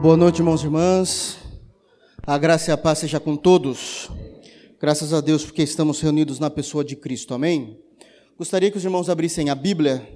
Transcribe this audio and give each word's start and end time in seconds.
Boa 0.00 0.16
noite, 0.16 0.38
irmãos 0.38 0.62
e 0.62 0.64
irmãs. 0.64 1.38
A 2.22 2.38
graça 2.38 2.70
e 2.70 2.72
a 2.72 2.78
paz 2.78 3.00
seja 3.00 3.20
com 3.20 3.36
todos. 3.36 4.08
Graças 4.80 5.12
a 5.12 5.20
Deus 5.20 5.44
porque 5.44 5.62
estamos 5.62 6.00
reunidos 6.00 6.38
na 6.38 6.48
pessoa 6.48 6.82
de 6.82 6.96
Cristo. 6.96 7.34
Amém. 7.34 7.78
Gostaria 8.38 8.70
que 8.70 8.78
os 8.78 8.84
irmãos 8.84 9.10
abrissem 9.10 9.50
a 9.50 9.54
Bíblia 9.54 10.08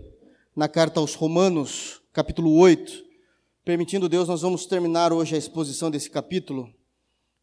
na 0.56 0.68
carta 0.68 1.00
aos 1.00 1.14
Romanos, 1.14 2.00
capítulo 2.14 2.56
8. 2.56 3.04
Permitindo 3.62 4.08
Deus, 4.08 4.26
nós 4.26 4.40
vamos 4.40 4.64
terminar 4.64 5.12
hoje 5.12 5.34
a 5.34 5.38
exposição 5.38 5.90
desse 5.90 6.08
capítulo. 6.08 6.66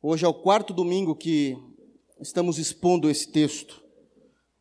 Hoje 0.01 0.25
é 0.25 0.27
o 0.27 0.33
quarto 0.33 0.73
domingo 0.73 1.15
que 1.15 1.55
estamos 2.19 2.57
expondo 2.57 3.07
esse 3.07 3.31
texto. 3.31 3.83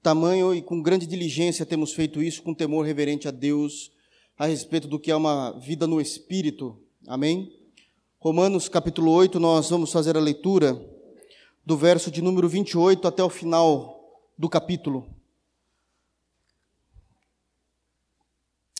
Tamanho 0.03 0.55
e 0.55 0.61
com 0.61 0.83
grande 0.83 1.07
diligência 1.07 1.65
temos 1.65 1.95
feito 1.95 2.23
isso 2.23 2.43
com 2.43 2.53
temor 2.53 2.85
reverente 2.85 3.27
a 3.27 3.31
Deus 3.31 3.91
a 4.37 4.45
respeito 4.45 4.87
do 4.87 5.01
que 5.01 5.11
é 5.11 5.17
uma 5.17 5.59
vida 5.59 5.87
no 5.87 5.99
espírito. 5.99 6.79
Amém. 7.09 7.60
Romanos 8.23 8.68
capítulo 8.68 9.12
8, 9.12 9.41
nós 9.41 9.71
vamos 9.71 9.91
fazer 9.91 10.15
a 10.15 10.20
leitura 10.20 10.74
do 11.65 11.74
verso 11.74 12.11
de 12.11 12.20
número 12.20 12.51
28 12.51 13.09
até 13.09 13.24
o 13.24 13.30
final 13.30 14.23
do 14.37 14.47
capítulo. 14.47 15.09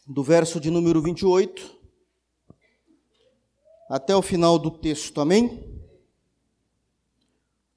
Do 0.07 0.23
verso 0.23 0.61
de 0.61 0.71
número 0.71 1.01
28 1.01 1.75
até 3.89 4.15
o 4.15 4.21
final 4.21 4.59
do 4.59 4.71
texto, 4.71 5.23
amém? 5.23 5.83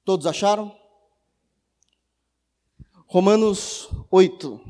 Todos 0.04 0.26
acharam? 0.26 0.70
Romanos 3.06 3.88
8. 4.10 4.60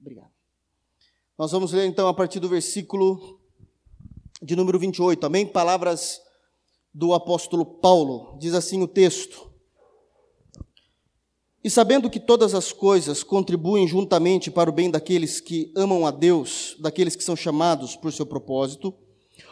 Obrigado. 0.00 0.32
Nós 1.36 1.52
vamos 1.52 1.72
ler 1.72 1.84
então 1.84 2.08
a 2.08 2.14
partir 2.14 2.40
do 2.40 2.48
versículo 2.48 3.39
de 4.42 4.56
número 4.56 4.78
28, 4.78 5.26
amém? 5.26 5.46
Palavras 5.46 6.20
do 6.94 7.12
apóstolo 7.12 7.64
Paulo, 7.64 8.38
diz 8.38 8.54
assim 8.54 8.82
o 8.82 8.88
texto: 8.88 9.50
E 11.62 11.68
sabendo 11.68 12.08
que 12.08 12.18
todas 12.18 12.54
as 12.54 12.72
coisas 12.72 13.22
contribuem 13.22 13.86
juntamente 13.86 14.50
para 14.50 14.70
o 14.70 14.72
bem 14.72 14.90
daqueles 14.90 15.40
que 15.40 15.72
amam 15.76 16.06
a 16.06 16.10
Deus, 16.10 16.74
daqueles 16.80 17.14
que 17.14 17.22
são 17.22 17.36
chamados 17.36 17.96
por 17.96 18.12
seu 18.12 18.24
propósito, 18.24 18.94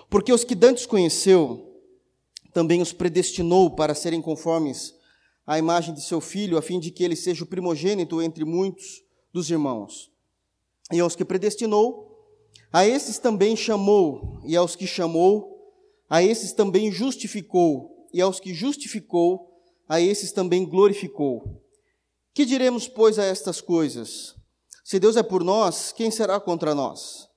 porque 0.09 0.33
os 0.33 0.43
que 0.43 0.55
dantes 0.55 0.87
conheceu, 0.87 1.67
também 2.55 2.81
os 2.81 2.93
predestinou 2.93 3.71
para 3.71 3.95
serem 3.95 4.23
conformes 4.23 4.95
à 5.47 5.59
imagem 5.59 5.95
de 5.95 6.03
seu 6.03 6.21
filho, 6.21 6.57
a 6.57 6.63
fim 6.63 6.81
de 6.81 6.91
que 6.91 7.05
ele 7.05 7.15
seja 7.15 7.45
o 7.45 7.47
primogênito 7.47 8.23
entre 8.23 8.45
muitos 8.45 9.03
dos 9.33 9.51
irmãos. 9.51 10.11
E 10.91 10.99
aos 10.99 11.15
que 11.15 11.25
predestinou, 11.27 12.08
a 12.73 12.87
esses 12.87 13.19
também 13.19 13.57
chamou, 13.57 14.41
e 14.45 14.57
aos 14.57 14.77
que 14.77 14.87
chamou, 14.87 15.57
a 16.09 16.23
esses 16.23 16.53
também 16.53 16.91
justificou, 16.91 18.09
e 18.13 18.21
aos 18.21 18.41
que 18.41 18.53
justificou, 18.53 19.49
a 19.89 20.01
esses 20.01 20.33
também 20.33 20.67
glorificou. 20.67 21.63
Que 22.35 22.45
diremos, 22.45 22.87
pois, 22.87 23.19
a 23.19 23.25
estas 23.25 23.61
coisas? 23.61 24.35
Se 24.85 24.99
Deus 24.99 25.17
é 25.17 25.23
por 25.23 25.43
nós, 25.43 25.93
quem 25.93 26.11
será 26.11 26.39
contra 26.39 26.75
nós? 26.75 27.29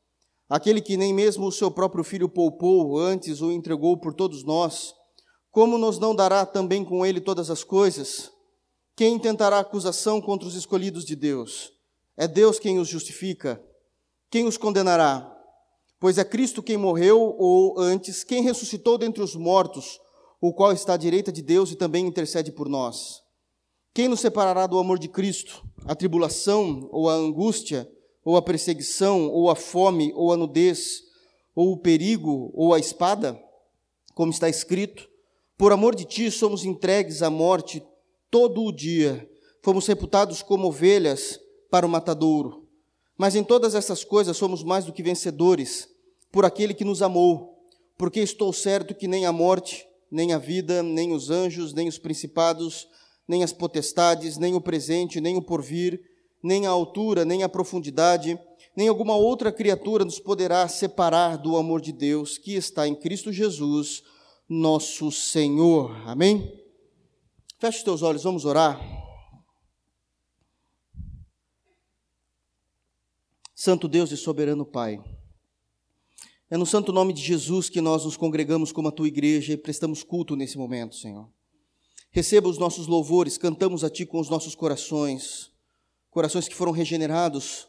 Aquele 0.49 0.81
que 0.81 0.97
nem 0.97 1.13
mesmo 1.13 1.47
o 1.47 1.51
seu 1.51 1.71
próprio 1.71 2.03
filho 2.03 2.27
poupou, 2.27 2.97
antes 2.97 3.41
o 3.41 3.51
entregou 3.51 3.97
por 3.97 4.13
todos 4.13 4.43
nós, 4.43 4.93
como 5.49 5.77
nos 5.77 5.97
não 5.97 6.15
dará 6.15 6.45
também 6.45 6.83
com 6.83 7.05
ele 7.05 7.19
todas 7.19 7.49
as 7.49 7.63
coisas? 7.63 8.31
Quem 8.95 9.17
tentará 9.17 9.59
acusação 9.59 10.21
contra 10.21 10.47
os 10.47 10.55
escolhidos 10.55 11.05
de 11.05 11.15
Deus? 11.15 11.71
É 12.17 12.27
Deus 12.27 12.59
quem 12.59 12.79
os 12.79 12.87
justifica. 12.87 13.61
Quem 14.31 14.47
os 14.47 14.55
condenará? 14.55 15.29
Pois 15.99 16.17
é 16.17 16.23
Cristo 16.23 16.63
quem 16.63 16.77
morreu, 16.77 17.35
ou 17.37 17.77
antes, 17.77 18.23
quem 18.23 18.41
ressuscitou 18.41 18.97
dentre 18.97 19.21
os 19.21 19.35
mortos, 19.35 19.99
o 20.39 20.53
qual 20.53 20.71
está 20.71 20.93
à 20.93 20.97
direita 20.97 21.33
de 21.33 21.41
Deus 21.41 21.69
e 21.69 21.75
também 21.75 22.07
intercede 22.07 22.49
por 22.49 22.69
nós. 22.69 23.21
Quem 23.93 24.07
nos 24.07 24.21
separará 24.21 24.67
do 24.67 24.79
amor 24.79 24.97
de 24.97 25.09
Cristo? 25.09 25.61
A 25.85 25.93
tribulação, 25.93 26.87
ou 26.93 27.09
a 27.09 27.13
angústia, 27.13 27.91
ou 28.23 28.37
a 28.37 28.41
perseguição, 28.41 29.29
ou 29.29 29.49
a 29.49 29.55
fome, 29.55 30.13
ou 30.15 30.31
a 30.31 30.37
nudez, 30.37 31.01
ou 31.53 31.73
o 31.73 31.77
perigo, 31.77 32.51
ou 32.53 32.73
a 32.73 32.79
espada? 32.79 33.37
Como 34.15 34.31
está 34.31 34.47
escrito: 34.47 35.09
Por 35.57 35.73
amor 35.73 35.93
de 35.93 36.05
ti 36.05 36.31
somos 36.31 36.63
entregues 36.63 37.21
à 37.21 37.29
morte 37.29 37.83
todo 38.31 38.63
o 38.63 38.71
dia, 38.71 39.29
fomos 39.61 39.85
reputados 39.87 40.41
como 40.41 40.67
ovelhas 40.67 41.37
para 41.69 41.85
o 41.85 41.89
matadouro. 41.89 42.60
Mas 43.17 43.35
em 43.35 43.43
todas 43.43 43.75
essas 43.75 44.03
coisas 44.03 44.37
somos 44.37 44.63
mais 44.63 44.85
do 44.85 44.93
que 44.93 45.03
vencedores 45.03 45.89
por 46.31 46.45
aquele 46.45 46.73
que 46.73 46.85
nos 46.85 47.01
amou, 47.01 47.67
porque 47.97 48.19
estou 48.19 48.51
certo 48.53 48.95
que 48.95 49.07
nem 49.07 49.25
a 49.25 49.31
morte, 49.31 49.85
nem 50.09 50.33
a 50.33 50.37
vida, 50.37 50.81
nem 50.81 51.11
os 51.11 51.29
anjos, 51.29 51.73
nem 51.73 51.87
os 51.87 51.97
principados, 51.97 52.87
nem 53.27 53.43
as 53.43 53.53
potestades, 53.53 54.37
nem 54.37 54.55
o 54.55 54.61
presente, 54.61 55.21
nem 55.21 55.37
o 55.37 55.41
porvir, 55.41 56.01
nem 56.43 56.65
a 56.65 56.69
altura, 56.69 57.23
nem 57.23 57.43
a 57.43 57.49
profundidade, 57.49 58.39
nem 58.75 58.87
alguma 58.87 59.15
outra 59.15 59.51
criatura 59.51 60.03
nos 60.03 60.19
poderá 60.19 60.67
separar 60.67 61.37
do 61.37 61.55
amor 61.57 61.81
de 61.81 61.91
Deus 61.91 62.37
que 62.37 62.55
está 62.55 62.87
em 62.87 62.95
Cristo 62.95 63.31
Jesus, 63.31 64.03
nosso 64.49 65.11
Senhor. 65.11 65.95
Amém? 66.07 66.59
Feche 67.59 67.77
os 67.79 67.83
teus 67.83 68.01
olhos, 68.01 68.23
vamos 68.23 68.45
orar. 68.45 69.00
Santo 73.63 73.87
Deus 73.87 74.11
e 74.11 74.17
soberano 74.17 74.65
Pai, 74.65 74.99
é 76.49 76.57
no 76.57 76.65
santo 76.65 76.91
nome 76.91 77.13
de 77.13 77.21
Jesus 77.21 77.69
que 77.69 77.79
nós 77.79 78.03
nos 78.05 78.17
congregamos 78.17 78.71
como 78.71 78.87
a 78.87 78.91
tua 78.91 79.07
igreja 79.07 79.53
e 79.53 79.57
prestamos 79.57 80.01
culto 80.01 80.35
nesse 80.35 80.57
momento, 80.57 80.95
Senhor. 80.95 81.29
Receba 82.09 82.49
os 82.49 82.57
nossos 82.57 82.87
louvores, 82.87 83.37
cantamos 83.37 83.83
a 83.83 83.89
Ti 83.91 84.03
com 84.03 84.19
os 84.19 84.31
nossos 84.31 84.55
corações, 84.55 85.51
corações 86.09 86.47
que 86.47 86.55
foram 86.55 86.71
regenerados 86.71 87.67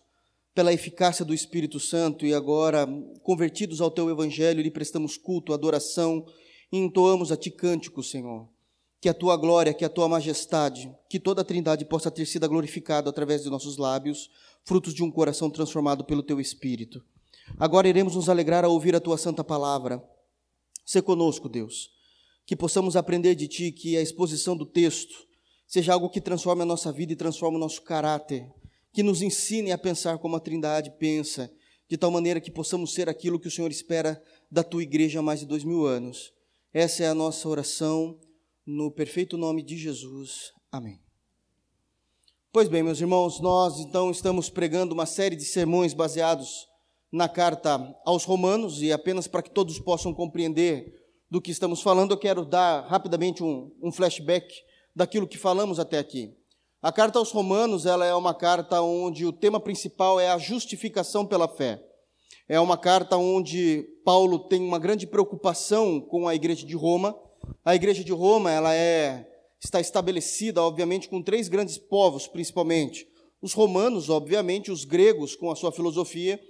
pela 0.55 0.73
eficácia 0.73 1.27
do 1.27 1.35
Espírito 1.35 1.79
Santo 1.79 2.25
e 2.25 2.33
agora 2.33 2.89
convertidos 3.23 3.83
ao 3.83 3.91
Teu 3.91 4.09
Evangelho, 4.09 4.63
lhe 4.63 4.71
prestamos 4.71 5.19
culto, 5.19 5.53
adoração 5.53 6.25
e 6.73 6.79
entoamos 6.79 7.31
a 7.31 7.37
Ti 7.37 7.51
cânticos, 7.51 8.11
Senhor. 8.11 8.49
Que 9.03 9.09
a 9.09 9.15
Tua 9.15 9.37
glória, 9.37 9.75
que 9.75 9.85
a 9.85 9.89
Tua 9.89 10.09
majestade, 10.09 10.95
que 11.09 11.19
toda 11.19 11.43
a 11.43 11.45
Trindade 11.45 11.85
possa 11.85 12.09
ter 12.09 12.25
sido 12.25 12.49
glorificada 12.49 13.11
através 13.11 13.43
de 13.43 13.51
nossos 13.51 13.77
lábios, 13.77 14.31
frutos 14.65 14.95
de 14.95 15.03
um 15.03 15.11
coração 15.11 15.51
transformado 15.51 16.05
pelo 16.05 16.23
teu 16.23 16.41
Espírito. 16.41 17.05
Agora 17.59 17.89
iremos 17.89 18.15
nos 18.15 18.29
alegrar 18.29 18.65
ao 18.65 18.71
ouvir 18.71 18.95
a 18.95 19.01
tua 19.01 19.19
santa 19.19 19.43
palavra. 19.43 20.01
Se 20.87 21.03
conosco, 21.03 21.49
Deus, 21.49 21.91
que 22.47 22.55
possamos 22.55 22.95
aprender 22.95 23.35
de 23.35 23.49
ti, 23.49 23.73
que 23.73 23.97
a 23.97 24.01
exposição 24.01 24.57
do 24.57 24.65
texto 24.65 25.27
seja 25.67 25.95
algo 25.95 26.09
que 26.09 26.21
transforme 26.21 26.63
a 26.63 26.67
nossa 26.67 26.93
vida 26.93 27.13
e 27.13 27.17
transforme 27.17 27.57
o 27.57 27.61
nosso 27.61 27.83
caráter, 27.83 28.49
que 28.93 29.03
nos 29.03 29.21
ensine 29.21 29.73
a 29.73 29.79
pensar 29.79 30.19
como 30.19 30.37
a 30.37 30.41
Trindade 30.41 30.93
pensa, 31.01 31.51
de 31.89 31.97
tal 31.97 32.13
maneira 32.13 32.41
que 32.41 32.53
possamos 32.53 32.95
ser 32.95 33.09
aquilo 33.09 33.41
que 33.41 33.49
o 33.49 33.51
Senhor 33.51 33.73
espera 33.73 34.23
da 34.49 34.63
tua 34.63 34.85
igreja 34.85 35.19
há 35.19 35.23
mais 35.23 35.41
de 35.41 35.47
dois 35.47 35.65
mil 35.65 35.87
anos. 35.87 36.33
Essa 36.73 37.03
é 37.03 37.09
a 37.09 37.15
nossa 37.15 37.49
oração, 37.49 38.17
no 38.67 38.91
perfeito 38.91 39.37
nome 39.37 39.63
de 39.63 39.77
Jesus. 39.77 40.53
Amém. 40.71 41.01
Pois 42.53 42.69
bem, 42.69 42.83
meus 42.83 43.01
irmãos, 43.01 43.41
nós 43.41 43.79
então 43.79 44.11
estamos 44.11 44.51
pregando 44.51 44.95
uma 44.95 45.07
série 45.07 45.37
de 45.37 45.45
sermões 45.45 45.95
baseados 45.95 46.67
na 47.13 47.29
carta 47.29 47.79
aos 48.07 48.25
Romanos, 48.25 48.81
e 48.81 48.93
apenas 48.93 49.27
para 49.27 49.43
que 49.43 49.51
todos 49.51 49.79
possam 49.79 50.15
compreender 50.15 50.93
do 51.31 51.41
que 51.41 51.51
estamos 51.51 51.83
falando, 51.83 52.13
eu 52.13 52.19
quero 52.19 52.45
dar 52.45 52.87
rapidamente 52.87 53.43
um, 53.43 53.71
um 53.83 53.91
flashback 53.91 54.47
daquilo 54.95 55.27
que 55.27 55.39
falamos 55.39 55.79
até 55.79 55.99
aqui. 55.99 56.37
A 56.83 56.91
carta 56.91 57.19
aos 57.19 57.31
Romanos 57.31 57.87
ela 57.87 58.05
é 58.05 58.15
uma 58.15 58.35
carta 58.35 58.83
onde 58.83 59.25
o 59.25 59.33
tema 59.33 59.61
principal 59.61 60.19
é 60.19 60.29
a 60.29 60.37
justificação 60.37 61.25
pela 61.25 61.49
fé. 61.49 61.83
É 62.49 62.59
uma 62.59 62.77
carta 62.77 63.17
onde 63.17 63.83
Paulo 64.05 64.41
tem 64.41 64.61
uma 64.61 64.79
grande 64.79 65.07
preocupação 65.07 66.01
com 66.01 66.27
a 66.27 66.35
igreja 66.35 66.67
de 66.67 66.75
Roma. 66.75 67.17
A 67.65 67.75
igreja 67.75 68.03
de 68.03 68.13
Roma 68.13 68.51
ela 68.51 68.75
é 68.75 69.29
está 69.63 69.81
estabelecida, 69.81 70.61
obviamente, 70.61 71.09
com 71.09 71.23
três 71.23 71.49
grandes 71.49 71.79
povos, 71.79 72.27
principalmente. 72.27 73.07
Os 73.41 73.53
romanos, 73.53 74.11
obviamente, 74.11 74.73
os 74.73 74.85
gregos, 74.85 75.37
com 75.37 75.51
a 75.51 75.57
sua 75.57 75.71
filosofia, 75.71 76.41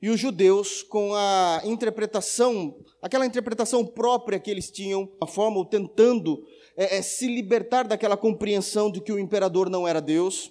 e 0.00 0.08
os 0.08 0.18
judeus, 0.18 0.82
com 0.82 1.14
a 1.14 1.62
interpretação, 1.64 2.76
aquela 3.00 3.26
interpretação 3.26 3.86
própria 3.86 4.40
que 4.40 4.50
eles 4.50 4.70
tinham, 4.70 5.08
a 5.20 5.26
forma, 5.26 5.64
tentando 5.68 6.42
é, 6.76 6.96
é, 6.96 7.02
se 7.02 7.26
libertar 7.26 7.86
daquela 7.86 8.16
compreensão 8.16 8.90
de 8.90 9.00
que 9.00 9.12
o 9.12 9.18
imperador 9.18 9.70
não 9.70 9.86
era 9.86 10.00
Deus, 10.00 10.50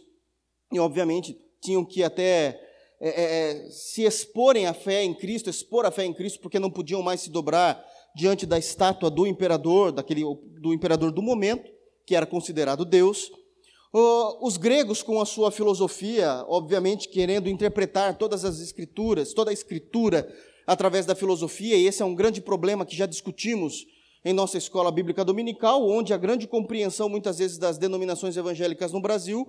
e, 0.71 0.79
obviamente, 0.79 1.37
tinham 1.59 1.83
que 1.83 2.03
até 2.03 2.61
é, 2.99 3.09
é, 3.09 3.49
é 3.65 3.69
se 3.69 4.03
exporem 4.03 4.67
à 4.67 4.73
fé 4.73 5.03
em 5.03 5.13
Cristo, 5.13 5.49
expor 5.49 5.85
a 5.85 5.91
fé 5.91 6.05
em 6.05 6.13
Cristo, 6.13 6.39
porque 6.39 6.59
não 6.59 6.69
podiam 6.69 7.01
mais 7.01 7.21
se 7.21 7.29
dobrar 7.29 7.83
diante 8.15 8.45
da 8.45 8.57
estátua 8.57 9.09
do 9.09 9.25
imperador, 9.25 9.91
daquele, 9.91 10.23
do 10.61 10.73
imperador 10.73 11.11
do 11.11 11.21
momento 11.21 11.69
que 12.05 12.15
era 12.15 12.25
considerado 12.25 12.83
Deus. 12.83 13.31
Os 14.41 14.57
gregos, 14.57 15.03
com 15.03 15.19
a 15.21 15.25
sua 15.25 15.51
filosofia, 15.51 16.45
obviamente 16.47 17.09
querendo 17.09 17.49
interpretar 17.49 18.17
todas 18.17 18.45
as 18.45 18.59
escrituras, 18.59 19.33
toda 19.33 19.51
a 19.51 19.53
escritura, 19.53 20.33
através 20.65 21.05
da 21.05 21.15
filosofia, 21.15 21.75
e 21.75 21.85
esse 21.85 22.01
é 22.01 22.05
um 22.05 22.15
grande 22.15 22.41
problema 22.41 22.85
que 22.85 22.95
já 22.95 23.05
discutimos 23.05 23.85
em 24.23 24.33
nossa 24.33 24.57
escola 24.57 24.91
bíblica 24.91 25.25
dominical, 25.25 25.85
onde 25.87 26.13
a 26.13 26.17
grande 26.17 26.47
compreensão, 26.47 27.09
muitas 27.09 27.39
vezes, 27.39 27.57
das 27.57 27.77
denominações 27.77 28.37
evangélicas 28.37 28.91
no 28.91 29.01
Brasil 29.01 29.45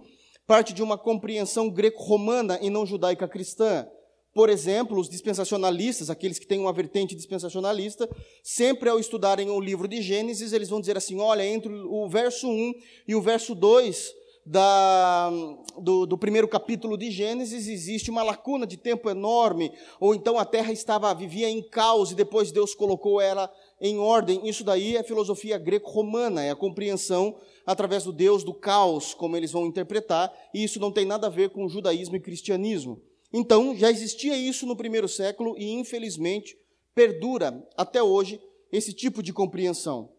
parte 0.46 0.72
de 0.72 0.82
uma 0.82 0.98
compreensão 0.98 1.70
greco-romana 1.70 2.58
e 2.60 2.68
não 2.68 2.84
judaica 2.84 3.28
cristã. 3.28 3.86
Por 4.34 4.48
exemplo, 4.48 4.98
os 4.98 5.10
dispensacionalistas, 5.10 6.08
aqueles 6.08 6.38
que 6.38 6.46
têm 6.46 6.58
uma 6.58 6.72
vertente 6.72 7.14
dispensacionalista, 7.14 8.08
sempre 8.42 8.88
ao 8.88 8.98
estudarem 8.98 9.50
o 9.50 9.60
livro 9.60 9.86
de 9.86 10.00
Gênesis, 10.00 10.52
eles 10.52 10.70
vão 10.70 10.80
dizer 10.80 10.96
assim: 10.96 11.20
olha, 11.20 11.44
entre 11.44 11.72
o 11.72 12.08
verso 12.08 12.48
1 12.48 12.74
e 13.08 13.14
o 13.14 13.20
verso 13.20 13.54
2 13.54 14.22
da, 14.44 15.30
do, 15.78 16.04
do, 16.06 16.18
primeiro 16.18 16.48
capítulo 16.48 16.96
de 16.96 17.10
Gênesis 17.10 17.68
existe 17.68 18.10
uma 18.10 18.22
lacuna 18.22 18.66
de 18.66 18.76
tempo 18.76 19.08
enorme, 19.08 19.70
ou 20.00 20.14
então 20.14 20.38
a 20.38 20.44
terra 20.44 20.72
estava 20.72 21.14
vivia 21.14 21.48
em 21.48 21.62
caos 21.62 22.10
e 22.10 22.14
depois 22.14 22.50
Deus 22.50 22.74
colocou 22.74 23.20
ela 23.20 23.52
em 23.80 23.98
ordem. 23.98 24.48
Isso 24.48 24.64
daí 24.64 24.96
é 24.96 25.02
filosofia 25.02 25.58
greco-romana, 25.58 26.42
é 26.42 26.50
a 26.50 26.56
compreensão 26.56 27.36
através 27.66 28.02
do 28.02 28.12
Deus 28.12 28.42
do 28.42 28.54
caos, 28.54 29.12
como 29.14 29.36
eles 29.36 29.52
vão 29.52 29.66
interpretar, 29.66 30.32
e 30.52 30.64
isso 30.64 30.80
não 30.80 30.90
tem 30.90 31.04
nada 31.04 31.28
a 31.28 31.30
ver 31.30 31.50
com 31.50 31.68
judaísmo 31.68 32.16
e 32.16 32.20
cristianismo. 32.20 33.00
Então, 33.32 33.76
já 33.76 33.90
existia 33.90 34.36
isso 34.36 34.66
no 34.66 34.76
primeiro 34.76 35.08
século 35.08 35.56
e, 35.58 35.70
infelizmente, 35.70 36.56
perdura 36.94 37.66
até 37.76 38.02
hoje 38.02 38.40
esse 38.70 38.92
tipo 38.92 39.22
de 39.22 39.32
compreensão. 39.32 40.12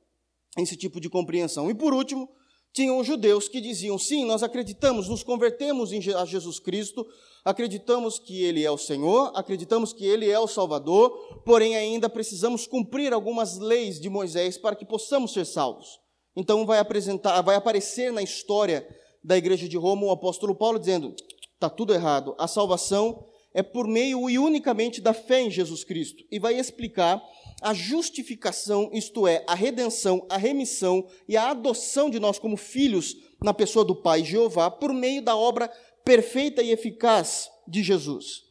Esse 0.58 0.76
tipo 0.76 1.00
de 1.00 1.10
compreensão. 1.10 1.70
E 1.70 1.76
por 1.76 1.94
último, 1.94 2.30
tinham 2.74 2.98
os 2.98 3.06
judeus 3.06 3.48
que 3.48 3.62
diziam: 3.62 3.98
sim, 3.98 4.26
nós 4.26 4.42
acreditamos, 4.44 5.08
nos 5.08 5.24
convertemos 5.24 5.92
a 6.16 6.26
Jesus 6.26 6.60
Cristo, 6.60 7.06
acreditamos 7.46 8.18
que 8.18 8.44
Ele 8.44 8.64
é 8.64 8.72
o 8.72 8.78
Senhor, 8.78 9.32
acreditamos 9.36 9.94
que 9.94 10.06
Ele 10.06 10.30
é 10.30 10.40
o 10.40 10.48
Salvador, 10.48 11.42
porém 11.46 11.76
ainda 11.76 12.10
precisamos 12.10 12.66
cumprir 12.66 13.14
algumas 13.14 13.60
leis 13.60 14.00
de 14.00 14.10
Moisés 14.10 14.58
para 14.58 14.76
que 14.76 14.86
possamos 14.86 15.34
ser 15.34 15.46
salvos. 15.46 16.00
Então 16.36 16.66
vai 16.66 16.80
apresentar, 16.80 17.42
vai 17.42 17.56
aparecer 17.56 18.12
na 18.12 18.24
história 18.24 18.88
da 19.24 19.38
igreja 19.38 19.70
de 19.70 19.78
Roma 19.78 20.08
o 20.08 20.12
apóstolo 20.12 20.56
Paulo 20.56 20.80
dizendo: 20.80 21.16
está 21.56 21.70
tudo 21.70 21.94
errado, 21.94 22.36
a 22.40 22.48
salvação 22.48 23.26
é 23.54 23.62
por 23.62 23.88
meio 23.88 24.30
e 24.30 24.40
unicamente 24.40 25.00
da 25.00 25.14
fé 25.14 25.42
em 25.42 25.52
Jesus 25.52 25.84
Cristo, 25.84 26.24
e 26.32 26.40
vai 26.40 26.58
explicar 26.60 27.22
a 27.62 27.74
justificação, 27.74 28.90
isto 28.92 29.28
é, 29.28 29.44
a 29.48 29.56
redenção, 29.56 30.26
a 30.30 30.38
remissão 30.38 31.08
e 31.30 31.38
a 31.38 31.52
adoção 31.52 32.10
de 32.10 32.20
nós 32.20 32.40
como 32.40 32.58
filhos 32.58 33.16
na 33.42 33.54
pessoa 33.54 33.86
do 33.86 33.96
Pai 33.96 34.24
Jeová 34.24 34.70
por 34.70 34.94
meio 34.94 35.22
da 35.22 35.36
obra 35.36 35.72
perfeita 36.04 36.62
e 36.62 36.72
eficaz 36.72 37.50
de 37.68 37.82
Jesus. 37.82 38.44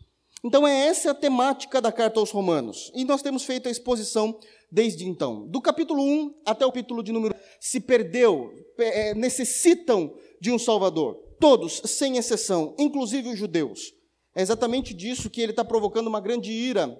Então 0.45 0.67
é 0.67 0.87
essa 0.87 1.13
a 1.13 1.15
temática 1.15 1.81
da 1.81 1.93
carta 1.93 2.19
aos 2.19 2.31
Romanos. 2.31 2.91
E 2.95 3.05
nós 3.05 3.23
temos 3.23 3.45
feito 3.45 3.69
a 3.69 3.71
exposição 3.71 4.39
desde 4.71 5.07
então. 5.07 5.47
Do 5.47 5.61
capítulo 5.61 6.03
1 6.03 6.41
até 6.45 6.67
o 6.67 6.73
capítulo 6.73 7.03
de 7.03 7.13
número 7.13 7.35
se 7.61 7.79
perdeu, 7.79 8.53
é, 8.79 9.15
necessitam 9.15 10.13
de 10.41 10.51
um 10.51 10.59
Salvador. 10.59 11.17
Todos, 11.43 11.83
sem 11.87 12.19
exceção, 12.19 12.73
inclusive 12.79 13.31
os 13.31 13.37
judeus. 13.37 13.93
É 14.33 14.43
exatamente 14.43 14.95
disso 14.95 15.29
que 15.29 15.41
ele 15.41 15.51
está 15.51 15.65
provocando 15.65 16.07
uma 16.07 16.21
grande 16.21 16.53
ira 16.53 16.97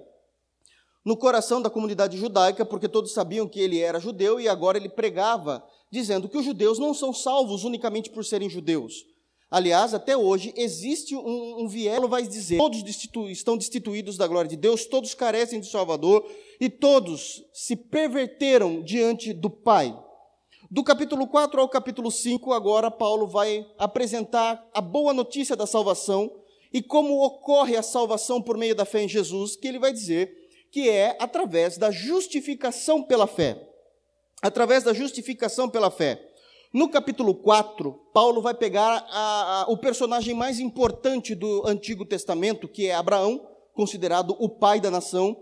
no 1.05 1.15
coração 1.15 1.61
da 1.61 1.69
comunidade 1.69 2.17
judaica, 2.17 2.65
porque 2.65 2.89
todos 2.89 3.13
sabiam 3.13 3.47
que 3.47 3.61
ele 3.61 3.79
era 3.79 4.01
judeu 4.01 4.41
e 4.41 4.49
agora 4.49 4.77
ele 4.77 4.89
pregava, 4.89 5.63
dizendo 5.89 6.27
que 6.27 6.37
os 6.37 6.43
judeus 6.43 6.77
não 6.77 6.93
são 6.93 7.13
salvos 7.13 7.63
unicamente 7.63 8.09
por 8.09 8.25
serem 8.25 8.49
judeus. 8.49 9.05
Aliás, 9.49 9.93
até 9.93 10.17
hoje 10.17 10.53
existe 10.57 11.15
um, 11.15 11.61
um 11.61 11.67
vielo, 11.69 12.09
vai 12.09 12.23
dizer, 12.23 12.57
todos 12.57 12.83
destitu 12.83 13.29
estão 13.29 13.55
destituídos 13.55 14.17
da 14.17 14.27
glória 14.27 14.49
de 14.49 14.57
Deus, 14.57 14.85
todos 14.85 15.13
carecem 15.13 15.61
de 15.61 15.67
Salvador 15.67 16.21
e 16.59 16.69
todos 16.69 17.41
se 17.53 17.77
perverteram 17.77 18.83
diante 18.83 19.31
do 19.31 19.49
Pai. 19.49 19.97
Do 20.73 20.83
capítulo 20.83 21.27
4 21.27 21.61
ao 21.61 21.69
capítulo 21.69 22.09
5, 22.09 22.51
agora 22.51 22.89
Paulo 22.89 23.27
vai 23.27 23.63
apresentar 23.77 24.67
a 24.73 24.81
boa 24.81 25.13
notícia 25.13 25.55
da 25.55 25.67
salvação 25.67 26.33
e 26.73 26.81
como 26.81 27.23
ocorre 27.23 27.77
a 27.77 27.83
salvação 27.83 28.41
por 28.41 28.57
meio 28.57 28.73
da 28.73 28.83
fé 28.83 29.03
em 29.03 29.07
Jesus, 29.07 29.55
que 29.55 29.67
ele 29.67 29.77
vai 29.77 29.93
dizer 29.93 30.35
que 30.71 30.89
é 30.89 31.15
através 31.19 31.77
da 31.77 31.91
justificação 31.91 33.03
pela 33.03 33.27
fé. 33.27 33.69
Através 34.41 34.83
da 34.83 34.95
justificação 34.95 35.69
pela 35.69 35.91
fé. 35.91 36.27
No 36.73 36.89
capítulo 36.89 37.35
4, 37.35 37.93
Paulo 38.11 38.41
vai 38.41 38.55
pegar 38.55 39.05
a, 39.11 39.61
a, 39.61 39.71
o 39.71 39.77
personagem 39.77 40.33
mais 40.33 40.59
importante 40.59 41.35
do 41.35 41.67
Antigo 41.67 42.03
Testamento, 42.03 42.67
que 42.67 42.87
é 42.87 42.95
Abraão, 42.95 43.47
considerado 43.75 44.35
o 44.39 44.49
pai 44.49 44.79
da 44.79 44.89
nação, 44.89 45.37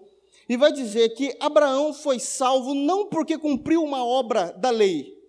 e 0.50 0.57
vai 0.57 0.74
dizer 0.74 1.16
que 1.16 1.38
Abraão 1.39 1.94
foi 1.94 2.19
salvo 2.19 2.74
não 2.74 3.06
porque 3.06 3.38
cumpriu 3.38 3.81
uma 3.81 4.06
obra 4.06 4.51
da 4.57 4.69
lei, 4.69 5.20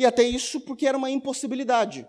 e 0.00 0.06
até 0.06 0.22
isso 0.22 0.62
porque 0.62 0.86
era 0.86 0.96
uma 0.96 1.10
impossibilidade. 1.10 2.08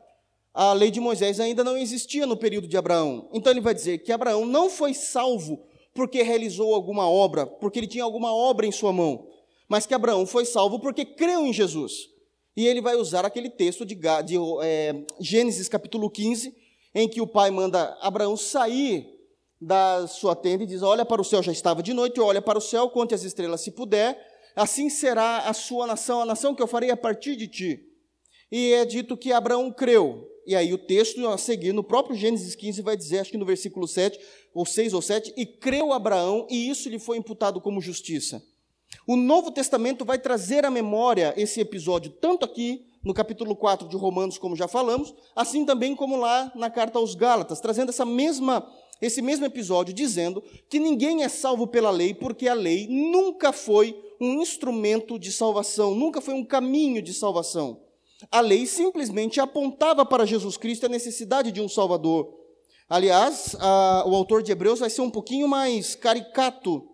A 0.53 0.71
lei 0.71 0.89
de 0.89 1.01
Moisés 1.01 1.41
ainda 1.41 1.61
não 1.61 1.77
existia 1.77 2.25
no 2.25 2.37
período 2.37 2.65
de 2.65 2.77
Abraão. 2.77 3.27
Então 3.33 3.51
ele 3.51 3.59
vai 3.59 3.73
dizer 3.73 3.97
que 3.97 4.13
Abraão 4.13 4.45
não 4.45 4.69
foi 4.69 4.93
salvo 4.93 5.61
porque 5.93 6.23
realizou 6.23 6.73
alguma 6.73 7.09
obra, 7.09 7.45
porque 7.45 7.79
ele 7.79 7.87
tinha 7.87 8.05
alguma 8.05 8.33
obra 8.33 8.65
em 8.65 8.71
sua 8.71 8.93
mão, 8.93 9.27
mas 9.67 9.85
que 9.85 9.93
Abraão 9.93 10.25
foi 10.25 10.45
salvo 10.45 10.79
porque 10.79 11.03
creu 11.03 11.45
em 11.45 11.51
Jesus. 11.51 12.07
E 12.55 12.65
ele 12.65 12.79
vai 12.79 12.95
usar 12.95 13.25
aquele 13.25 13.49
texto 13.49 13.85
de, 13.85 13.95
de 13.95 14.37
é, 14.63 15.03
Gênesis 15.19 15.67
capítulo 15.67 16.09
15, 16.09 16.55
em 16.95 17.09
que 17.09 17.19
o 17.19 17.27
pai 17.27 17.51
manda 17.51 17.97
Abraão 17.99 18.37
sair 18.37 19.05
da 19.59 20.07
sua 20.07 20.33
tenda 20.33 20.63
e 20.63 20.67
diz: 20.67 20.81
Olha 20.81 21.03
para 21.03 21.21
o 21.21 21.25
céu, 21.25 21.43
já 21.43 21.51
estava 21.51 21.83
de 21.83 21.93
noite, 21.93 22.21
olha 22.21 22.41
para 22.41 22.57
o 22.57 22.61
céu, 22.61 22.89
conte 22.89 23.13
as 23.13 23.23
estrelas 23.23 23.59
se 23.59 23.71
puder, 23.71 24.17
assim 24.55 24.89
será 24.89 25.39
a 25.39 25.53
sua 25.53 25.87
nação, 25.87 26.21
a 26.21 26.25
nação 26.25 26.53
que 26.53 26.61
eu 26.61 26.67
farei 26.67 26.91
a 26.91 26.97
partir 26.97 27.35
de 27.35 27.47
ti. 27.47 27.79
E 28.51 28.73
é 28.73 28.85
dito 28.85 29.15
que 29.15 29.31
Abraão 29.31 29.71
creu, 29.71 30.27
e 30.45 30.55
aí 30.55 30.73
o 30.73 30.77
texto 30.77 31.25
a 31.27 31.37
seguir, 31.37 31.73
no 31.73 31.83
próprio 31.83 32.15
Gênesis 32.15 32.55
15, 32.55 32.81
vai 32.81 32.97
dizer, 32.97 33.19
acho 33.19 33.31
que 33.31 33.37
no 33.37 33.45
versículo 33.45 33.87
7, 33.87 34.19
ou 34.53 34.65
6 34.65 34.93
ou 34.93 35.01
7, 35.01 35.33
e 35.37 35.45
creu 35.45 35.93
Abraão, 35.93 36.47
e 36.49 36.69
isso 36.69 36.89
lhe 36.89 36.99
foi 36.99 37.17
imputado 37.17 37.61
como 37.61 37.79
justiça. 37.79 38.43
O 39.07 39.15
Novo 39.15 39.51
Testamento 39.51 40.03
vai 40.03 40.19
trazer 40.19 40.65
à 40.65 40.71
memória 40.71 41.33
esse 41.37 41.61
episódio, 41.61 42.11
tanto 42.11 42.45
aqui 42.45 42.85
no 43.03 43.13
capítulo 43.13 43.55
4 43.55 43.87
de 43.87 43.97
Romanos, 43.97 44.37
como 44.37 44.55
já 44.55 44.67
falamos, 44.67 45.13
assim 45.35 45.65
também 45.65 45.95
como 45.95 46.17
lá 46.17 46.51
na 46.55 46.69
carta 46.69 46.99
aos 46.99 47.15
Gálatas, 47.15 47.59
trazendo 47.59 47.89
essa 47.89 48.05
mesma, 48.05 48.67
esse 49.01 49.21
mesmo 49.21 49.45
episódio, 49.45 49.93
dizendo 49.93 50.43
que 50.69 50.79
ninguém 50.79 51.23
é 51.23 51.29
salvo 51.29 51.65
pela 51.65 51.89
lei, 51.89 52.13
porque 52.13 52.47
a 52.47 52.53
lei 52.53 52.87
nunca 52.87 53.51
foi 53.51 53.99
um 54.19 54.41
instrumento 54.41 55.17
de 55.17 55.31
salvação, 55.31 55.95
nunca 55.95 56.21
foi 56.21 56.35
um 56.35 56.45
caminho 56.45 57.01
de 57.01 57.13
salvação. 57.13 57.81
A 58.29 58.39
lei 58.39 58.67
simplesmente 58.67 59.39
apontava 59.39 60.05
para 60.05 60.25
Jesus 60.25 60.57
Cristo 60.57 60.85
a 60.85 60.89
necessidade 60.89 61.51
de 61.51 61.59
um 61.59 61.67
Salvador. 61.67 62.31
Aliás, 62.87 63.55
a, 63.59 64.03
o 64.05 64.15
autor 64.15 64.43
de 64.43 64.51
Hebreus 64.51 64.79
vai 64.79 64.89
ser 64.89 65.01
um 65.01 65.09
pouquinho 65.09 65.47
mais 65.47 65.95
caricato 65.95 66.87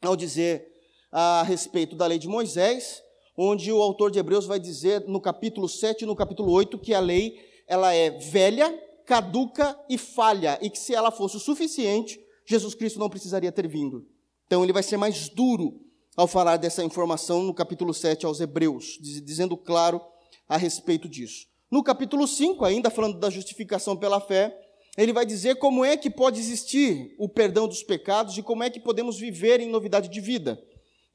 ao 0.00 0.16
dizer 0.16 0.66
a 1.10 1.42
respeito 1.42 1.94
da 1.94 2.06
lei 2.06 2.18
de 2.18 2.26
Moisés, 2.26 3.02
onde 3.36 3.70
o 3.70 3.82
autor 3.82 4.10
de 4.10 4.18
Hebreus 4.18 4.46
vai 4.46 4.58
dizer 4.58 5.04
no 5.06 5.20
capítulo 5.20 5.68
7 5.68 6.02
e 6.02 6.06
no 6.06 6.16
capítulo 6.16 6.50
8 6.52 6.78
que 6.78 6.94
a 6.94 7.00
lei 7.00 7.38
ela 7.68 7.92
é 7.92 8.10
velha, 8.10 8.72
caduca 9.06 9.78
e 9.88 9.98
falha, 9.98 10.58
e 10.62 10.70
que 10.70 10.78
se 10.78 10.94
ela 10.94 11.10
fosse 11.10 11.36
o 11.36 11.40
suficiente, 11.40 12.20
Jesus 12.46 12.74
Cristo 12.74 12.98
não 12.98 13.10
precisaria 13.10 13.52
ter 13.52 13.68
vindo. 13.68 14.06
Então 14.46 14.62
ele 14.62 14.72
vai 14.72 14.82
ser 14.82 14.96
mais 14.96 15.28
duro 15.28 15.80
ao 16.16 16.26
falar 16.26 16.56
dessa 16.56 16.84
informação 16.84 17.42
no 17.42 17.54
capítulo 17.54 17.94
7 17.94 18.26
aos 18.26 18.40
Hebreus, 18.40 18.98
dizendo 19.00 19.56
claro 19.56 20.00
a 20.48 20.56
respeito 20.56 21.08
disso. 21.08 21.46
No 21.70 21.82
capítulo 21.82 22.26
5, 22.26 22.64
ainda 22.64 22.90
falando 22.90 23.18
da 23.18 23.30
justificação 23.30 23.96
pela 23.96 24.20
fé, 24.20 24.54
ele 24.96 25.12
vai 25.12 25.24
dizer 25.24 25.56
como 25.56 25.84
é 25.84 25.96
que 25.96 26.10
pode 26.10 26.38
existir 26.38 27.14
o 27.18 27.28
perdão 27.28 27.66
dos 27.66 27.82
pecados 27.82 28.36
e 28.36 28.42
como 28.42 28.62
é 28.62 28.68
que 28.68 28.78
podemos 28.78 29.18
viver 29.18 29.60
em 29.60 29.70
novidade 29.70 30.08
de 30.08 30.20
vida. 30.20 30.62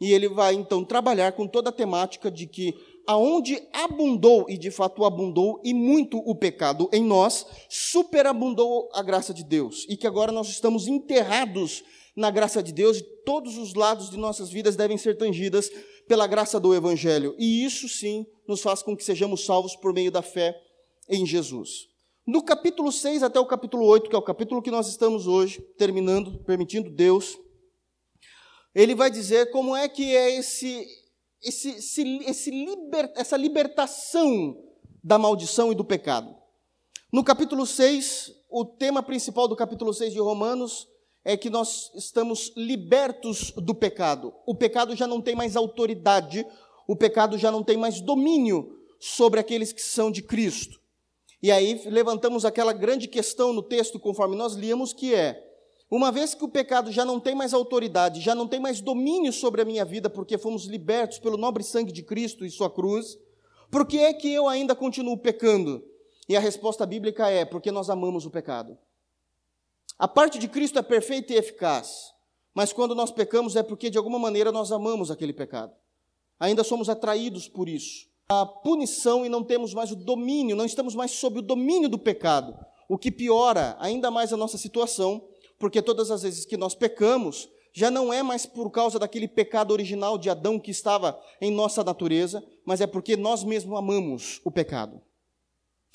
E 0.02 0.12
ele 0.12 0.28
vai 0.28 0.56
então 0.56 0.84
trabalhar 0.84 1.34
com 1.34 1.48
toda 1.48 1.70
a 1.70 1.74
temática 1.74 2.32
de 2.32 2.48
que 2.48 2.74
aonde 3.08 3.66
abundou, 3.72 4.46
e 4.50 4.58
de 4.58 4.70
fato 4.70 5.06
abundou, 5.06 5.62
e 5.64 5.74
muito 5.74 6.18
o 6.20 6.36
pecado 6.36 6.90
em 6.92 7.04
nós, 7.04 7.46
superabundou 7.70 8.90
a 8.94 9.02
graça 9.02 9.34
de 9.34 9.44
Deus. 9.44 9.86
E 9.90 9.96
que 9.96 10.06
agora 10.06 10.32
nós 10.32 10.50
estamos 10.50 10.88
enterrados 10.88 11.84
na 12.16 12.30
graça 12.30 12.62
de 12.62 12.74
Deus 12.74 12.98
e 12.98 13.04
todos 13.24 13.58
os 13.58 13.76
lados 13.76 14.10
de 14.10 14.18
nossas 14.18 14.50
vidas 14.50 14.76
devem 14.76 14.98
ser 14.98 15.18
tangidas 15.18 15.70
pela 16.08 16.26
graça 16.26 16.60
do 16.60 16.74
Evangelho. 16.74 17.36
E 17.38 17.64
isso 17.64 17.88
sim 17.88 18.26
nos 18.48 18.62
faz 18.62 18.82
com 18.82 18.98
que 18.98 19.04
sejamos 19.04 19.46
salvos 19.46 19.76
por 19.76 19.94
meio 19.94 20.12
da 20.12 20.24
fé 20.24 20.60
em 21.08 21.26
Jesus. 21.26 21.88
No 22.26 22.44
capítulo 22.44 22.92
6 22.92 23.24
até 23.24 23.40
o 23.40 23.46
capítulo 23.46 23.86
8, 23.86 24.10
que 24.10 24.16
é 24.16 24.20
o 24.20 24.24
capítulo 24.24 24.62
que 24.62 24.72
nós 24.72 24.88
estamos 24.88 25.28
hoje, 25.28 25.62
terminando, 25.78 26.44
permitindo 26.44 26.90
Deus, 26.90 27.38
ele 28.74 28.94
vai 28.94 29.10
dizer 29.10 29.50
como 29.52 29.76
é 29.76 29.88
que 29.88 30.16
é 30.16 30.38
esse, 30.38 30.86
esse, 31.42 31.70
esse, 31.70 32.20
esse 32.26 32.52
liber, 32.52 33.12
essa 33.16 33.38
libertação 33.38 34.58
da 35.04 35.18
maldição 35.18 35.72
e 35.72 35.76
do 35.76 35.86
pecado. 35.86 36.36
No 37.12 37.24
capítulo 37.24 37.66
6, 37.66 38.32
o 38.50 38.66
tema 38.66 39.02
principal 39.02 39.48
do 39.48 39.56
capítulo 39.56 39.94
6 39.94 40.14
de 40.14 40.20
Romanos 40.20 40.88
é 41.24 41.36
que 41.36 41.50
nós 41.50 41.92
estamos 41.96 42.54
libertos 42.56 43.52
do 43.52 43.76
pecado. 43.76 44.34
O 44.46 44.56
pecado 44.56 44.96
já 44.96 45.06
não 45.08 45.22
tem 45.22 45.36
mais 45.36 45.56
autoridade, 45.56 46.46
o 46.88 46.96
pecado 46.96 47.38
já 47.38 47.52
não 47.52 47.64
tem 47.64 47.78
mais 47.78 48.00
domínio 48.02 48.78
sobre 49.00 49.40
aqueles 49.40 49.72
que 49.72 49.82
são 49.82 50.10
de 50.10 50.22
Cristo. 50.22 50.80
E 51.42 51.52
aí 51.52 51.82
levantamos 51.86 52.46
aquela 52.46 52.74
grande 52.74 53.08
questão 53.08 53.54
no 53.54 53.62
texto, 53.62 54.00
conforme 54.00 54.36
nós 54.36 54.54
líamos, 54.54 54.94
que 54.94 55.14
é: 55.14 55.47
uma 55.90 56.12
vez 56.12 56.34
que 56.34 56.44
o 56.44 56.50
pecado 56.50 56.92
já 56.92 57.06
não 57.06 57.20
tem 57.20 57.34
mais 57.34 57.54
autoridade, 57.54 58.20
já 58.20 58.36
não 58.36 58.48
tem 58.48 58.60
mais 58.60 58.82
domínio 58.82 59.32
sobre 59.32 59.62
a 59.62 59.66
minha 59.66 59.86
vida, 59.86 60.10
porque 60.10 60.38
fomos 60.38 60.66
libertos 60.66 61.20
pelo 61.20 61.38
nobre 61.38 61.64
sangue 61.64 61.94
de 61.94 62.04
Cristo 62.04 62.46
e 62.46 62.52
Sua 62.52 62.70
cruz, 62.70 63.18
por 63.72 63.86
que 63.86 64.00
é 64.00 64.14
que 64.14 64.32
eu 64.32 64.48
ainda 64.48 64.76
continuo 64.76 65.18
pecando? 65.18 65.84
E 66.28 66.36
a 66.36 66.40
resposta 66.40 66.86
bíblica 66.86 67.30
é: 67.30 67.46
porque 67.46 67.72
nós 67.72 67.90
amamos 67.90 68.26
o 68.26 68.30
pecado. 68.30 68.78
A 69.98 70.08
parte 70.08 70.38
de 70.38 70.48
Cristo 70.48 70.78
é 70.78 70.82
perfeita 70.82 71.34
e 71.34 71.38
eficaz, 71.38 72.14
mas 72.54 72.74
quando 72.74 72.94
nós 72.94 73.12
pecamos 73.12 73.56
é 73.56 73.64
porque 73.64 73.90
de 73.90 73.98
alguma 73.98 74.20
maneira 74.20 74.52
nós 74.52 74.72
amamos 74.72 75.10
aquele 75.10 75.34
pecado. 75.34 75.74
Ainda 76.40 76.64
somos 76.64 76.90
atraídos 76.90 77.48
por 77.48 77.68
isso. 77.68 78.08
A 78.30 78.46
punição 78.46 79.26
e 79.26 79.30
não 79.30 79.44
temos 79.44 79.74
mais 79.74 79.92
o 79.92 79.96
domínio, 79.96 80.56
não 80.56 80.66
estamos 80.66 80.94
mais 80.94 81.12
sob 81.12 81.40
o 81.40 81.42
domínio 81.42 81.90
do 81.90 81.98
pecado, 81.98 82.58
o 82.88 82.98
que 82.98 83.10
piora 83.10 83.76
ainda 83.80 84.12
mais 84.12 84.32
a 84.34 84.38
nossa 84.38 84.58
situação, 84.58 85.24
porque 85.60 85.82
todas 85.82 86.12
as 86.12 86.24
vezes 86.24 86.46
que 86.46 86.58
nós 86.58 86.76
pecamos, 86.76 87.50
já 87.74 87.92
não 87.92 88.12
é 88.12 88.24
mais 88.24 88.46
por 88.46 88.72
causa 88.72 88.98
daquele 88.98 89.28
pecado 89.28 89.72
original 89.72 90.18
de 90.18 90.30
Adão 90.30 90.60
que 90.60 90.72
estava 90.72 91.20
em 91.40 91.52
nossa 91.52 91.84
natureza, 91.84 92.44
mas 92.66 92.82
é 92.82 92.88
porque 92.88 93.16
nós 93.16 93.44
mesmos 93.44 93.78
amamos 93.78 94.42
o 94.44 94.52
pecado. 94.52 95.02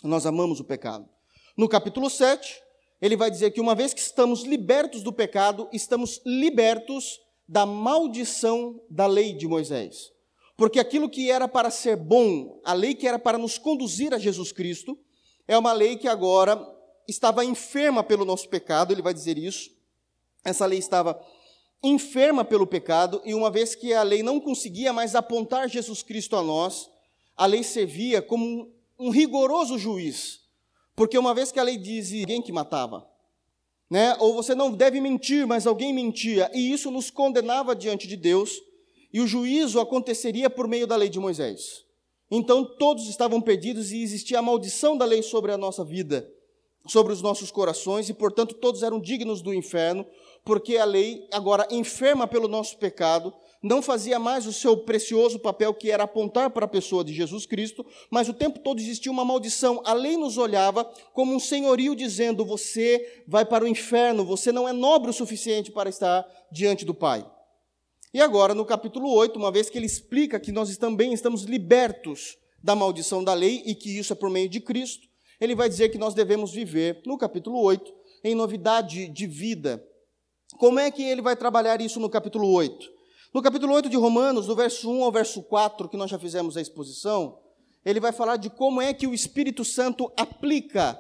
Nós 0.02 0.26
amamos 0.26 0.61
o 0.61 0.64
pecado. 0.64 1.09
No 1.57 1.69
capítulo 1.69 2.09
7, 2.09 2.61
ele 3.00 3.16
vai 3.16 3.31
dizer 3.31 3.50
que 3.50 3.61
uma 3.61 3.75
vez 3.75 3.92
que 3.92 4.00
estamos 4.00 4.42
libertos 4.42 5.02
do 5.02 5.12
pecado, 5.12 5.69
estamos 5.73 6.21
libertos 6.25 7.21
da 7.49 7.66
maldição 7.66 8.81
da 8.88 9.07
lei 9.07 9.33
de 9.33 9.47
Moisés. 9.47 10.12
Porque 10.57 10.78
aquilo 10.78 11.11
que 11.11 11.31
era 11.31 11.49
para 11.49 11.71
ser 11.71 11.97
bom, 11.97 12.61
a 12.64 12.73
lei 12.73 12.95
que 12.95 13.07
era 13.09 13.19
para 13.19 13.38
nos 13.38 13.59
conduzir 13.59 14.14
a 14.14 14.19
Jesus 14.19 14.52
Cristo, 14.52 14.97
é 15.49 15.59
uma 15.59 15.73
lei 15.73 15.97
que 15.97 16.07
agora 16.07 16.57
estava 17.09 17.45
enferma 17.45 18.03
pelo 18.03 18.25
nosso 18.25 18.49
pecado, 18.49 18.93
ele 18.93 19.03
vai 19.03 19.15
dizer 19.15 19.39
isso. 19.39 19.71
Essa 20.45 20.67
lei 20.67 20.79
estava 20.79 21.21
enferma 21.83 22.45
pelo 22.45 22.67
pecado, 22.67 23.21
e 23.25 23.35
uma 23.35 23.51
vez 23.51 23.75
que 23.75 23.93
a 23.93 24.03
lei 24.03 24.23
não 24.23 24.39
conseguia 24.39 24.93
mais 24.93 25.15
apontar 25.15 25.69
Jesus 25.69 26.03
Cristo 26.03 26.37
a 26.37 26.43
nós, 26.43 26.89
a 27.37 27.47
lei 27.47 27.63
servia 27.63 28.23
como 28.23 28.73
um, 28.99 29.11
rigoroso 29.11 29.77
juiz 29.79 30.43
porque 30.95 31.17
uma 31.19 31.35
vez 31.35 31.51
que 31.51 31.59
a 31.59 31.63
lei 31.63 31.77
diz 31.77 32.13
alguém 32.13 32.43
que 32.43 32.53
matava, 32.53 33.07
né? 33.91 34.17
ou 34.19 34.35
você 34.35 34.55
não 34.55 34.71
deve 34.71 35.01
mentir, 35.01 35.47
mas 35.47 35.67
alguém 35.67 35.93
mentia, 35.93 36.51
e 36.55 36.73
isso 36.73 36.91
nos 36.91 37.11
condenava 37.11 37.75
diante 37.75 38.07
de 38.07 38.17
Deus, 38.17 38.61
e 39.13 39.21
o 39.21 39.27
juízo 39.27 39.81
aconteceria 39.81 40.49
por 40.49 40.67
meio 40.67 40.87
da 40.87 40.97
lei 40.97 41.09
de 41.09 41.19
Moisés. 41.19 41.85
Então 42.31 42.65
todos 42.65 43.09
estavam 43.09 43.41
perdidos 43.41 43.93
e 43.93 44.03
existia 44.03 44.39
a 44.39 44.43
maldição 44.43 44.97
da 44.97 45.05
lei 45.05 45.23
sobre 45.23 45.53
a 45.53 45.59
nossa 45.59 45.85
vida, 45.85 46.31
sobre 46.87 47.12
os 47.12 47.23
nossos 47.23 47.51
corações, 47.51 48.09
e 48.09 48.15
portanto 48.15 48.55
todos 48.55 48.83
eram 48.83 49.01
dignos 49.01 49.41
do 49.41 49.55
inferno, 49.55 50.07
porque 50.45 50.77
a 50.77 50.85
lei, 50.85 51.27
agora 51.33 51.67
enferma 51.71 52.27
pelo 52.27 52.49
nosso 52.49 52.77
pecado, 52.79 53.33
não 53.62 53.81
fazia 53.81 54.19
mais 54.19 54.45
o 54.45 54.53
seu 54.53 54.77
precioso 54.77 55.39
papel 55.39 55.73
que 55.73 55.91
era 55.91 56.03
apontar 56.03 56.51
para 56.51 56.65
a 56.65 56.69
pessoa 56.69 57.05
de 57.05 57.15
Jesus 57.15 57.47
Cristo, 57.47 57.87
mas 58.11 58.29
o 58.29 58.35
tempo 58.35 58.59
todo 58.59 58.81
existia 58.81 59.12
uma 59.12 59.25
maldição. 59.25 59.81
A 59.85 59.93
lei 59.93 60.17
nos 60.17 60.37
olhava 60.37 60.85
como 61.15 61.33
um 61.33 61.39
senhorio 61.39 61.95
dizendo: 61.95 62.45
você 62.45 63.23
vai 63.27 63.45
para 63.45 63.65
o 63.65 63.69
inferno, 63.69 64.25
você 64.25 64.51
não 64.51 64.69
é 64.69 64.73
nobre 64.73 65.11
o 65.11 65.15
suficiente 65.15 65.71
para 65.71 65.89
estar 65.89 66.27
diante 66.51 66.85
do 66.85 66.93
Pai. 66.93 67.25
E 68.12 68.21
agora, 68.21 68.53
no 68.53 68.65
capítulo 68.65 69.11
8, 69.15 69.39
uma 69.39 69.53
vez 69.53 69.71
que 69.71 69.79
ele 69.79 69.87
explica 69.87 70.41
que 70.41 70.53
nós 70.53 70.77
também 70.77 71.15
estamos 71.15 71.45
libertos 71.45 72.37
da 72.62 72.75
maldição 72.75 73.23
da 73.23 73.33
lei 73.33 73.62
e 73.65 73.75
que 73.75 73.97
isso 73.97 74.12
é 74.12 74.17
por 74.17 74.29
meio 74.29 74.49
de 74.49 74.61
Cristo, 74.61 75.09
ele 75.43 75.57
vai 75.57 75.69
dizer 75.69 75.89
que 75.89 75.99
nós 75.99 76.15
devemos 76.15 76.53
viver, 76.53 77.03
no 77.05 77.19
capítulo 77.19 77.61
8, 77.61 77.93
em 78.23 78.33
novidade 78.33 79.09
de 79.09 79.27
vida. 79.27 79.85
Como 80.57 80.79
é 80.79 80.89
que 80.89 81.03
ele 81.03 81.21
vai 81.21 81.35
trabalhar 81.35 81.81
isso 81.81 81.99
no 81.99 82.09
capítulo 82.09 82.49
8? 82.53 82.89
No 83.35 83.43
capítulo 83.43 83.75
8 83.75 83.89
de 83.89 83.97
Romanos, 83.97 84.47
do 84.47 84.55
verso 84.55 84.89
1 84.89 85.03
ao 85.03 85.11
verso 85.11 85.43
4, 85.43 85.89
que 85.89 85.97
nós 85.97 86.09
já 86.09 86.17
fizemos 86.17 86.57
a 86.57 86.61
exposição, 86.61 87.41
ele 87.85 87.99
vai 87.99 88.13
falar 88.13 88.37
de 88.37 88.51
como 88.51 88.81
é 88.81 88.95
que 88.95 89.05
o 89.05 89.13
Espírito 89.13 89.65
Santo 89.65 90.13
aplica 90.17 90.97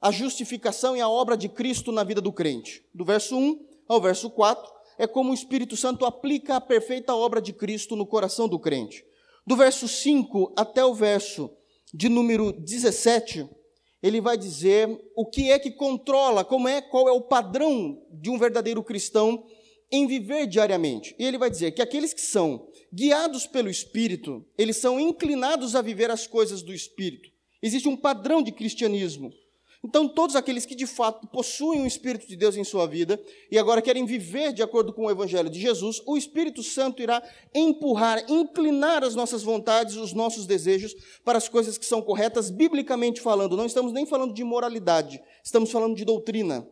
a 0.00 0.12
justificação 0.12 0.96
e 0.96 1.00
a 1.00 1.08
obra 1.08 1.36
de 1.36 1.48
Cristo 1.48 1.90
na 1.90 2.04
vida 2.04 2.20
do 2.20 2.32
crente. 2.32 2.84
Do 2.94 3.04
verso 3.04 3.36
1 3.36 3.58
ao 3.88 4.00
verso 4.00 4.30
4, 4.30 4.70
é 4.98 5.06
como 5.08 5.32
o 5.32 5.34
Espírito 5.34 5.76
Santo 5.76 6.06
aplica 6.06 6.54
a 6.54 6.60
perfeita 6.60 7.12
obra 7.12 7.42
de 7.42 7.52
Cristo 7.52 7.96
no 7.96 8.06
coração 8.06 8.46
do 8.46 8.60
crente. 8.60 9.04
Do 9.44 9.56
verso 9.56 9.88
5 9.88 10.54
até 10.56 10.84
o 10.84 10.94
verso 10.94 11.50
de 11.92 12.08
número 12.08 12.52
17, 12.52 13.58
ele 14.02 14.20
vai 14.20 14.36
dizer 14.36 14.88
o 15.14 15.26
que 15.26 15.50
é 15.50 15.58
que 15.58 15.70
controla, 15.70 16.44
como 16.44 16.68
é, 16.68 16.80
qual 16.80 17.08
é 17.08 17.12
o 17.12 17.20
padrão 17.20 18.00
de 18.12 18.30
um 18.30 18.38
verdadeiro 18.38 18.82
cristão 18.82 19.44
em 19.92 20.06
viver 20.06 20.46
diariamente. 20.46 21.14
E 21.18 21.24
ele 21.24 21.38
vai 21.38 21.50
dizer 21.50 21.72
que 21.72 21.82
aqueles 21.82 22.14
que 22.14 22.20
são 22.20 22.68
guiados 22.92 23.46
pelo 23.46 23.68
Espírito, 23.68 24.44
eles 24.56 24.76
são 24.76 24.98
inclinados 24.98 25.74
a 25.74 25.82
viver 25.82 26.10
as 26.10 26.26
coisas 26.26 26.62
do 26.62 26.72
Espírito. 26.72 27.28
Existe 27.62 27.88
um 27.88 27.96
padrão 27.96 28.42
de 28.42 28.52
cristianismo. 28.52 29.32
Então, 29.82 30.06
todos 30.06 30.36
aqueles 30.36 30.66
que 30.66 30.74
de 30.74 30.86
fato 30.86 31.26
possuem 31.28 31.82
o 31.82 31.86
Espírito 31.86 32.26
de 32.28 32.36
Deus 32.36 32.54
em 32.54 32.64
sua 32.64 32.86
vida 32.86 33.18
e 33.50 33.58
agora 33.58 33.80
querem 33.80 34.04
viver 34.04 34.52
de 34.52 34.62
acordo 34.62 34.92
com 34.92 35.06
o 35.06 35.10
Evangelho 35.10 35.48
de 35.48 35.58
Jesus, 35.58 36.02
o 36.06 36.18
Espírito 36.18 36.62
Santo 36.62 37.02
irá 37.02 37.22
empurrar, 37.54 38.22
inclinar 38.28 39.02
as 39.02 39.14
nossas 39.14 39.42
vontades, 39.42 39.96
os 39.96 40.12
nossos 40.12 40.46
desejos 40.46 40.94
para 41.24 41.38
as 41.38 41.48
coisas 41.48 41.78
que 41.78 41.86
são 41.86 42.02
corretas, 42.02 42.50
biblicamente 42.50 43.20
falando. 43.20 43.56
Não 43.56 43.64
estamos 43.64 43.92
nem 43.92 44.04
falando 44.04 44.34
de 44.34 44.44
moralidade, 44.44 45.20
estamos 45.42 45.70
falando 45.70 45.96
de 45.96 46.04
doutrina 46.04 46.68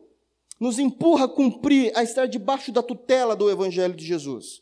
nos 0.59 0.77
empurra 0.77 1.25
a 1.25 1.29
cumprir, 1.29 1.91
a 1.95 2.03
estar 2.03 2.27
debaixo 2.27 2.71
da 2.71 2.83
tutela 2.83 3.35
do 3.35 3.49
Evangelho 3.49 3.93
de 3.93 4.05
Jesus. 4.05 4.61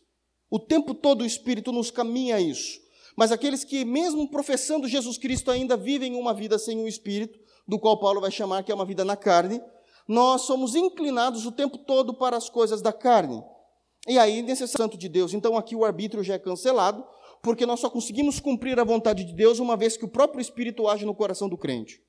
O 0.50 0.60
tempo 0.60 0.94
todo 0.94 1.22
o 1.22 1.26
Espírito 1.26 1.72
nos 1.72 1.90
caminha 1.90 2.36
a 2.36 2.42
isso. 2.42 2.80
Mas 3.16 3.32
aqueles 3.32 3.64
que, 3.64 3.84
mesmo 3.84 4.30
professando 4.30 4.88
Jesus 4.88 5.18
Cristo, 5.18 5.50
ainda 5.50 5.76
vivem 5.76 6.16
uma 6.16 6.34
vida 6.34 6.60
sem 6.60 6.80
o 6.80 6.88
Espírito, 6.88 7.40
do 7.68 7.80
qual 7.80 8.00
Paulo 8.00 8.22
vai 8.22 8.32
chamar 8.32 8.64
que 8.64 8.72
é 8.72 8.76
uma 8.76 8.86
vida 8.86 9.04
na 9.04 9.16
carne, 9.16 9.62
nós 10.08 10.44
somos 10.44 10.76
inclinados 10.76 11.46
o 11.46 11.52
tempo 11.52 11.78
todo 11.78 12.14
para 12.14 12.38
as 12.38 12.50
coisas 12.50 12.82
da 12.82 12.94
carne. 12.94 13.44
E 14.08 14.18
aí, 14.18 14.42
nesse 14.42 14.68
santo 14.68 14.98
de 14.98 15.10
Deus, 15.10 15.34
então 15.34 15.58
aqui 15.58 15.76
o 15.76 15.84
arbítrio 15.84 16.24
já 16.24 16.36
é 16.36 16.40
cancelado, 16.40 17.06
porque 17.42 17.66
nós 17.66 17.80
só 17.80 17.90
conseguimos 17.90 18.40
cumprir 18.40 18.80
a 18.80 18.84
vontade 18.84 19.24
de 19.24 19.34
Deus 19.34 19.60
uma 19.60 19.76
vez 19.76 19.98
que 19.98 20.06
o 20.06 20.10
próprio 20.10 20.42
Espírito 20.42 20.88
age 20.88 21.06
no 21.06 21.14
coração 21.14 21.50
do 21.50 21.58
crente 21.58 22.02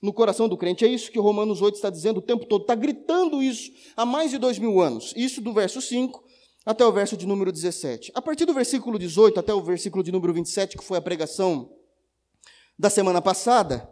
no 0.00 0.12
coração 0.12 0.48
do 0.48 0.56
crente. 0.56 0.84
É 0.84 0.88
isso 0.88 1.10
que 1.10 1.18
Romanos 1.18 1.60
8 1.60 1.74
está 1.74 1.90
dizendo 1.90 2.18
o 2.18 2.22
tempo 2.22 2.46
todo, 2.46 2.62
está 2.62 2.74
gritando 2.74 3.42
isso 3.42 3.70
há 3.96 4.06
mais 4.06 4.30
de 4.30 4.38
dois 4.38 4.58
mil 4.58 4.80
anos. 4.80 5.12
Isso 5.16 5.40
do 5.40 5.52
verso 5.52 5.80
5 5.80 6.22
até 6.64 6.84
o 6.84 6.92
verso 6.92 7.16
de 7.16 7.26
número 7.26 7.52
17. 7.52 8.12
A 8.14 8.22
partir 8.22 8.46
do 8.46 8.54
versículo 8.54 8.98
18 8.98 9.40
até 9.40 9.52
o 9.52 9.62
versículo 9.62 10.02
de 10.02 10.12
número 10.12 10.32
27, 10.32 10.76
que 10.76 10.84
foi 10.84 10.98
a 10.98 11.02
pregação 11.02 11.70
da 12.78 12.88
semana 12.88 13.20
passada, 13.20 13.88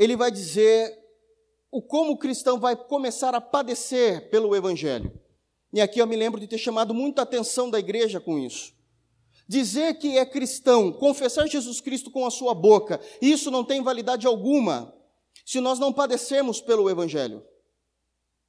ele 0.00 0.16
vai 0.16 0.30
dizer 0.30 0.98
o 1.70 1.82
como 1.82 2.12
o 2.12 2.16
cristão 2.16 2.58
vai 2.58 2.74
começar 2.74 3.34
a 3.34 3.40
padecer 3.40 4.30
pelo 4.30 4.56
evangelho. 4.56 5.12
E 5.74 5.80
aqui 5.80 5.98
eu 6.00 6.06
me 6.06 6.16
lembro 6.16 6.40
de 6.40 6.48
ter 6.48 6.56
chamado 6.56 6.94
muita 6.94 7.20
atenção 7.20 7.68
da 7.68 7.78
igreja 7.78 8.18
com 8.18 8.38
isso. 8.38 8.72
Dizer 9.46 9.98
que 9.98 10.16
é 10.16 10.24
cristão, 10.24 10.90
confessar 10.90 11.46
Jesus 11.46 11.82
Cristo 11.82 12.10
com 12.10 12.24
a 12.24 12.30
sua 12.30 12.54
boca, 12.54 12.98
isso 13.20 13.50
não 13.50 13.62
tem 13.62 13.82
validade 13.82 14.26
alguma 14.26 14.94
se 15.44 15.60
nós 15.60 15.78
não 15.78 15.92
padecermos 15.92 16.62
pelo 16.62 16.88
Evangelho. 16.88 17.44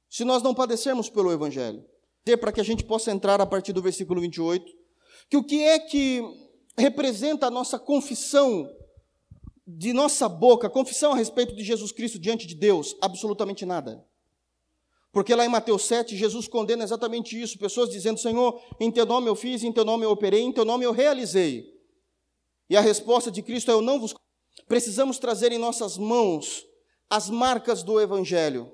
Se 0.08 0.24
nós 0.24 0.42
não 0.42 0.54
padecermos 0.54 1.10
pelo 1.10 1.30
Evangelho. 1.30 1.84
Para 2.40 2.52
que 2.52 2.60
a 2.62 2.64
gente 2.64 2.82
possa 2.82 3.10
entrar 3.10 3.42
a 3.42 3.46
partir 3.46 3.74
do 3.74 3.82
versículo 3.82 4.22
28, 4.22 4.64
que 5.28 5.36
o 5.36 5.44
que 5.44 5.62
é 5.62 5.78
que 5.78 6.22
representa 6.78 7.46
a 7.46 7.50
nossa 7.50 7.78
confissão 7.78 8.68
de 9.66 9.92
nossa 9.92 10.28
boca, 10.28 10.68
confissão 10.68 11.12
a 11.12 11.16
respeito 11.16 11.54
de 11.54 11.62
Jesus 11.62 11.92
Cristo 11.92 12.18
diante 12.18 12.46
de 12.46 12.54
Deus? 12.54 12.96
Absolutamente 13.00 13.64
nada. 13.64 14.04
Porque 15.12 15.34
lá 15.34 15.44
em 15.44 15.48
Mateus 15.48 15.82
7, 15.84 16.16
Jesus 16.16 16.48
condena 16.48 16.82
exatamente 16.82 17.40
isso: 17.40 17.58
pessoas 17.58 17.90
dizendo, 17.90 18.18
Senhor, 18.18 18.60
em 18.80 18.90
teu 18.90 19.04
nome 19.04 19.28
eu 19.28 19.36
fiz, 19.36 19.62
em 19.62 19.72
teu 19.72 19.84
nome 19.84 20.04
eu 20.04 20.10
operei, 20.10 20.40
em 20.40 20.52
teu 20.52 20.64
nome 20.64 20.84
eu 20.84 20.92
realizei. 20.92 21.70
E 22.68 22.76
a 22.76 22.80
resposta 22.80 23.30
de 23.30 23.42
Cristo 23.42 23.70
é: 23.70 23.74
Eu 23.74 23.82
não 23.82 24.00
vos. 24.00 24.14
Precisamos 24.66 25.18
trazer 25.18 25.52
em 25.52 25.58
nossas 25.58 25.98
mãos 25.98 26.66
as 27.10 27.28
marcas 27.28 27.82
do 27.82 28.00
Evangelho. 28.00 28.72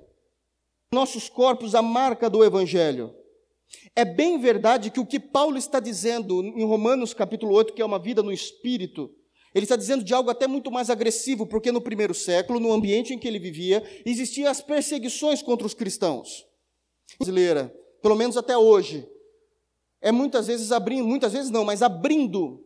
Nossos 0.92 1.28
corpos, 1.28 1.74
a 1.74 1.82
marca 1.82 2.30
do 2.30 2.44
Evangelho. 2.44 3.12
É 3.94 4.04
bem 4.04 4.38
verdade 4.38 4.90
que 4.90 5.00
o 5.00 5.04
que 5.06 5.18
Paulo 5.18 5.58
está 5.58 5.80
dizendo 5.80 6.42
em 6.42 6.64
Romanos 6.64 7.12
capítulo 7.12 7.52
8, 7.54 7.74
que 7.74 7.82
é 7.82 7.84
uma 7.84 7.98
vida 7.98 8.22
no 8.22 8.32
espírito, 8.32 9.10
ele 9.54 9.64
está 9.64 9.76
dizendo 9.76 10.04
de 10.04 10.12
algo 10.14 10.30
até 10.30 10.46
muito 10.46 10.70
mais 10.70 10.90
agressivo, 10.90 11.46
porque 11.46 11.72
no 11.72 11.80
primeiro 11.80 12.14
século, 12.14 12.60
no 12.60 12.72
ambiente 12.72 13.14
em 13.14 13.18
que 13.18 13.26
ele 13.26 13.38
vivia, 13.38 13.82
existiam 14.04 14.50
as 14.50 14.60
perseguições 14.60 15.42
contra 15.42 15.66
os 15.66 15.74
cristãos. 15.74 16.46
brasileira, 17.18 17.74
pelo 18.02 18.16
menos 18.16 18.36
até 18.36 18.56
hoje, 18.56 19.08
é 20.00 20.12
muitas 20.12 20.46
vezes 20.46 20.70
abrindo, 20.70 21.06
muitas 21.06 21.32
vezes 21.32 21.50
não, 21.50 21.64
mas 21.64 21.82
abrindo, 21.82 22.64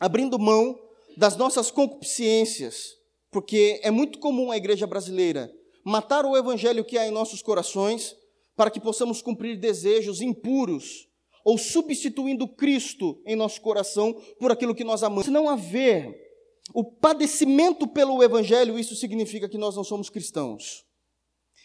abrindo 0.00 0.38
mão 0.38 0.78
das 1.16 1.36
nossas 1.36 1.70
concupiscências, 1.70 2.96
porque 3.30 3.80
é 3.82 3.90
muito 3.90 4.18
comum 4.18 4.50
a 4.50 4.56
igreja 4.56 4.86
brasileira 4.86 5.50
matar 5.84 6.26
o 6.26 6.36
evangelho 6.36 6.84
que 6.84 6.98
há 6.98 7.06
em 7.06 7.10
nossos 7.10 7.40
corações 7.42 8.14
para 8.54 8.70
que 8.70 8.80
possamos 8.80 9.22
cumprir 9.22 9.58
desejos 9.58 10.20
impuros 10.20 11.08
ou 11.44 11.56
substituindo 11.58 12.46
Cristo 12.48 13.20
em 13.26 13.36
nosso 13.36 13.60
coração 13.60 14.14
por 14.38 14.50
aquilo 14.50 14.74
que 14.74 14.84
nós 14.84 15.02
amamos. 15.02 15.24
Se 15.24 15.30
não 15.30 15.48
haver 15.48 16.30
o 16.74 16.84
padecimento 16.84 17.86
pelo 17.86 18.22
evangelho, 18.22 18.78
isso 18.78 18.94
significa 18.94 19.48
que 19.48 19.58
nós 19.58 19.76
não 19.76 19.84
somos 19.84 20.08
cristãos. 20.10 20.84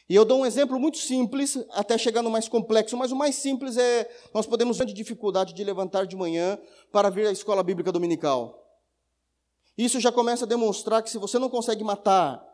E 0.07 0.13
eu 0.13 0.23
dou 0.23 0.41
um 0.41 0.45
exemplo 0.45 0.79
muito 0.79 0.99
simples, 0.99 1.57
até 1.71 1.97
chegar 1.97 2.21
no 2.21 2.29
mais 2.29 2.47
complexo, 2.47 2.95
mas 2.95 3.11
o 3.11 3.15
mais 3.15 3.35
simples 3.35 3.75
é 3.75 4.07
nós 4.33 4.45
podemos 4.45 4.77
ter 4.77 4.85
dificuldade 4.85 5.53
de 5.53 5.63
levantar 5.63 6.05
de 6.05 6.15
manhã 6.15 6.59
para 6.91 7.09
vir 7.09 7.25
à 7.25 7.31
escola 7.31 7.63
bíblica 7.63 7.91
dominical. 7.91 8.61
Isso 9.75 9.99
já 9.99 10.11
começa 10.11 10.45
a 10.45 10.47
demonstrar 10.47 11.01
que 11.01 11.09
se 11.09 11.17
você 11.17 11.39
não 11.39 11.49
consegue 11.49 11.83
matar 11.83 12.44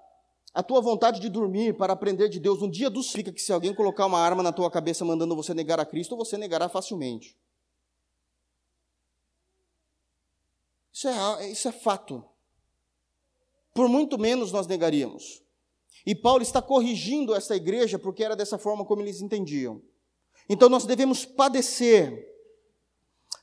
a 0.53 0.61
tua 0.61 0.81
vontade 0.81 1.19
de 1.19 1.29
dormir 1.29 1.77
para 1.77 1.93
aprender 1.93 2.27
de 2.27 2.39
Deus 2.39 2.59
no 2.59 2.69
dia 2.69 2.89
do 2.89 3.01
fica 3.01 3.31
que 3.31 3.41
se 3.41 3.53
alguém 3.53 3.73
colocar 3.73 4.05
uma 4.05 4.19
arma 4.19 4.43
na 4.43 4.51
tua 4.51 4.69
cabeça 4.69 5.05
mandando 5.05 5.35
você 5.35 5.53
negar 5.53 5.79
a 5.79 5.85
Cristo, 5.85 6.17
você 6.17 6.37
negará 6.37 6.67
facilmente. 6.67 7.37
Isso 10.91 11.07
é, 11.07 11.49
isso 11.49 11.67
é 11.67 11.71
fato. 11.71 12.23
Por 13.73 13.87
muito 13.87 14.19
menos 14.19 14.51
nós 14.51 14.67
negaríamos. 14.67 15.41
E 16.05 16.13
Paulo 16.13 16.41
está 16.41 16.61
corrigindo 16.61 17.33
essa 17.33 17.55
igreja 17.55 17.97
porque 17.97 18.23
era 18.23 18.35
dessa 18.35 18.57
forma 18.57 18.83
como 18.83 19.01
eles 19.01 19.21
entendiam. 19.21 19.81
Então 20.49 20.67
nós 20.67 20.85
devemos 20.85 21.23
padecer, 21.23 22.27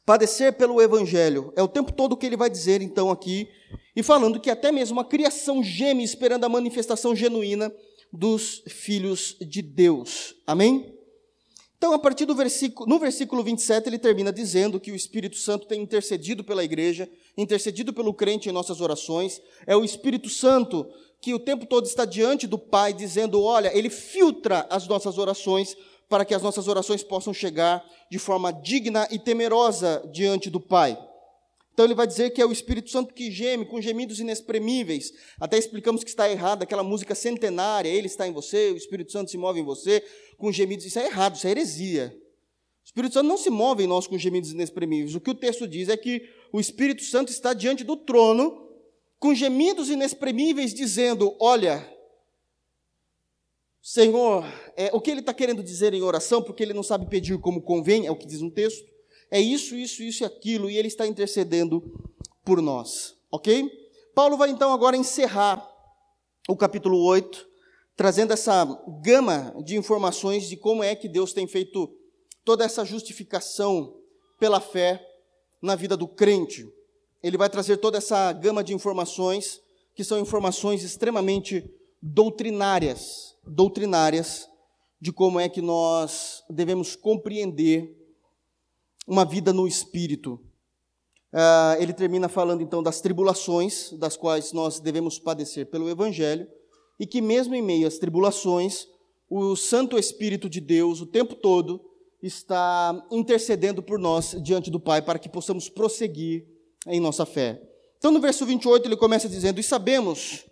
padecer 0.04 0.52
pelo 0.52 0.82
evangelho. 0.82 1.52
É 1.56 1.62
o 1.62 1.68
tempo 1.68 1.92
todo 1.92 2.16
que 2.16 2.26
ele 2.26 2.36
vai 2.36 2.50
dizer 2.50 2.82
então 2.82 3.10
aqui, 3.10 3.48
e 3.98 4.02
falando 4.04 4.38
que 4.38 4.48
até 4.48 4.70
mesmo 4.70 5.00
a 5.00 5.04
criação 5.04 5.60
geme 5.60 6.04
esperando 6.04 6.44
a 6.44 6.48
manifestação 6.48 7.16
genuína 7.16 7.74
dos 8.12 8.62
filhos 8.68 9.36
de 9.40 9.60
Deus. 9.60 10.36
Amém? 10.46 10.94
Então, 11.76 11.92
a 11.92 11.98
partir 11.98 12.24
do 12.24 12.32
versículo, 12.32 12.88
no 12.88 13.00
versículo 13.00 13.42
27, 13.42 13.88
ele 13.88 13.98
termina 13.98 14.32
dizendo 14.32 14.78
que 14.78 14.92
o 14.92 14.94
Espírito 14.94 15.34
Santo 15.34 15.66
tem 15.66 15.82
intercedido 15.82 16.44
pela 16.44 16.62
igreja, 16.62 17.10
intercedido 17.36 17.92
pelo 17.92 18.14
crente 18.14 18.48
em 18.48 18.52
nossas 18.52 18.80
orações. 18.80 19.42
É 19.66 19.74
o 19.74 19.84
Espírito 19.84 20.28
Santo 20.28 20.86
que 21.20 21.34
o 21.34 21.40
tempo 21.40 21.66
todo 21.66 21.84
está 21.84 22.04
diante 22.04 22.46
do 22.46 22.56
Pai, 22.56 22.92
dizendo: 22.92 23.42
olha, 23.42 23.76
Ele 23.76 23.90
filtra 23.90 24.64
as 24.70 24.86
nossas 24.86 25.18
orações 25.18 25.76
para 26.08 26.24
que 26.24 26.36
as 26.36 26.42
nossas 26.42 26.68
orações 26.68 27.02
possam 27.02 27.34
chegar 27.34 27.84
de 28.08 28.18
forma 28.20 28.52
digna 28.52 29.08
e 29.10 29.18
temerosa 29.18 30.08
diante 30.12 30.48
do 30.48 30.60
Pai. 30.60 30.96
Então 31.78 31.86
ele 31.86 31.94
vai 31.94 32.08
dizer 32.08 32.30
que 32.30 32.42
é 32.42 32.44
o 32.44 32.50
Espírito 32.50 32.90
Santo 32.90 33.14
que 33.14 33.30
geme 33.30 33.64
com 33.64 33.80
gemidos 33.80 34.18
inexprimíveis. 34.18 35.12
Até 35.38 35.56
explicamos 35.56 36.02
que 36.02 36.10
está 36.10 36.28
errado 36.28 36.64
aquela 36.64 36.82
música 36.82 37.14
centenária, 37.14 37.88
ele 37.88 38.08
está 38.08 38.26
em 38.26 38.32
você, 38.32 38.72
o 38.72 38.76
Espírito 38.76 39.12
Santo 39.12 39.30
se 39.30 39.38
move 39.38 39.60
em 39.60 39.64
você 39.64 40.02
com 40.36 40.50
gemidos. 40.50 40.84
Isso 40.84 40.98
é 40.98 41.06
errado, 41.06 41.36
isso 41.36 41.46
é 41.46 41.52
heresia. 41.52 42.12
O 42.82 42.84
Espírito 42.84 43.14
Santo 43.14 43.28
não 43.28 43.36
se 43.36 43.48
move 43.48 43.84
em 43.84 43.86
nós 43.86 44.08
com 44.08 44.18
gemidos 44.18 44.50
inexprimíveis. 44.50 45.14
O 45.14 45.20
que 45.20 45.30
o 45.30 45.34
texto 45.36 45.68
diz 45.68 45.88
é 45.88 45.96
que 45.96 46.28
o 46.52 46.58
Espírito 46.58 47.04
Santo 47.04 47.30
está 47.30 47.54
diante 47.54 47.84
do 47.84 47.96
trono 47.96 48.68
com 49.20 49.32
gemidos 49.32 49.88
inexprimíveis, 49.88 50.74
dizendo: 50.74 51.36
Olha, 51.38 51.88
Senhor, 53.80 54.44
é, 54.76 54.90
o 54.92 55.00
que 55.00 55.12
ele 55.12 55.20
está 55.20 55.32
querendo 55.32 55.62
dizer 55.62 55.94
em 55.94 56.02
oração, 56.02 56.42
porque 56.42 56.64
ele 56.64 56.74
não 56.74 56.82
sabe 56.82 57.06
pedir 57.06 57.38
como 57.38 57.62
convém, 57.62 58.04
é 58.04 58.10
o 58.10 58.16
que 58.16 58.26
diz 58.26 58.40
no 58.40 58.50
texto, 58.50 58.97
é 59.30 59.40
isso, 59.40 59.74
isso, 59.74 60.02
isso 60.02 60.22
e 60.22 60.26
aquilo, 60.26 60.70
e 60.70 60.76
ele 60.76 60.88
está 60.88 61.06
intercedendo 61.06 61.82
por 62.44 62.62
nós, 62.62 63.16
ok? 63.30 63.70
Paulo 64.14 64.36
vai 64.36 64.50
então 64.50 64.72
agora 64.72 64.96
encerrar 64.96 65.68
o 66.48 66.56
capítulo 66.56 67.02
8, 67.04 67.46
trazendo 67.96 68.32
essa 68.32 68.64
gama 69.02 69.54
de 69.64 69.76
informações 69.76 70.48
de 70.48 70.56
como 70.56 70.82
é 70.82 70.94
que 70.94 71.08
Deus 71.08 71.32
tem 71.32 71.46
feito 71.46 71.94
toda 72.44 72.64
essa 72.64 72.84
justificação 72.84 73.96
pela 74.38 74.60
fé 74.60 75.04
na 75.60 75.74
vida 75.74 75.96
do 75.96 76.08
crente 76.08 76.66
ele 77.22 77.36
vai 77.36 77.48
trazer 77.48 77.78
toda 77.78 77.98
essa 77.98 78.32
gama 78.32 78.62
de 78.62 78.72
informações, 78.72 79.60
que 79.94 80.04
são 80.04 80.18
informações 80.18 80.84
extremamente 80.84 81.68
doutrinárias, 82.00 83.34
doutrinárias 83.44 84.48
de 85.00 85.12
como 85.12 85.40
é 85.40 85.48
que 85.48 85.60
nós 85.60 86.44
devemos 86.48 86.94
compreender 86.94 87.96
uma 89.08 89.24
vida 89.24 89.54
no 89.54 89.66
Espírito. 89.66 90.38
Uh, 91.32 91.80
ele 91.80 91.94
termina 91.94 92.28
falando 92.28 92.62
então 92.62 92.82
das 92.82 93.00
tribulações 93.00 93.90
das 93.92 94.16
quais 94.16 94.52
nós 94.52 94.80
devemos 94.80 95.18
padecer 95.18 95.66
pelo 95.66 95.88
Evangelho, 95.88 96.46
e 97.00 97.06
que 97.06 97.22
mesmo 97.22 97.54
em 97.54 97.62
meio 97.62 97.86
às 97.86 97.96
tribulações, 97.96 98.86
o 99.30 99.56
Santo 99.56 99.98
Espírito 99.98 100.48
de 100.48 100.60
Deus, 100.60 101.00
o 101.00 101.06
tempo 101.06 101.34
todo, 101.34 101.80
está 102.22 103.06
intercedendo 103.10 103.82
por 103.82 103.98
nós 103.98 104.36
diante 104.42 104.70
do 104.70 104.80
Pai 104.80 105.00
para 105.00 105.18
que 105.18 105.28
possamos 105.28 105.68
prosseguir 105.68 106.44
em 106.86 107.00
nossa 107.00 107.24
fé. 107.24 107.62
Então, 107.96 108.10
no 108.10 108.20
verso 108.20 108.44
28, 108.44 108.86
ele 108.86 108.96
começa 108.96 109.28
dizendo: 109.28 109.60
E 109.60 109.62
sabemos 109.62 110.44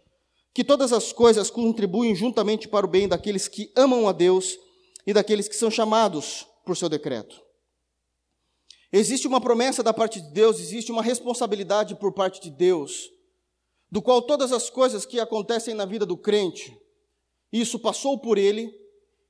que 0.54 0.64
todas 0.64 0.92
as 0.92 1.12
coisas 1.12 1.50
contribuem 1.50 2.14
juntamente 2.14 2.68
para 2.68 2.86
o 2.86 2.88
bem 2.88 3.08
daqueles 3.08 3.48
que 3.48 3.70
amam 3.76 4.08
a 4.08 4.12
Deus 4.12 4.58
e 5.06 5.12
daqueles 5.12 5.48
que 5.48 5.56
são 5.56 5.70
chamados 5.70 6.46
por 6.64 6.76
seu 6.76 6.88
decreto. 6.88 7.45
Existe 8.98 9.28
uma 9.28 9.42
promessa 9.42 9.82
da 9.82 9.92
parte 9.92 10.22
de 10.22 10.30
Deus, 10.30 10.58
existe 10.58 10.90
uma 10.90 11.02
responsabilidade 11.02 11.94
por 11.94 12.12
parte 12.12 12.40
de 12.40 12.50
Deus, 12.50 13.10
do 13.90 14.00
qual 14.00 14.22
todas 14.22 14.52
as 14.52 14.70
coisas 14.70 15.04
que 15.04 15.20
acontecem 15.20 15.74
na 15.74 15.84
vida 15.84 16.06
do 16.06 16.16
crente, 16.16 16.74
isso 17.52 17.78
passou 17.78 18.18
por 18.18 18.38
ele, 18.38 18.74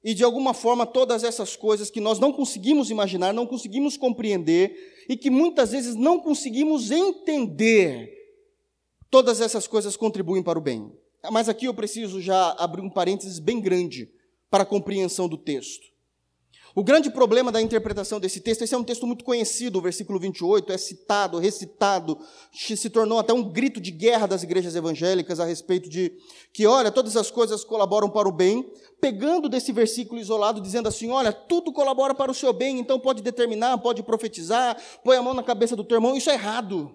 e 0.05 0.15
de 0.15 0.23
alguma 0.23 0.55
forma 0.55 0.87
todas 0.87 1.25
essas 1.25 1.57
coisas 1.57 1.91
que 1.91 2.01
nós 2.01 2.21
não 2.21 2.33
conseguimos 2.33 2.91
imaginar, 2.91 3.35
não 3.35 3.45
conseguimos 3.45 3.97
compreender 3.97 5.05
e 5.09 5.17
que 5.17 5.31
muitas 5.31 5.73
vezes 5.73 5.97
não 5.97 6.21
conseguimos 6.21 6.93
entender, 6.93 8.09
todas 9.11 9.41
essas 9.41 9.67
coisas 9.67 9.97
contribuem 9.97 10.45
para 10.45 10.61
o 10.61 10.63
bem. 10.63 10.93
Mas 11.33 11.49
aqui 11.49 11.65
eu 11.65 11.75
preciso 11.75 12.21
já 12.21 12.53
abrir 12.53 12.83
um 12.83 12.91
parênteses 12.91 13.41
bem 13.41 13.61
grande 13.61 14.09
para 14.49 14.63
a 14.63 14.67
compreensão 14.67 15.29
do 15.29 15.37
texto. 15.37 15.96
O 16.79 16.85
grande 16.85 17.09
problema 17.09 17.51
da 17.51 17.63
interpretação 17.63 18.21
desse 18.21 18.39
texto, 18.39 18.61
esse 18.61 18.75
é 18.75 18.77
um 18.77 18.85
texto 18.85 19.07
muito 19.07 19.25
conhecido, 19.25 19.79
o 19.79 19.81
versículo 19.81 20.21
28, 20.21 20.71
é 20.71 20.77
citado, 20.77 21.39
recitado, 21.39 22.19
se 22.53 22.91
tornou 22.91 23.19
até 23.19 23.33
um 23.33 23.43
grito 23.43 23.81
de 23.81 23.91
guerra 23.91 24.27
das 24.27 24.43
igrejas 24.43 24.77
evangélicas 24.77 25.41
a 25.41 25.47
respeito 25.47 25.89
de 25.89 26.13
que, 26.53 26.67
olha, 26.67 26.93
todas 26.93 27.17
as 27.17 27.31
coisas 27.31 27.65
colaboram 27.65 28.11
para 28.11 28.29
o 28.29 28.33
bem, 28.33 28.71
pegando 29.01 29.49
desse 29.49 29.73
versículo 29.73 30.21
isolado, 30.21 30.61
dizendo 30.61 30.87
assim: 30.87 31.09
olha, 31.09 31.33
tudo 31.33 31.73
colabora 31.73 32.15
para 32.15 32.31
o 32.31 32.35
seu 32.35 32.53
bem, 32.53 32.79
então 32.79 33.01
pode 33.01 33.23
determinar, 33.23 33.79
pode 33.79 34.03
profetizar, 34.03 34.77
põe 35.03 35.17
a 35.17 35.23
mão 35.23 35.33
na 35.33 35.43
cabeça 35.43 35.75
do 35.75 35.83
teu 35.83 35.97
irmão, 35.97 36.15
isso 36.15 36.29
é 36.29 36.35
errado. 36.35 36.95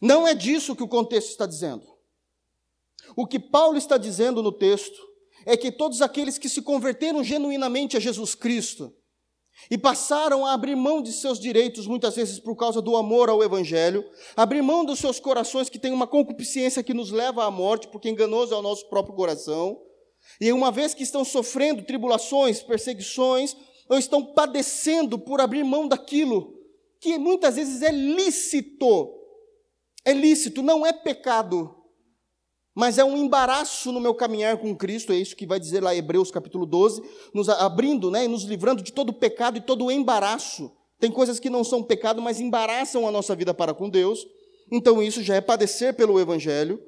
Não 0.00 0.26
é 0.26 0.32
disso 0.32 0.74
que 0.74 0.82
o 0.82 0.88
contexto 0.88 1.28
está 1.28 1.44
dizendo. 1.44 1.84
O 3.14 3.26
que 3.26 3.38
Paulo 3.38 3.76
está 3.76 3.98
dizendo 3.98 4.42
no 4.42 4.52
texto 4.52 5.13
é 5.46 5.56
que 5.56 5.70
todos 5.70 6.02
aqueles 6.02 6.38
que 6.38 6.48
se 6.48 6.62
converteram 6.62 7.22
genuinamente 7.22 7.96
a 7.96 8.00
Jesus 8.00 8.34
Cristo 8.34 8.92
e 9.70 9.78
passaram 9.78 10.44
a 10.44 10.52
abrir 10.52 10.74
mão 10.74 11.00
de 11.00 11.12
seus 11.12 11.38
direitos, 11.38 11.86
muitas 11.86 12.16
vezes 12.16 12.38
por 12.38 12.56
causa 12.56 12.82
do 12.82 12.96
amor 12.96 13.28
ao 13.28 13.42
Evangelho, 13.42 14.04
abrir 14.36 14.62
mão 14.62 14.84
dos 14.84 14.98
seus 14.98 15.20
corações 15.20 15.68
que 15.68 15.78
têm 15.78 15.92
uma 15.92 16.06
concupiscência 16.06 16.82
que 16.82 16.92
nos 16.92 17.10
leva 17.10 17.44
à 17.44 17.50
morte, 17.50 17.88
porque 17.88 18.08
enganoso 18.08 18.52
é 18.54 18.56
o 18.56 18.62
nosso 18.62 18.88
próprio 18.88 19.14
coração, 19.14 19.80
e 20.40 20.52
uma 20.52 20.70
vez 20.70 20.94
que 20.94 21.02
estão 21.02 21.24
sofrendo 21.24 21.84
tribulações, 21.84 22.62
perseguições, 22.62 23.56
ou 23.88 23.98
estão 23.98 24.24
padecendo 24.24 25.18
por 25.18 25.40
abrir 25.40 25.62
mão 25.62 25.86
daquilo 25.86 26.54
que 27.00 27.18
muitas 27.18 27.56
vezes 27.56 27.82
é 27.82 27.92
lícito, 27.92 29.14
é 30.04 30.12
lícito, 30.12 30.62
não 30.62 30.86
é 30.86 30.92
pecado, 30.92 31.83
mas 32.74 32.98
é 32.98 33.04
um 33.04 33.16
embaraço 33.16 33.92
no 33.92 34.00
meu 34.00 34.14
caminhar 34.14 34.58
com 34.58 34.74
Cristo, 34.74 35.12
é 35.12 35.16
isso 35.16 35.36
que 35.36 35.46
vai 35.46 35.60
dizer 35.60 35.80
lá 35.80 35.94
Hebreus 35.94 36.30
capítulo 36.32 36.66
12, 36.66 37.02
nos 37.32 37.48
abrindo 37.48 38.10
né, 38.10 38.24
e 38.24 38.28
nos 38.28 38.42
livrando 38.42 38.82
de 38.82 38.92
todo 38.92 39.12
pecado 39.12 39.56
e 39.56 39.60
todo 39.60 39.92
embaraço. 39.92 40.72
Tem 40.98 41.10
coisas 41.10 41.38
que 41.38 41.48
não 41.48 41.62
são 41.62 41.82
pecado, 41.82 42.20
mas 42.20 42.40
embaraçam 42.40 43.06
a 43.06 43.12
nossa 43.12 43.36
vida 43.36 43.54
para 43.54 43.72
com 43.72 43.88
Deus. 43.88 44.26
Então 44.72 45.00
isso 45.00 45.22
já 45.22 45.36
é 45.36 45.40
padecer 45.40 45.94
pelo 45.94 46.18
Evangelho. 46.18 46.82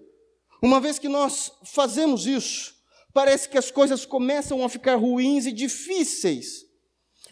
Uma 0.60 0.80
vez 0.80 0.98
que 0.98 1.08
nós 1.08 1.52
fazemos 1.62 2.26
isso, 2.26 2.74
parece 3.12 3.48
que 3.48 3.58
as 3.58 3.70
coisas 3.70 4.04
começam 4.04 4.64
a 4.64 4.68
ficar 4.68 4.96
ruins 4.96 5.46
e 5.46 5.52
difíceis. 5.52 6.64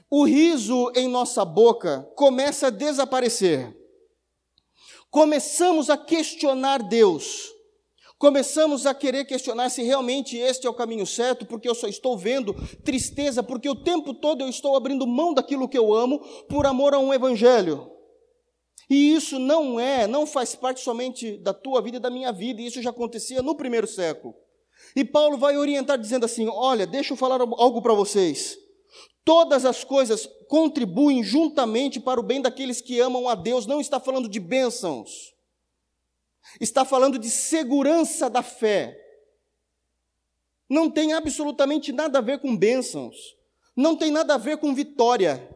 O 0.08 0.24
riso 0.24 0.92
em 0.94 1.08
nossa 1.08 1.44
boca 1.44 2.08
começa 2.14 2.68
a 2.68 2.70
desaparecer. 2.70 3.74
Começamos 5.10 5.90
a 5.90 5.96
questionar 5.96 6.82
Deus 6.82 7.53
Começamos 8.18 8.86
a 8.86 8.94
querer 8.94 9.24
questionar 9.24 9.68
se 9.68 9.82
realmente 9.82 10.36
este 10.36 10.66
é 10.66 10.70
o 10.70 10.74
caminho 10.74 11.06
certo, 11.06 11.44
porque 11.44 11.68
eu 11.68 11.74
só 11.74 11.88
estou 11.88 12.16
vendo 12.16 12.54
tristeza, 12.84 13.42
porque 13.42 13.68
o 13.68 13.74
tempo 13.74 14.14
todo 14.14 14.42
eu 14.42 14.48
estou 14.48 14.76
abrindo 14.76 15.06
mão 15.06 15.34
daquilo 15.34 15.68
que 15.68 15.76
eu 15.76 15.92
amo 15.92 16.20
por 16.48 16.66
amor 16.66 16.94
a 16.94 16.98
um 16.98 17.12
evangelho. 17.12 17.90
E 18.88 19.14
isso 19.14 19.38
não 19.38 19.80
é, 19.80 20.06
não 20.06 20.26
faz 20.26 20.54
parte 20.54 20.80
somente 20.80 21.38
da 21.38 21.52
tua 21.52 21.80
vida 21.82 21.96
e 21.96 22.00
da 22.00 22.10
minha 22.10 22.32
vida, 22.32 22.60
e 22.60 22.66
isso 22.66 22.82
já 22.82 22.90
acontecia 22.90 23.42
no 23.42 23.56
primeiro 23.56 23.86
século. 23.86 24.34
E 24.94 25.04
Paulo 25.04 25.36
vai 25.36 25.56
orientar 25.56 25.98
dizendo 25.98 26.24
assim: 26.24 26.46
Olha, 26.48 26.86
deixa 26.86 27.12
eu 27.12 27.16
falar 27.16 27.40
algo 27.40 27.82
para 27.82 27.94
vocês. 27.94 28.56
Todas 29.24 29.64
as 29.64 29.82
coisas 29.82 30.28
contribuem 30.48 31.22
juntamente 31.22 31.98
para 31.98 32.20
o 32.20 32.22
bem 32.22 32.42
daqueles 32.42 32.80
que 32.80 33.00
amam 33.00 33.28
a 33.28 33.34
Deus. 33.34 33.66
Não 33.66 33.80
está 33.80 33.98
falando 33.98 34.28
de 34.28 34.38
bênçãos, 34.38 35.33
está 36.60 36.84
falando 36.84 37.18
de 37.18 37.30
segurança 37.30 38.28
da 38.28 38.42
fé. 38.42 39.00
Não 40.68 40.90
tem 40.90 41.12
absolutamente 41.12 41.92
nada 41.92 42.18
a 42.18 42.22
ver 42.22 42.40
com 42.40 42.56
bênçãos, 42.56 43.36
não 43.76 43.96
tem 43.96 44.10
nada 44.10 44.34
a 44.34 44.38
ver 44.38 44.58
com 44.58 44.74
vitória. 44.74 45.50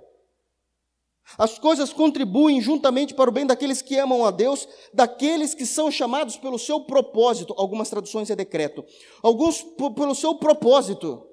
As 1.37 1.59
coisas 1.59 1.93
contribuem 1.93 2.61
juntamente 2.61 3.13
para 3.13 3.29
o 3.29 3.33
bem 3.33 3.45
daqueles 3.45 3.83
que 3.83 3.99
amam 3.99 4.25
a 4.25 4.31
Deus, 4.31 4.67
daqueles 4.95 5.53
que 5.53 5.67
são 5.67 5.91
chamados 5.91 6.37
pelo 6.39 6.59
seu 6.59 6.81
propósito. 6.81 7.55
Algumas 7.59 7.91
traduções 7.91 8.31
é 8.31 8.37
decreto. 8.37 8.85
Alguns 9.23 9.63
pelo 9.95 10.15
seu 10.15 10.37
propósito. 10.37 11.27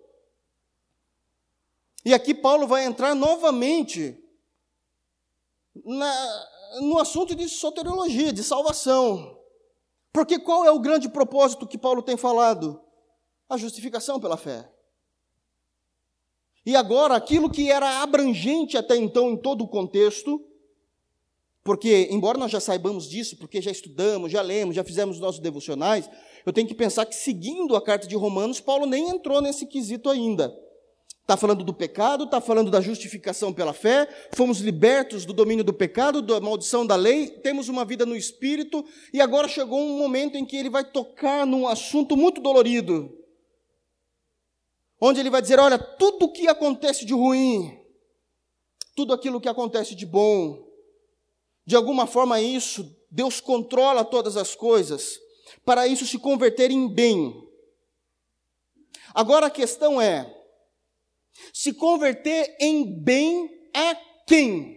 E 2.04 2.14
aqui 2.14 2.34
Paulo 2.34 2.68
vai 2.68 2.84
entrar 2.84 3.16
novamente 3.16 4.22
na, 5.84 6.48
no 6.82 7.00
assunto 7.00 7.34
de 7.34 7.48
soteriologia, 7.48 8.34
de 8.34 8.44
salvação. 8.44 9.35
Porque 10.16 10.40
qual 10.40 10.64
é 10.64 10.72
o 10.72 10.80
grande 10.80 11.10
propósito 11.10 11.68
que 11.68 11.78
Paulo 11.78 12.02
tem 12.02 12.16
falado? 12.16 12.82
A 13.50 13.58
justificação 13.58 14.18
pela 14.18 14.38
fé. 14.38 14.72
E 16.66 16.74
agora, 16.74 17.18
aquilo 17.18 17.50
que 17.50 17.70
era 17.70 18.02
abrangente 18.02 18.78
até 18.78 18.96
então 18.96 19.32
em 19.32 19.36
todo 19.36 19.66
o 19.66 19.68
contexto, 19.68 20.42
porque, 21.66 22.08
embora 22.10 22.38
nós 22.38 22.50
já 22.50 22.62
saibamos 22.62 23.10
disso, 23.10 23.36
porque 23.36 23.62
já 23.62 23.70
estudamos, 23.70 24.32
já 24.32 24.42
lemos, 24.42 24.74
já 24.74 24.86
fizemos 24.86 25.20
nossos 25.20 25.42
devocionais, 25.42 26.10
eu 26.46 26.54
tenho 26.54 26.68
que 26.70 26.74
pensar 26.74 27.06
que, 27.06 27.14
seguindo 27.14 27.76
a 27.76 27.82
carta 27.82 28.08
de 28.08 28.16
Romanos, 28.16 28.62
Paulo 28.62 28.86
nem 28.86 29.10
entrou 29.10 29.42
nesse 29.42 29.66
quesito 29.66 30.10
ainda. 30.10 30.58
Está 31.26 31.36
falando 31.36 31.64
do 31.64 31.74
pecado, 31.74 32.26
está 32.26 32.40
falando 32.40 32.70
da 32.70 32.80
justificação 32.80 33.52
pela 33.52 33.74
fé, 33.74 34.08
fomos 34.32 34.60
libertos 34.60 35.26
do 35.26 35.34
domínio 35.34 35.64
do 35.64 35.74
pecado, 35.74 36.22
da 36.22 36.40
maldição 36.40 36.86
da 36.86 36.96
lei, 36.96 37.28
temos 37.28 37.68
uma 37.68 37.84
vida 37.84 38.06
no 38.06 38.16
espírito, 38.16 38.86
e 39.12 39.20
agora 39.20 39.48
chegou 39.48 39.80
um 39.80 39.98
momento 39.98 40.38
em 40.38 40.46
que 40.46 40.56
ele 40.56 40.70
vai 40.70 40.84
tocar 40.84 41.44
num 41.44 41.68
assunto 41.68 42.16
muito 42.16 42.40
dolorido, 42.40 43.12
onde 45.02 45.20
ele 45.20 45.32
vai 45.32 45.42
dizer: 45.42 45.60
olha, 45.60 45.80
tudo 45.80 46.26
o 46.26 46.32
que 46.32 46.48
acontece 46.48 47.04
de 47.04 47.14
ruim, 47.14 47.76
tudo 48.96 49.12
aquilo 49.12 49.42
que 49.42 49.50
acontece 49.50 49.96
de 49.96 50.06
bom, 50.06 50.64
de 51.66 51.76
alguma 51.76 52.06
forma 52.06 52.40
isso, 52.40 52.96
Deus 53.10 53.42
controla 53.42 54.06
todas 54.06 54.38
as 54.38 54.54
coisas, 54.54 55.20
para 55.66 55.88
isso 55.88 56.06
se 56.06 56.20
converter 56.20 56.70
em 56.70 56.88
bem. 56.88 57.34
Agora 59.12 59.48
a 59.48 59.50
questão 59.50 60.00
é: 60.00 60.45
se 61.54 61.74
converter 61.74 62.56
em 62.60 63.04
bem 63.04 63.70
a 63.74 63.96
quem? 64.28 64.76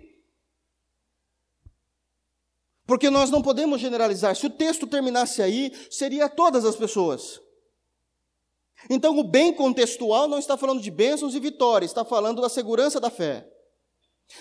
Porque 2.87 3.11
nós 3.11 3.31
não 3.31 3.42
podemos 3.42 3.81
generalizar. 3.81 4.35
Se 4.35 4.47
o 4.47 4.51
texto 4.51 4.87
terminasse 4.87 5.42
aí, 5.42 5.73
seria 5.90 6.29
todas 6.29 6.64
as 6.64 6.75
pessoas. 6.75 7.40
Então, 8.88 9.18
o 9.18 9.25
bem 9.25 9.53
contextual 9.53 10.27
não 10.27 10.38
está 10.38 10.57
falando 10.57 10.81
de 10.81 10.90
bênçãos 10.90 11.35
e 11.35 11.40
vitórias, 11.40 11.90
está 11.90 12.05
falando 12.05 12.40
da 12.40 12.49
segurança 12.49 12.99
da 12.99 13.11
fé. 13.11 13.47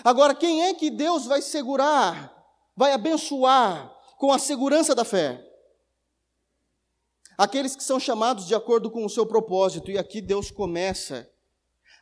Agora, 0.04 0.36
quem 0.36 0.64
é 0.64 0.74
que 0.74 0.90
Deus 0.90 1.26
vai 1.26 1.42
segurar, 1.42 2.34
vai 2.76 2.94
abençoar 2.94 3.94
com 4.18 4.32
a 4.32 4.40
segurança 4.40 4.94
da 4.94 5.04
fé? 5.04 5.44
Aqueles 7.38 7.76
que 7.76 7.84
são 7.84 8.00
chamados 8.00 8.48
de 8.48 8.56
acordo 8.56 8.90
com 8.90 9.06
o 9.06 9.10
seu 9.10 9.26
propósito, 9.26 9.92
e 9.92 9.98
aqui 9.98 10.22
Deus 10.22 10.52
começa 10.52 11.30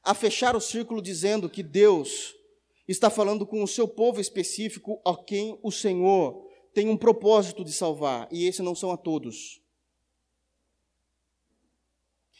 a 0.05 0.13
fechar 0.13 0.55
o 0.55 0.61
círculo 0.61 1.01
dizendo 1.01 1.49
que 1.49 1.63
Deus 1.63 2.35
está 2.87 3.09
falando 3.09 3.45
com 3.45 3.63
o 3.63 3.67
seu 3.67 3.87
povo 3.87 4.21
específico, 4.21 5.01
a 5.03 5.15
quem 5.15 5.59
o 5.63 5.71
Senhor 5.71 6.45
tem 6.73 6.87
um 6.87 6.95
propósito 6.95 7.63
de 7.63 7.73
salvar, 7.73 8.27
e 8.31 8.45
esse 8.45 8.61
não 8.61 8.75
são 8.75 8.91
a 8.91 8.97
todos. 8.97 9.59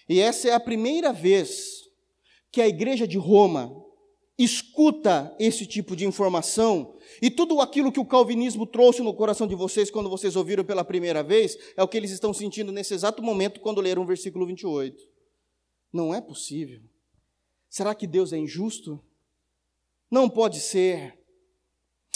E 0.08 0.20
essa 0.20 0.48
é 0.48 0.54
a 0.54 0.60
primeira 0.60 1.12
vez 1.12 1.90
que 2.52 2.62
a 2.62 2.68
igreja 2.68 3.08
de 3.08 3.18
Roma 3.18 3.74
escuta 4.38 5.36
esse 5.40 5.66
tipo 5.66 5.96
de 5.96 6.06
informação, 6.06 6.96
e 7.20 7.32
tudo 7.32 7.60
aquilo 7.60 7.92
que 7.92 8.00
o 8.00 8.06
calvinismo 8.06 8.68
trouxe 8.68 9.02
no 9.02 9.14
coração 9.14 9.48
de 9.48 9.56
vocês 9.56 9.90
quando 9.90 10.10
vocês 10.10 10.36
ouviram 10.36 10.64
pela 10.64 10.84
primeira 10.84 11.24
vez, 11.24 11.58
é 11.76 11.82
o 11.82 11.88
que 11.88 11.98
eles 11.98 12.12
estão 12.12 12.32
sentindo 12.32 12.72
nesse 12.72 12.94
exato 12.94 13.24
momento 13.24 13.60
quando 13.60 13.82
leram 13.82 14.04
o 14.04 14.06
versículo 14.06 14.46
28. 14.46 15.02
Não 15.92 16.14
é 16.14 16.22
possível. 16.22 16.82
Será 17.76 17.94
que 17.94 18.08
Deus 18.08 18.32
é 18.32 18.38
injusto? 18.38 19.04
Não 20.10 20.30
pode 20.30 20.62
ser. 20.62 21.20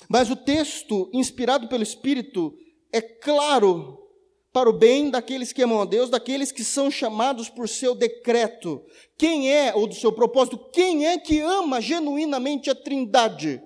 Mas 0.07 0.31
o 0.31 0.35
texto, 0.37 1.09
inspirado 1.11 1.67
pelo 1.67 1.83
Espírito, 1.83 2.57
é 2.93 3.01
claro 3.01 4.09
para 4.53 4.69
o 4.69 4.73
bem 4.73 5.09
daqueles 5.09 5.51
que 5.51 5.61
amam 5.61 5.81
a 5.81 5.85
Deus, 5.85 6.09
daqueles 6.09 6.53
que 6.53 6.63
são 6.63 6.89
chamados 6.89 7.49
por 7.49 7.67
seu 7.67 7.93
decreto. 7.93 8.81
Quem 9.17 9.51
é, 9.51 9.75
ou 9.75 9.85
do 9.85 9.93
seu 9.93 10.13
propósito, 10.13 10.57
quem 10.71 11.05
é 11.05 11.17
que 11.17 11.41
ama 11.41 11.81
genuinamente 11.81 12.69
a 12.69 12.73
Trindade? 12.73 13.61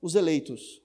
Os 0.00 0.14
eleitos. 0.14 0.80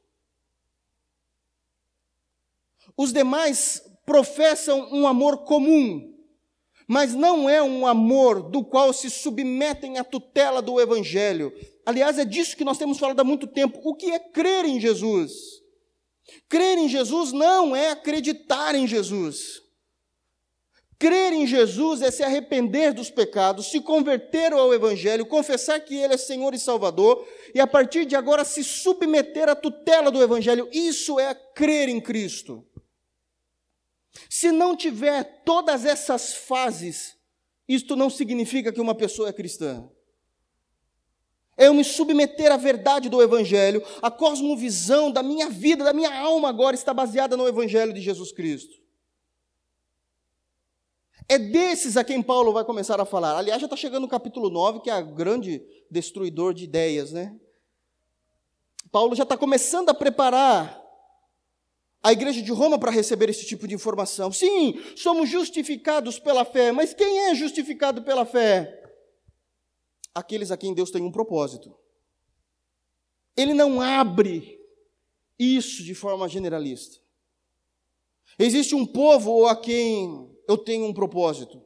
Os 2.97 3.13
demais 3.13 3.87
professam 4.03 4.91
um 4.91 5.05
amor 5.05 5.43
comum, 5.43 6.16
mas 6.87 7.13
não 7.13 7.49
é 7.49 7.61
um 7.61 7.85
amor 7.85 8.49
do 8.49 8.63
qual 8.63 8.93
se 8.93 9.09
submetem 9.09 9.97
à 9.97 10.03
tutela 10.03 10.61
do 10.61 10.79
Evangelho. 10.79 11.53
Aliás, 11.85 12.17
é 12.17 12.23
disso 12.23 12.55
que 12.55 12.63
nós 12.63 12.77
temos 12.77 12.97
falado 12.97 13.19
há 13.19 13.23
muito 13.23 13.45
tempo. 13.45 13.79
O 13.83 13.93
que 13.93 14.11
é 14.11 14.19
crer 14.19 14.63
em 14.63 14.79
Jesus? 14.79 15.33
Crer 16.47 16.77
em 16.77 16.87
Jesus 16.87 17.33
não 17.33 17.75
é 17.75 17.91
acreditar 17.91 18.73
em 18.73 18.87
Jesus. 18.87 19.61
Crer 20.99 21.31
em 21.31 21.45
Jesus 21.45 22.01
é 22.01 22.09
se 22.09 22.23
arrepender 22.23 22.91
dos 22.91 23.11
pecados, 23.11 23.69
se 23.69 23.81
converter 23.81 24.51
ao 24.51 24.73
Evangelho, 24.73 25.27
confessar 25.27 25.79
que 25.79 25.95
Ele 25.95 26.15
é 26.15 26.17
Senhor 26.17 26.55
e 26.55 26.59
Salvador, 26.59 27.23
e 27.53 27.59
a 27.59 27.67
partir 27.67 28.05
de 28.05 28.15
agora 28.15 28.43
se 28.43 28.63
submeter 28.63 29.47
à 29.47 29.55
tutela 29.55 30.09
do 30.09 30.23
Evangelho. 30.23 30.67
Isso 30.71 31.19
é 31.19 31.35
crer 31.35 31.87
em 31.87 32.01
Cristo. 32.01 32.65
Se 34.29 34.51
não 34.51 34.75
tiver 34.75 35.43
todas 35.43 35.85
essas 35.85 36.33
fases, 36.33 37.15
isto 37.67 37.95
não 37.95 38.09
significa 38.09 38.71
que 38.71 38.81
uma 38.81 38.95
pessoa 38.95 39.29
é 39.29 39.33
cristã 39.33 39.89
é 41.57 41.67
eu 41.67 41.73
me 41.73 41.83
submeter 41.83 42.51
à 42.51 42.57
verdade 42.57 43.09
do 43.09 43.21
Evangelho, 43.21 43.83
a 43.99 44.11
cosmovisão 44.11 45.11
da 45.11 45.23
minha 45.23 45.49
vida, 45.49 45.83
da 45.83 45.91
minha 45.91 46.15
alma 46.15 46.49
agora 46.49 46.75
está 46.75 46.93
baseada 46.93 47.35
no 47.35 47.47
Evangelho 47.47 47.91
de 47.91 47.99
Jesus 47.99 48.31
Cristo. 48.31 48.77
É 51.27 51.39
desses 51.39 51.97
a 51.97 52.03
quem 52.03 52.21
Paulo 52.21 52.53
vai 52.53 52.63
começar 52.63 53.01
a 53.01 53.05
falar. 53.05 53.35
Aliás, 53.35 53.59
já 53.59 53.65
está 53.65 53.75
chegando 53.75 54.03
no 54.03 54.07
capítulo 54.07 54.49
9, 54.51 54.81
que 54.81 54.89
é 54.89 54.95
o 54.97 55.15
grande 55.15 55.61
destruidor 55.89 56.53
de 56.53 56.63
ideias, 56.63 57.11
né? 57.11 57.35
Paulo 58.91 59.15
já 59.15 59.23
está 59.23 59.35
começando 59.35 59.89
a 59.89 59.93
preparar 59.95 60.79
a 62.01 62.11
igreja 62.11 62.41
de 62.41 62.51
Roma 62.51 62.79
para 62.79 62.91
receber 62.91 63.29
esse 63.29 63.45
tipo 63.45 63.67
de 63.67 63.75
informação. 63.75 64.31
Sim, 64.31 64.79
somos 64.95 65.29
justificados 65.29 66.19
pela 66.19 66.45
fé, 66.45 66.71
mas 66.71 66.93
quem 66.93 67.29
é 67.29 67.35
justificado 67.35 68.03
pela 68.03 68.25
fé? 68.25 68.77
aqueles 70.17 70.51
a 70.51 70.57
quem 70.57 70.73
Deus 70.73 70.91
tem 70.91 71.03
um 71.03 71.11
propósito. 71.11 71.75
Ele 73.35 73.53
não 73.53 73.79
abre 73.79 74.59
isso 75.37 75.83
de 75.83 75.93
forma 75.93 76.27
generalista. 76.27 76.99
Existe 78.39 78.73
um 78.73 78.85
povo 78.85 79.45
a 79.45 79.55
quem 79.55 80.35
eu 80.47 80.57
tenho 80.57 80.85
um 80.85 80.93
propósito. 80.93 81.63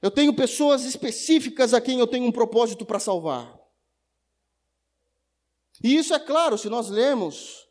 Eu 0.00 0.10
tenho 0.10 0.34
pessoas 0.34 0.84
específicas 0.84 1.72
a 1.72 1.80
quem 1.80 1.98
eu 1.98 2.06
tenho 2.06 2.26
um 2.26 2.32
propósito 2.32 2.84
para 2.84 2.98
salvar. 2.98 3.58
E 5.82 5.96
isso 5.96 6.12
é 6.14 6.18
claro 6.18 6.58
se 6.58 6.68
nós 6.68 6.88
lemos 6.88 7.66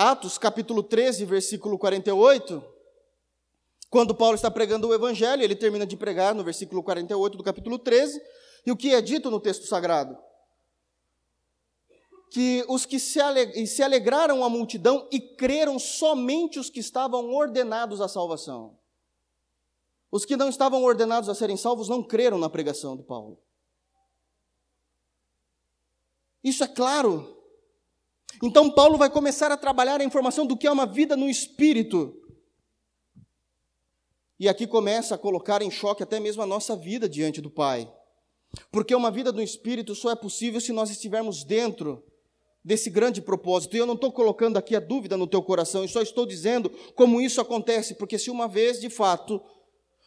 Atos 0.00 0.38
capítulo 0.38 0.80
13, 0.80 1.24
versículo 1.24 1.76
48, 1.76 2.62
quando 3.90 4.14
Paulo 4.14 4.36
está 4.36 4.48
pregando 4.48 4.86
o 4.86 4.94
evangelho, 4.94 5.42
ele 5.42 5.56
termina 5.56 5.84
de 5.84 5.96
pregar 5.96 6.36
no 6.36 6.44
versículo 6.44 6.84
48 6.84 7.36
do 7.36 7.42
capítulo 7.42 7.80
13, 7.80 8.22
e 8.64 8.70
o 8.70 8.76
que 8.76 8.94
é 8.94 9.00
dito 9.00 9.28
no 9.28 9.40
texto 9.40 9.66
sagrado? 9.66 10.16
que 12.30 12.64
os 12.68 12.86
que 12.86 13.00
se, 13.00 13.18
se 13.66 13.82
alegraram 13.82 14.44
a 14.44 14.48
multidão 14.48 15.08
e 15.10 15.18
creram 15.18 15.78
somente 15.80 16.60
os 16.60 16.70
que 16.70 16.78
estavam 16.78 17.34
ordenados 17.34 18.00
à 18.00 18.06
salvação. 18.06 18.78
Os 20.12 20.24
que 20.24 20.36
não 20.36 20.48
estavam 20.48 20.84
ordenados 20.84 21.28
a 21.28 21.34
serem 21.34 21.56
salvos 21.56 21.88
não 21.88 22.04
creram 22.04 22.38
na 22.38 22.48
pregação 22.48 22.96
de 22.96 23.02
Paulo. 23.02 23.42
Isso 26.44 26.62
é 26.62 26.68
claro. 26.68 27.37
Então, 28.42 28.70
Paulo 28.70 28.96
vai 28.96 29.10
começar 29.10 29.50
a 29.50 29.56
trabalhar 29.56 30.00
a 30.00 30.04
informação 30.04 30.46
do 30.46 30.56
que 30.56 30.66
é 30.66 30.70
uma 30.70 30.86
vida 30.86 31.16
no 31.16 31.28
espírito. 31.28 32.14
E 34.38 34.48
aqui 34.48 34.66
começa 34.66 35.14
a 35.14 35.18
colocar 35.18 35.62
em 35.62 35.70
choque 35.70 36.02
até 36.02 36.20
mesmo 36.20 36.42
a 36.42 36.46
nossa 36.46 36.76
vida 36.76 37.08
diante 37.08 37.40
do 37.40 37.50
Pai. 37.50 37.92
Porque 38.70 38.94
uma 38.94 39.10
vida 39.10 39.32
no 39.32 39.42
espírito 39.42 39.94
só 39.94 40.10
é 40.10 40.16
possível 40.16 40.60
se 40.60 40.72
nós 40.72 40.90
estivermos 40.90 41.44
dentro 41.44 42.04
desse 42.64 42.90
grande 42.90 43.20
propósito. 43.20 43.74
E 43.74 43.78
eu 43.78 43.86
não 43.86 43.94
estou 43.94 44.12
colocando 44.12 44.56
aqui 44.56 44.76
a 44.76 44.80
dúvida 44.80 45.16
no 45.16 45.26
teu 45.26 45.42
coração, 45.42 45.82
eu 45.82 45.88
só 45.88 46.02
estou 46.02 46.26
dizendo 46.26 46.70
como 46.94 47.20
isso 47.20 47.40
acontece, 47.40 47.94
porque 47.94 48.18
se 48.18 48.30
uma 48.30 48.46
vez, 48.46 48.80
de 48.80 48.90
fato, 48.90 49.42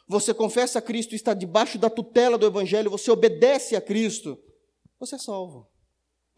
você 0.07 0.33
confessa 0.33 0.79
a 0.79 0.81
Cristo 0.81 1.15
está 1.15 1.33
debaixo 1.33 1.77
da 1.77 1.89
tutela 1.89 2.37
do 2.37 2.45
Evangelho, 2.45 2.91
você 2.91 3.09
obedece 3.09 3.75
a 3.75 3.81
Cristo, 3.81 4.37
você 4.99 5.15
é 5.15 5.17
salvo. 5.17 5.70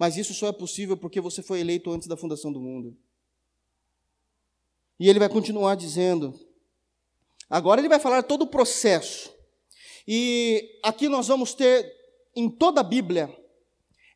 Mas 0.03 0.17
isso 0.17 0.33
só 0.33 0.47
é 0.47 0.51
possível 0.51 0.97
porque 0.97 1.21
você 1.21 1.41
foi 1.41 1.61
eleito 1.61 1.89
antes 1.89 2.09
da 2.09 2.17
fundação 2.17 2.51
do 2.51 2.59
mundo. 2.59 2.93
E 4.99 5.07
ele 5.07 5.17
vai 5.17 5.29
continuar 5.29 5.75
dizendo. 5.75 6.37
Agora 7.49 7.79
ele 7.79 7.87
vai 7.87 8.01
falar 8.01 8.21
todo 8.23 8.41
o 8.41 8.47
processo. 8.47 9.33
E 10.05 10.77
aqui 10.83 11.07
nós 11.07 11.29
vamos 11.29 11.53
ter 11.53 11.89
em 12.35 12.49
toda 12.49 12.81
a 12.81 12.83
Bíblia 12.83 13.33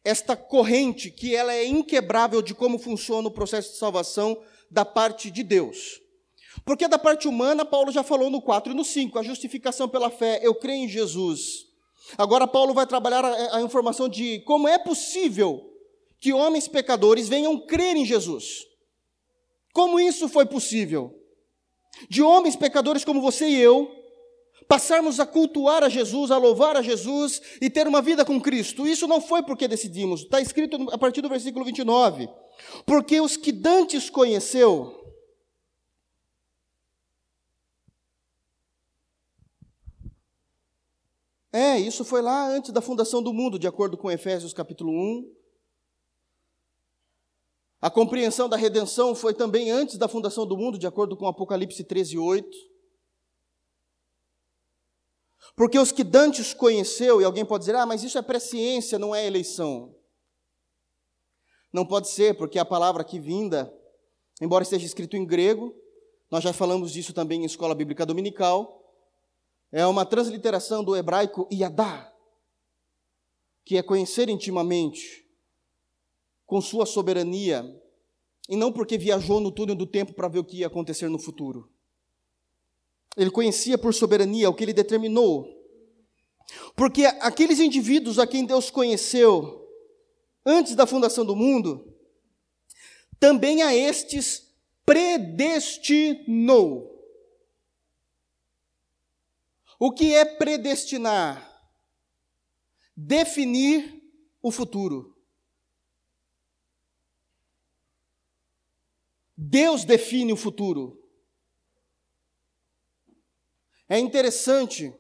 esta 0.04 0.36
corrente 0.36 1.10
que 1.10 1.34
ela 1.34 1.54
é 1.54 1.66
inquebrável 1.66 2.42
de 2.42 2.54
como 2.54 2.78
funciona 2.78 3.30
o 3.30 3.32
processo 3.32 3.72
de 3.72 3.78
salvação 3.78 4.44
da 4.70 4.84
parte 4.84 5.32
de 5.32 5.42
Deus. 5.42 6.02
Porque 6.66 6.90
da 6.90 7.00
parte 7.00 7.30
humana, 7.30 7.64
Paulo 7.64 7.94
já 7.94 8.04
falou 8.04 8.30
no 8.30 8.42
4 8.42 8.74
e 8.74 8.76
no 8.76 8.84
5, 8.84 9.18
a 9.18 9.24
justificação 9.24 9.88
pela 9.88 10.10
fé, 10.10 10.42
eu 10.44 10.54
creio 10.54 10.84
em 10.84 10.90
Jesus. 10.90 11.66
Agora, 12.18 12.46
Paulo 12.46 12.74
vai 12.74 12.86
trabalhar 12.86 13.24
a, 13.24 13.56
a 13.56 13.62
informação 13.62 14.10
de 14.10 14.42
como 14.42 14.68
é 14.68 14.78
possível 14.78 15.77
que 16.20 16.34
homens 16.34 16.68
pecadores 16.68 17.28
venham 17.28 17.60
crer 17.60 17.96
em 17.96 18.06
Jesus. 18.06 18.66
Como 19.74 20.00
isso 20.00 20.28
foi 20.28 20.46
possível? 20.46 21.14
De 22.10 22.22
homens 22.22 22.56
pecadores 22.56 23.06
como 23.06 23.22
você 23.22 23.48
e 23.48 23.60
eu, 23.60 23.92
passarmos 24.68 25.20
a 25.20 25.26
cultuar 25.26 25.84
a 25.84 25.90
Jesus, 25.90 26.32
a 26.32 26.38
louvar 26.38 26.76
a 26.76 26.82
Jesus 26.82 27.42
e 27.62 27.70
ter 27.70 27.88
uma 27.88 28.02
vida 28.02 28.26
com 28.26 28.42
Cristo. 28.42 28.88
Isso 28.88 29.08
não 29.08 29.22
foi 29.22 29.44
porque 29.44 29.68
decidimos, 29.68 30.22
está 30.22 30.42
escrito 30.42 30.78
a 30.92 30.98
partir 30.98 31.22
do 31.22 31.30
versículo 31.30 31.64
29. 31.64 32.28
Porque 32.86 33.22
os 33.22 33.38
que 33.38 33.52
dantes 33.52 34.10
conheceu, 34.10 34.98
É, 41.50 41.80
isso 41.80 42.06
foi 42.06 42.22
lá 42.22 42.48
antes 42.50 42.72
da 42.72 42.82
fundação 42.82 43.24
do 43.24 43.34
mundo, 43.34 43.58
de 43.58 43.68
acordo 43.68 43.98
com 43.98 44.12
Efésios 44.12 44.54
capítulo 44.54 44.92
1. 44.92 45.37
A 47.80 47.90
compreensão 47.90 48.50
da 48.50 48.58
redenção 48.58 49.14
foi 49.14 49.34
também 49.34 49.70
antes 49.70 49.98
da 49.98 50.08
fundação 50.08 50.48
do 50.48 50.58
mundo, 50.58 50.80
de 50.80 50.88
acordo 50.88 51.16
com 51.16 51.28
Apocalipse 51.28 51.84
13, 51.84 52.18
8. 52.18 52.50
Porque 55.56 55.78
os 55.78 55.92
que 55.92 56.04
Dantes 56.04 56.54
conheceu, 56.54 57.22
e 57.22 57.24
alguém 57.24 57.46
pode 57.46 57.64
dizer, 57.64 57.76
ah, 57.76 57.86
mas 57.86 58.04
isso 58.04 58.18
é 58.18 58.22
presciência, 58.22 58.98
não 58.98 59.14
é 59.14 59.26
eleição. 59.26 59.96
Não 61.72 61.86
pode 61.86 62.10
ser, 62.10 62.36
porque 62.36 62.58
a 62.58 62.66
palavra 62.66 63.02
aqui 63.04 63.20
vinda, 63.20 63.72
embora 64.42 64.64
esteja 64.64 64.86
escrito 64.86 65.16
em 65.16 65.26
grego, 65.26 65.76
nós 66.32 66.44
já 66.44 66.52
falamos 66.52 66.92
disso 66.92 67.14
também 67.14 67.42
em 67.42 67.46
escola 67.46 67.76
bíblica 67.76 68.06
dominical, 68.06 68.84
é 69.72 69.86
uma 69.86 70.06
transliteração 70.06 70.84
do 70.84 70.96
hebraico 70.96 71.48
yadá, 71.52 72.12
que 73.64 73.78
é 73.78 73.84
conhecer 73.84 74.30
intimamente, 74.30 75.27
com 76.48 76.60
sua 76.62 76.86
soberania, 76.86 77.62
e 78.50 78.56
não 78.56 78.72
porque 78.72 78.98
viajou 78.98 79.42
no 79.42 79.52
túnel 79.52 79.76
do 79.76 79.86
tempo 79.86 80.14
para 80.14 80.30
ver 80.30 80.40
o 80.40 80.46
que 80.46 80.60
ia 80.60 80.68
acontecer 80.68 81.10
no 81.10 81.20
futuro. 81.20 81.70
Ele 83.18 83.30
conhecia 83.30 83.78
por 83.78 83.94
soberania 83.94 84.50
o 84.50 84.54
que 84.54 84.64
ele 84.64 84.72
determinou. 84.72 85.54
Porque 86.76 87.06
aqueles 87.06 87.60
indivíduos 87.60 88.18
a 88.18 88.26
quem 88.26 88.46
Deus 88.46 88.72
conheceu 88.72 89.68
antes 90.46 90.76
da 90.76 90.88
fundação 90.88 91.26
do 91.26 91.36
mundo, 91.36 91.94
também 93.20 93.62
a 93.62 93.76
estes 93.76 94.56
predestinou. 94.86 96.96
O 99.78 99.92
que 99.92 100.16
é 100.16 100.24
predestinar? 100.24 101.46
Definir 102.96 104.02
o 104.42 104.50
futuro. 104.52 105.17
Deus 109.38 109.86
define 109.86 110.34
o 110.34 110.38
futuro. 110.38 111.00
É 113.88 114.00
interessante, 114.00 114.92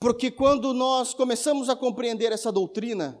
porque 0.00 0.30
quando 0.30 0.72
nós 0.72 1.12
começamos 1.12 1.68
a 1.68 1.76
compreender 1.76 2.32
essa 2.32 2.50
doutrina, 2.50 3.20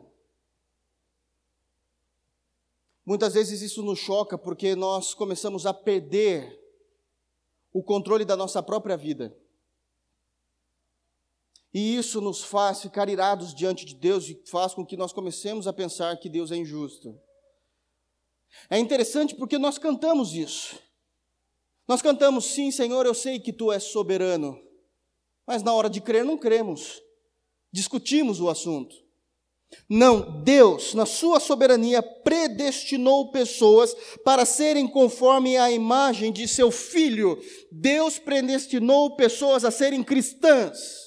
muitas 3.04 3.34
vezes 3.34 3.60
isso 3.60 3.82
nos 3.82 3.98
choca, 3.98 4.38
porque 4.38 4.74
nós 4.74 5.12
começamos 5.12 5.66
a 5.66 5.74
perder 5.74 6.58
o 7.72 7.82
controle 7.82 8.24
da 8.24 8.34
nossa 8.34 8.62
própria 8.62 8.96
vida. 8.96 9.36
E 11.74 11.94
isso 11.94 12.22
nos 12.22 12.42
faz 12.42 12.80
ficar 12.80 13.06
irados 13.06 13.54
diante 13.54 13.84
de 13.84 13.94
Deus 13.94 14.26
e 14.30 14.42
faz 14.46 14.72
com 14.72 14.84
que 14.84 14.96
nós 14.96 15.12
comecemos 15.12 15.66
a 15.66 15.74
pensar 15.74 16.16
que 16.16 16.30
Deus 16.30 16.50
é 16.50 16.56
injusto. 16.56 17.20
É 18.68 18.78
interessante 18.78 19.34
porque 19.34 19.58
nós 19.58 19.78
cantamos 19.78 20.34
isso. 20.34 20.78
Nós 21.86 22.02
cantamos, 22.02 22.46
sim, 22.46 22.70
Senhor, 22.70 23.06
eu 23.06 23.14
sei 23.14 23.38
que 23.38 23.52
tu 23.52 23.70
és 23.70 23.84
soberano. 23.84 24.60
Mas 25.46 25.62
na 25.62 25.72
hora 25.72 25.88
de 25.88 26.00
crer, 26.00 26.24
não 26.24 26.36
cremos. 26.36 27.00
Discutimos 27.72 28.40
o 28.40 28.48
assunto. 28.48 28.96
Não, 29.88 30.42
Deus, 30.42 30.94
na 30.94 31.06
sua 31.06 31.38
soberania, 31.38 32.02
predestinou 32.02 33.30
pessoas 33.30 33.94
para 34.24 34.44
serem 34.44 34.88
conforme 34.88 35.56
a 35.56 35.70
imagem 35.70 36.32
de 36.32 36.48
seu 36.48 36.70
filho. 36.70 37.40
Deus 37.70 38.18
predestinou 38.18 39.16
pessoas 39.16 39.64
a 39.64 39.70
serem 39.70 40.02
cristãs. 40.02 41.05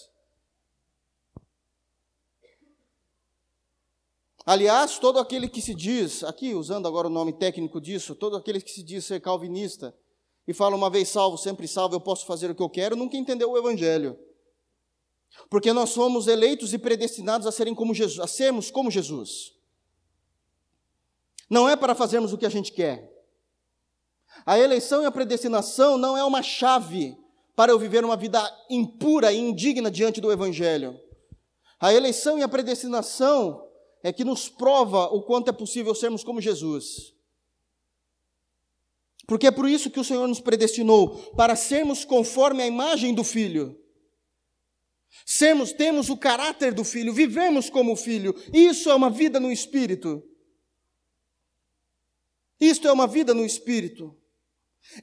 Aliás, 4.50 4.98
todo 4.98 5.20
aquele 5.20 5.48
que 5.48 5.62
se 5.62 5.76
diz, 5.76 6.24
aqui 6.24 6.56
usando 6.56 6.88
agora 6.88 7.06
o 7.06 7.10
nome 7.12 7.32
técnico 7.32 7.80
disso, 7.80 8.16
todo 8.16 8.36
aquele 8.36 8.60
que 8.60 8.72
se 8.72 8.82
diz 8.82 9.06
ser 9.06 9.22
calvinista 9.22 9.96
e 10.48 10.56
fala 10.56 10.76
uma 10.76 10.90
vez 10.90 11.08
salvo, 11.10 11.38
sempre 11.38 11.68
salvo, 11.68 11.94
eu 11.94 12.02
posso 12.02 12.26
fazer 12.26 12.50
o 12.50 12.56
que 12.56 12.64
eu 12.64 12.68
quero, 12.68 12.96
nunca 12.96 13.16
entendeu 13.16 13.52
o 13.52 13.58
evangelho. 13.60 14.18
Porque 15.52 15.72
nós 15.72 15.92
somos 15.92 16.26
eleitos 16.26 16.74
e 16.74 16.80
predestinados 16.80 17.46
a 17.46 17.52
serem 17.52 17.76
como 17.76 17.94
Jesus, 17.94 18.20
a 18.20 18.26
sermos 18.26 18.72
como 18.72 18.90
Jesus. 18.90 19.54
Não 21.48 21.70
é 21.70 21.76
para 21.76 21.94
fazermos 21.94 22.34
o 22.34 22.38
que 22.40 22.48
a 22.48 22.50
gente 22.50 22.72
quer. 22.72 23.08
A 24.44 24.58
eleição 24.58 25.04
e 25.04 25.06
a 25.06 25.12
predestinação 25.12 25.96
não 25.96 26.18
é 26.18 26.24
uma 26.24 26.42
chave 26.42 27.16
para 27.56 27.72
eu 27.72 27.78
viver 27.78 28.04
uma 28.04 28.18
vida 28.18 28.42
impura 28.68 29.32
e 29.32 29.38
indigna 29.38 29.92
diante 29.92 30.20
do 30.20 30.32
evangelho. 30.32 31.00
A 31.80 31.94
eleição 31.94 32.40
e 32.40 32.42
a 32.42 32.48
predestinação 32.48 33.68
é 34.04 34.14
que 34.14 34.24
nos 34.24 34.48
prova 34.48 35.06
o 35.06 35.22
quanto 35.22 35.50
é 35.50 35.52
possível 35.52 35.94
sermos 35.94 36.24
como 36.24 36.42
Jesus. 36.42 37.14
Porque 39.28 39.48
é 39.48 39.52
por 39.52 39.70
isso 39.70 39.92
que 39.92 40.00
o 40.00 40.04
Senhor 40.04 40.28
nos 40.28 40.40
predestinou 40.40 41.18
para 41.34 41.56
sermos 41.56 42.04
conforme 42.04 42.64
a 42.64 42.68
imagem 42.68 43.14
do 43.14 43.24
Filho. 43.24 43.80
Sermos, 45.26 45.72
temos 45.72 46.10
o 46.10 46.18
caráter 46.18 46.74
do 46.74 46.84
Filho, 46.84 47.14
vivemos 47.14 47.70
como 47.70 47.96
Filho. 47.96 48.36
Isso 48.54 48.90
é 48.90 48.96
uma 48.96 49.10
vida 49.10 49.40
no 49.40 49.52
Espírito. 49.52 50.24
Isto 52.60 52.88
é 52.88 52.92
uma 52.92 53.08
vida 53.08 53.34
no 53.34 53.46
Espírito. 53.46 54.16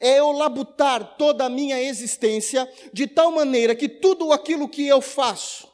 É 0.01 0.19
eu 0.19 0.33
labutar 0.33 1.17
toda 1.17 1.45
a 1.45 1.51
minha 1.51 1.81
existência 1.81 2.69
de 2.93 3.07
tal 3.07 3.31
maneira 3.31 3.75
que 3.75 3.89
tudo 3.89 4.33
aquilo 4.33 4.69
que 4.69 4.87
eu 4.87 5.01
faço, 5.01 5.73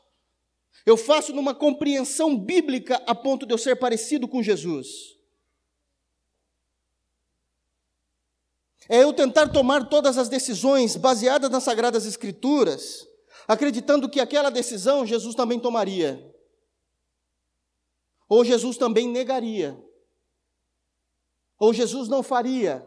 eu 0.85 0.97
faço 0.97 1.33
numa 1.33 1.55
compreensão 1.55 2.37
bíblica 2.37 3.03
a 3.07 3.15
ponto 3.15 3.47
de 3.47 3.55
eu 3.55 3.59
ser 3.59 3.77
parecido 3.77 4.27
com 4.27 4.43
Jesus. 4.43 5.17
É 8.89 9.05
eu 9.05 9.13
tentar 9.13 9.49
tomar 9.49 9.89
todas 9.89 10.19
as 10.19 10.29
decisões 10.29 10.97
baseadas 10.97 11.51
nas 11.51 11.63
Sagradas 11.63 12.05
Escrituras, 12.05 13.07
acreditando 13.47 14.09
que 14.09 14.21
aquela 14.21 14.51
decisão 14.51 15.07
Jesus 15.07 15.35
também 15.35 15.59
tomaria. 15.61 16.31
Ou 18.29 18.45
Jesus 18.45 18.77
também 18.77 19.09
negaria. 19.09 19.81
Ou 21.59 21.73
Jesus 21.73 22.09
não 22.09 22.23
faria. 22.23 22.85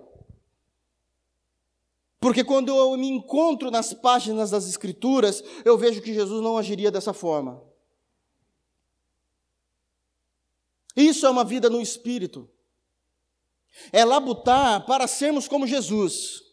Porque 2.20 2.44
quando 2.44 2.76
eu 2.76 2.98
me 2.98 3.08
encontro 3.08 3.72
nas 3.72 3.94
páginas 3.94 4.50
das 4.50 4.68
Escrituras, 4.68 5.44
eu 5.64 5.78
vejo 5.78 6.02
que 6.02 6.14
Jesus 6.14 6.42
não 6.42 6.58
agiria 6.58 6.92
dessa 6.92 7.14
forma. 7.14 7.64
Isso 10.96 11.26
é 11.26 11.30
uma 11.30 11.44
vida 11.44 11.70
no 11.70 11.82
Espírito. 11.82 12.50
É 13.92 14.06
labutar 14.06 14.86
para 14.86 15.08
sermos 15.08 15.48
como 15.48 15.68
Jesus. 15.68 16.44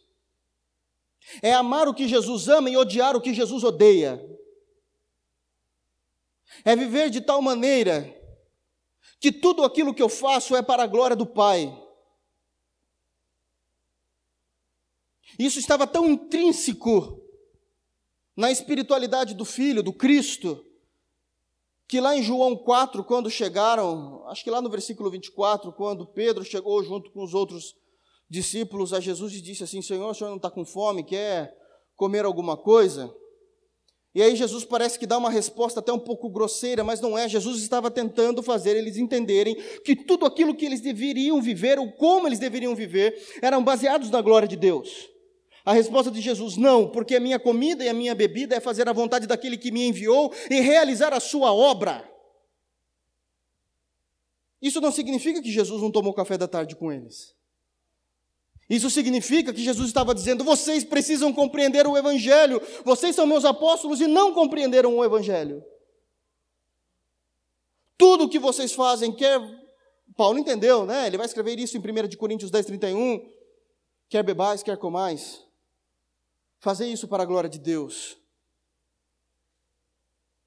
É 1.41 1.53
amar 1.53 1.87
o 1.87 1.93
que 1.93 2.07
Jesus 2.07 2.49
ama 2.49 2.69
e 2.69 2.75
odiar 2.75 3.15
o 3.15 3.21
que 3.21 3.33
Jesus 3.33 3.63
odeia. 3.63 4.21
É 6.65 6.75
viver 6.75 7.09
de 7.09 7.21
tal 7.21 7.41
maneira 7.41 8.13
que 9.19 9.31
tudo 9.31 9.63
aquilo 9.63 9.93
que 9.93 10.01
eu 10.01 10.09
faço 10.09 10.55
é 10.55 10.61
para 10.61 10.83
a 10.83 10.87
glória 10.87 11.15
do 11.15 11.25
Pai. 11.25 11.81
Isso 15.39 15.59
estava 15.59 15.87
tão 15.87 16.09
intrínseco 16.09 17.21
na 18.35 18.51
espiritualidade 18.51 19.33
do 19.33 19.45
Filho, 19.45 19.81
do 19.81 19.93
Cristo, 19.93 20.65
que 21.93 21.99
lá 21.99 22.17
em 22.17 22.23
João 22.23 22.55
4, 22.55 23.03
quando 23.03 23.29
chegaram, 23.29 24.27
acho 24.27 24.43
que 24.43 24.49
lá 24.49 24.59
no 24.59 24.67
versículo 24.67 25.11
24, 25.11 25.71
quando 25.73 26.07
Pedro 26.07 26.43
chegou 26.43 26.83
junto 26.83 27.11
com 27.11 27.23
os 27.23 27.35
outros 27.35 27.75
discípulos 28.27 28.95
a 28.95 28.99
Jesus 28.99 29.31
e 29.35 29.39
disse 29.39 29.63
assim: 29.63 29.79
Senhor, 29.79 30.09
o 30.09 30.13
senhor 30.15 30.31
não 30.31 30.37
está 30.37 30.49
com 30.49 30.65
fome, 30.65 31.03
quer 31.03 31.55
comer 31.95 32.25
alguma 32.25 32.57
coisa? 32.57 33.15
E 34.15 34.23
aí 34.23 34.35
Jesus 34.35 34.65
parece 34.65 34.97
que 34.97 35.05
dá 35.05 35.19
uma 35.19 35.29
resposta 35.29 35.81
até 35.81 35.93
um 35.93 35.99
pouco 35.99 36.31
grosseira, 36.31 36.83
mas 36.83 36.99
não 36.99 37.15
é. 37.15 37.29
Jesus 37.29 37.61
estava 37.61 37.91
tentando 37.91 38.41
fazer 38.41 38.75
eles 38.75 38.97
entenderem 38.97 39.55
que 39.85 39.95
tudo 39.95 40.25
aquilo 40.25 40.55
que 40.55 40.65
eles 40.65 40.81
deveriam 40.81 41.39
viver, 41.43 41.77
ou 41.77 41.91
como 41.91 42.27
eles 42.27 42.39
deveriam 42.39 42.73
viver, 42.73 43.15
eram 43.39 43.63
baseados 43.63 44.09
na 44.09 44.19
glória 44.19 44.47
de 44.47 44.55
Deus. 44.55 45.12
A 45.65 45.73
resposta 45.73 46.11
de 46.11 46.19
Jesus: 46.19 46.57
não, 46.57 46.89
porque 46.89 47.15
a 47.15 47.19
minha 47.19 47.39
comida 47.39 47.83
e 47.83 47.89
a 47.89 47.93
minha 47.93 48.13
bebida 48.13 48.55
é 48.55 48.59
fazer 48.59 48.87
a 48.89 48.93
vontade 48.93 49.27
daquele 49.27 49.57
que 49.57 49.71
me 49.71 49.87
enviou 49.87 50.33
e 50.49 50.59
realizar 50.59 51.13
a 51.13 51.19
sua 51.19 51.53
obra. 51.53 52.09
Isso 54.61 54.79
não 54.79 54.91
significa 54.91 55.41
que 55.41 55.51
Jesus 55.51 55.81
não 55.81 55.91
tomou 55.91 56.13
café 56.13 56.37
da 56.37 56.47
tarde 56.47 56.75
com 56.75 56.91
eles. 56.91 57.35
Isso 58.69 58.89
significa 58.89 59.53
que 59.53 59.63
Jesus 59.63 59.87
estava 59.87 60.13
dizendo: 60.13 60.43
vocês 60.43 60.83
precisam 60.83 61.33
compreender 61.33 61.87
o 61.87 61.97
Evangelho, 61.97 62.61
vocês 62.83 63.15
são 63.15 63.25
meus 63.25 63.45
apóstolos 63.45 64.01
e 64.01 64.07
não 64.07 64.33
compreenderam 64.33 64.95
o 64.95 65.03
Evangelho. 65.03 65.63
Tudo 67.97 68.25
o 68.25 68.29
que 68.29 68.39
vocês 68.39 68.73
fazem, 68.73 69.11
quer. 69.11 69.39
Paulo 70.15 70.37
entendeu, 70.37 70.85
né? 70.85 71.07
Ele 71.07 71.17
vai 71.17 71.25
escrever 71.25 71.57
isso 71.57 71.77
em 71.77 71.79
1 71.79 72.17
Coríntios 72.17 72.51
10, 72.51 72.65
31. 72.65 73.25
Quer 74.09 74.23
bebais, 74.23 74.61
quer 74.61 74.77
comais. 74.77 75.43
Fazer 76.63 76.87
isso 76.87 77.09
para 77.09 77.23
a 77.23 77.25
glória 77.25 77.49
de 77.49 77.59
Deus. 77.59 78.17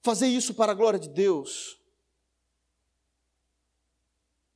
Fazer 0.01 0.29
isso 0.29 0.55
para 0.55 0.73
a 0.73 0.75
glória 0.75 0.99
de 0.99 1.11
Deus. 1.11 1.79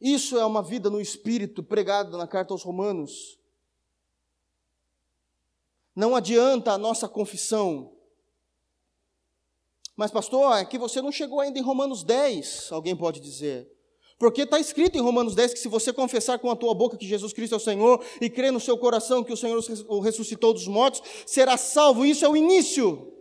Isso 0.00 0.38
é 0.38 0.44
uma 0.46 0.62
vida 0.62 0.88
no 0.88 0.98
Espírito 0.98 1.62
pregada 1.62 2.16
na 2.16 2.26
carta 2.26 2.54
aos 2.54 2.62
Romanos. 2.62 3.38
Não 5.94 6.16
adianta 6.16 6.72
a 6.72 6.78
nossa 6.78 7.06
confissão. 7.06 7.94
Mas, 9.94 10.10
pastor, 10.10 10.56
é 10.56 10.64
que 10.64 10.78
você 10.78 11.02
não 11.02 11.12
chegou 11.12 11.40
ainda 11.40 11.58
em 11.58 11.62
Romanos 11.62 12.02
10, 12.02 12.72
alguém 12.72 12.96
pode 12.96 13.20
dizer. 13.20 13.70
Porque 14.20 14.42
está 14.42 14.60
escrito 14.60 14.98
em 14.98 15.00
Romanos 15.00 15.34
10 15.34 15.54
que 15.54 15.58
se 15.58 15.66
você 15.66 15.94
confessar 15.94 16.38
com 16.38 16.50
a 16.50 16.54
tua 16.54 16.74
boca 16.74 16.98
que 16.98 17.06
Jesus 17.06 17.32
Cristo 17.32 17.54
é 17.54 17.56
o 17.56 17.60
Senhor 17.60 18.04
e 18.20 18.28
crer 18.28 18.52
no 18.52 18.60
seu 18.60 18.76
coração 18.76 19.24
que 19.24 19.32
o 19.32 19.36
Senhor 19.36 19.64
o 19.88 19.98
ressuscitou 19.98 20.52
dos 20.52 20.68
mortos, 20.68 21.02
será 21.24 21.56
salvo. 21.56 22.04
Isso 22.04 22.22
é 22.22 22.28
o 22.28 22.36
início. 22.36 23.14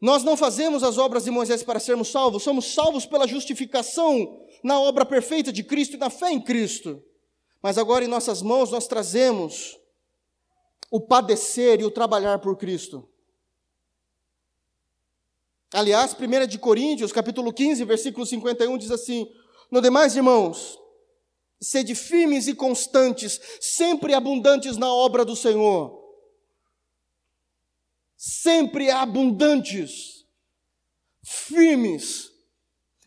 Nós 0.00 0.22
não 0.22 0.36
fazemos 0.36 0.84
as 0.84 0.96
obras 0.96 1.24
de 1.24 1.32
Moisés 1.32 1.64
para 1.64 1.80
sermos 1.80 2.12
salvos, 2.12 2.44
somos 2.44 2.72
salvos 2.72 3.04
pela 3.04 3.26
justificação 3.26 4.40
na 4.62 4.78
obra 4.78 5.04
perfeita 5.04 5.52
de 5.52 5.64
Cristo 5.64 5.94
e 5.96 5.98
na 5.98 6.10
fé 6.10 6.30
em 6.30 6.40
Cristo. 6.40 7.02
Mas 7.60 7.76
agora 7.76 8.04
em 8.04 8.08
nossas 8.08 8.40
mãos 8.40 8.70
nós 8.70 8.86
trazemos 8.86 9.76
o 10.92 11.00
padecer 11.00 11.80
e 11.80 11.84
o 11.84 11.90
trabalhar 11.90 12.38
por 12.38 12.56
Cristo. 12.56 13.08
Aliás, 15.74 16.14
1 16.14 16.46
de 16.46 16.56
Coríntios, 16.56 17.10
capítulo 17.10 17.52
15, 17.52 17.84
versículo 17.84 18.24
51 18.24 18.78
diz 18.78 18.92
assim: 18.92 19.28
No 19.72 19.80
demais, 19.80 20.14
irmãos, 20.14 20.78
sede 21.60 21.96
firmes 21.96 22.46
e 22.46 22.54
constantes, 22.54 23.40
sempre 23.60 24.14
abundantes 24.14 24.76
na 24.76 24.94
obra 24.94 25.24
do 25.24 25.34
Senhor. 25.34 26.00
Sempre 28.16 28.88
abundantes, 28.88 30.24
firmes. 31.24 32.30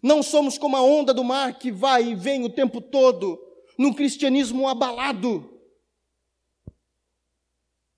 Não 0.04 0.22
somos 0.22 0.58
como 0.58 0.76
a 0.76 0.82
onda 0.82 1.14
do 1.14 1.24
mar 1.24 1.58
que 1.58 1.72
vai 1.72 2.10
e 2.10 2.16
vem 2.16 2.44
o 2.44 2.50
tempo 2.50 2.82
todo, 2.82 3.40
num 3.80 3.94
cristianismo 3.94 4.68
abalado. 4.68 5.58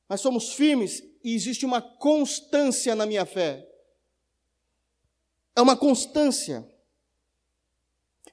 Mas 0.07 0.21
somos 0.21 0.53
firmes 0.53 1.03
e 1.23 1.33
existe 1.33 1.65
uma 1.65 1.81
constância 1.81 2.93
na 2.93 3.07
minha 3.07 3.25
fé. 3.25 3.68
É 5.59 5.61
uma 5.61 5.75
constância. 5.75 6.65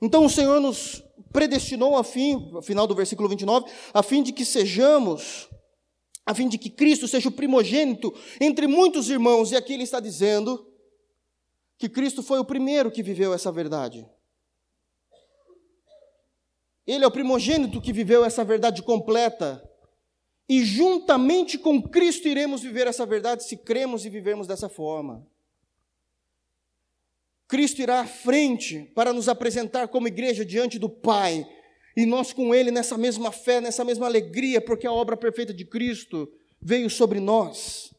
Então 0.01 0.25
o 0.25 0.31
Senhor 0.31 0.61
nos 0.61 1.03
predestinou 1.33 1.97
a 1.97 2.05
fim, 2.05 2.53
final 2.63 2.87
do 2.87 2.95
versículo 2.95 3.29
29, 3.29 3.69
a 3.93 4.01
fim 4.01 4.23
de 4.23 4.33
que 4.33 4.45
sejamos, 4.45 5.51
a 6.25 6.33
fim 6.33 6.49
de 6.49 6.57
que 6.57 6.71
Cristo 6.71 7.09
seja 7.09 7.29
o 7.29 7.33
primogênito 7.33 8.15
entre 8.41 8.69
muitos 8.69 9.11
irmãos, 9.11 9.51
e 9.51 9.57
aqui 9.57 9.73
ele 9.73 9.83
está 9.83 9.99
dizendo 9.99 10.73
que 11.77 11.89
Cristo 11.89 12.23
foi 12.23 12.39
o 12.39 12.45
primeiro 12.45 12.93
que 12.93 13.03
viveu 13.03 13.35
essa 13.35 13.51
verdade. 13.51 14.09
Ele 16.87 17.03
é 17.03 17.09
o 17.09 17.11
primogênito 17.11 17.81
que 17.81 17.93
viveu 17.93 18.25
essa 18.25 18.45
verdade 18.45 18.85
completa. 18.85 19.69
E 20.49 20.65
juntamente 20.65 21.59
com 21.59 21.83
Cristo 21.83 22.29
iremos 22.29 22.63
viver 22.63 22.87
essa 22.87 23.05
verdade 23.05 23.43
se 23.43 23.57
cremos 23.57 24.07
e 24.07 24.11
vivermos 24.11 24.47
dessa 24.47 24.69
forma. 24.69 25.27
Cristo 27.49 27.81
irá 27.81 28.01
à 28.01 28.07
frente 28.07 28.91
para 28.95 29.13
nos 29.13 29.29
apresentar 29.29 29.89
como 29.89 30.09
igreja 30.09 30.45
diante 30.45 30.79
do 30.79 30.89
Pai, 30.89 31.47
e 31.97 32.05
nós 32.05 32.33
com 32.33 32.55
Ele 32.55 32.71
nessa 32.71 32.99
mesma 32.99 33.33
fé, 33.33 33.61
nessa 33.61 33.85
mesma 33.85 34.07
alegria, 34.07 34.61
porque 34.61 34.87
a 34.87 34.93
obra 34.93 35.17
perfeita 35.17 35.55
de 35.55 35.65
Cristo 35.65 36.29
veio 36.61 36.91
sobre 36.91 37.21
nós. 37.21 37.95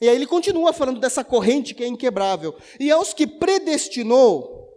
E 0.00 0.08
aí 0.08 0.14
ele 0.14 0.26
continua 0.26 0.72
falando 0.72 1.00
dessa 1.00 1.24
corrente 1.24 1.74
que 1.74 1.82
é 1.82 1.88
inquebrável. 1.88 2.56
E 2.78 2.90
aos 2.90 3.12
que 3.12 3.26
predestinou, 3.26 4.72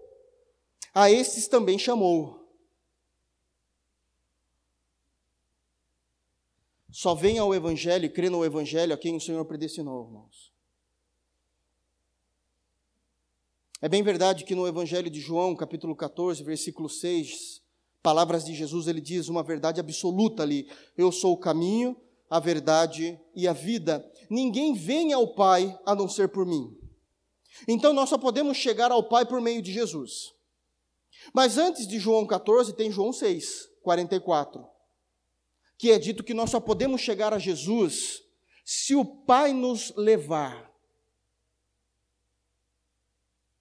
a 0.94 1.12
esses 1.12 1.48
também 1.48 1.78
chamou. 1.78 2.42
Só 6.92 7.16
venha 7.16 7.42
ao 7.42 7.56
Evangelho 7.56 8.06
e 8.06 8.10
crê 8.10 8.30
no 8.30 8.44
Evangelho 8.44 8.94
a 8.94 8.98
quem 8.98 9.16
o 9.16 9.22
Senhor 9.22 9.46
predestinou, 9.46 10.06
irmãos. 10.06 10.51
É 13.82 13.90
bem 13.90 14.04
verdade 14.04 14.44
que 14.44 14.54
no 14.54 14.68
Evangelho 14.68 15.10
de 15.10 15.20
João, 15.20 15.56
capítulo 15.56 15.96
14, 15.96 16.44
versículo 16.44 16.88
6, 16.88 17.62
palavras 18.04 18.46
de 18.46 18.54
Jesus, 18.54 18.88
ele 18.88 19.02
diz 19.02 19.28
uma 19.28 19.44
verdade 19.44 19.80
absoluta 19.80 20.44
ali: 20.44 20.70
Eu 20.98 21.12
sou 21.12 21.34
o 21.34 21.38
caminho, 21.38 21.98
a 22.30 22.40
verdade 22.40 23.20
e 23.36 23.48
a 23.48 23.54
vida. 23.54 24.06
Ninguém 24.30 24.74
vem 24.74 25.14
ao 25.14 25.34
Pai 25.34 25.78
a 25.86 25.96
não 25.96 26.08
ser 26.08 26.30
por 26.30 26.46
mim. 26.46 26.78
Então 27.68 27.92
nós 27.92 28.10
só 28.10 28.18
podemos 28.18 28.56
chegar 28.58 28.92
ao 28.92 29.04
Pai 29.04 29.26
por 29.26 29.42
meio 29.42 29.62
de 29.62 29.74
Jesus. 29.74 30.34
Mas 31.34 31.58
antes 31.58 31.88
de 31.88 32.00
João 32.00 32.26
14, 32.26 32.74
tem 32.74 32.92
João 32.92 33.12
6, 33.12 33.68
44 33.82 34.72
que 35.82 35.90
é 35.90 35.98
dito 35.98 36.24
que 36.24 36.36
nós 36.36 36.52
só 36.52 36.60
podemos 36.60 37.02
chegar 37.02 37.34
a 37.34 37.40
Jesus 37.40 38.22
se 38.64 38.94
o 38.94 39.04
Pai 39.04 39.52
nos 39.52 39.92
levar. 39.98 40.71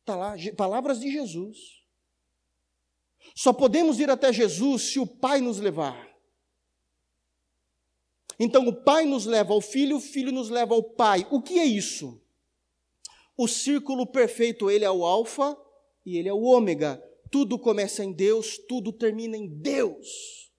Está 0.01 0.17
lá, 0.17 0.35
palavras 0.57 1.01
de 1.01 1.11
Jesus. 1.11 1.81
Só 3.35 3.53
podemos 3.53 4.01
ir 4.01 4.11
até 4.11 4.33
Jesus 4.33 4.83
se 4.93 4.99
o 4.99 5.07
Pai 5.07 5.41
nos 5.41 5.59
levar. 5.59 6.09
Então 8.39 8.67
o 8.67 8.75
Pai 8.75 9.05
nos 9.05 9.27
leva 9.27 9.53
ao 9.53 9.61
Filho, 9.61 9.99
o 9.99 10.01
Filho 10.01 10.33
nos 10.33 10.49
leva 10.49 10.75
ao 10.75 10.83
Pai. 10.83 11.27
O 11.31 11.43
que 11.43 11.59
é 11.59 11.65
isso? 11.65 12.21
O 13.37 13.47
círculo 13.47 14.07
perfeito, 14.07 14.71
ele 14.71 14.85
é 14.85 14.91
o 14.91 15.05
Alfa 15.05 15.57
e 16.05 16.17
ele 16.17 16.29
é 16.29 16.33
o 16.33 16.43
Ômega. 16.43 17.03
Tudo 17.31 17.59
começa 17.59 18.03
em 18.03 18.13
Deus, 18.13 18.59
tudo 18.59 18.93
termina 18.93 19.37
em 19.37 19.47
Deus. 19.47 20.50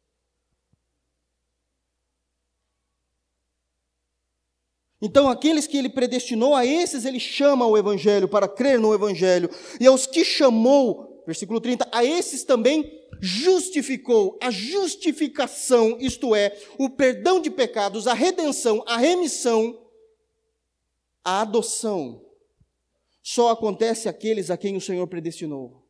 Então, 5.01 5.27
aqueles 5.27 5.65
que 5.65 5.77
ele 5.77 5.89
predestinou, 5.89 6.55
a 6.55 6.65
esses 6.65 7.05
ele 7.05 7.19
chama 7.19 7.65
ao 7.65 7.77
Evangelho, 7.77 8.27
para 8.27 8.47
crer 8.47 8.79
no 8.79 8.93
Evangelho. 8.93 9.49
E 9.79 9.87
aos 9.87 10.05
que 10.05 10.23
chamou, 10.23 11.11
Versículo 11.25 11.61
30, 11.61 11.87
a 11.91 12.03
esses 12.03 12.43
também 12.43 13.07
justificou. 13.19 14.37
A 14.41 14.49
justificação, 14.49 15.97
isto 15.99 16.35
é, 16.35 16.57
o 16.77 16.89
perdão 16.89 17.39
de 17.39 17.49
pecados, 17.49 18.07
a 18.07 18.13
redenção, 18.13 18.83
a 18.87 18.97
remissão, 18.97 19.87
a 21.23 21.41
adoção, 21.41 22.25
só 23.21 23.49
acontece 23.49 24.09
àqueles 24.09 24.49
a 24.49 24.57
quem 24.57 24.75
o 24.75 24.81
Senhor 24.81 25.07
predestinou. 25.07 25.87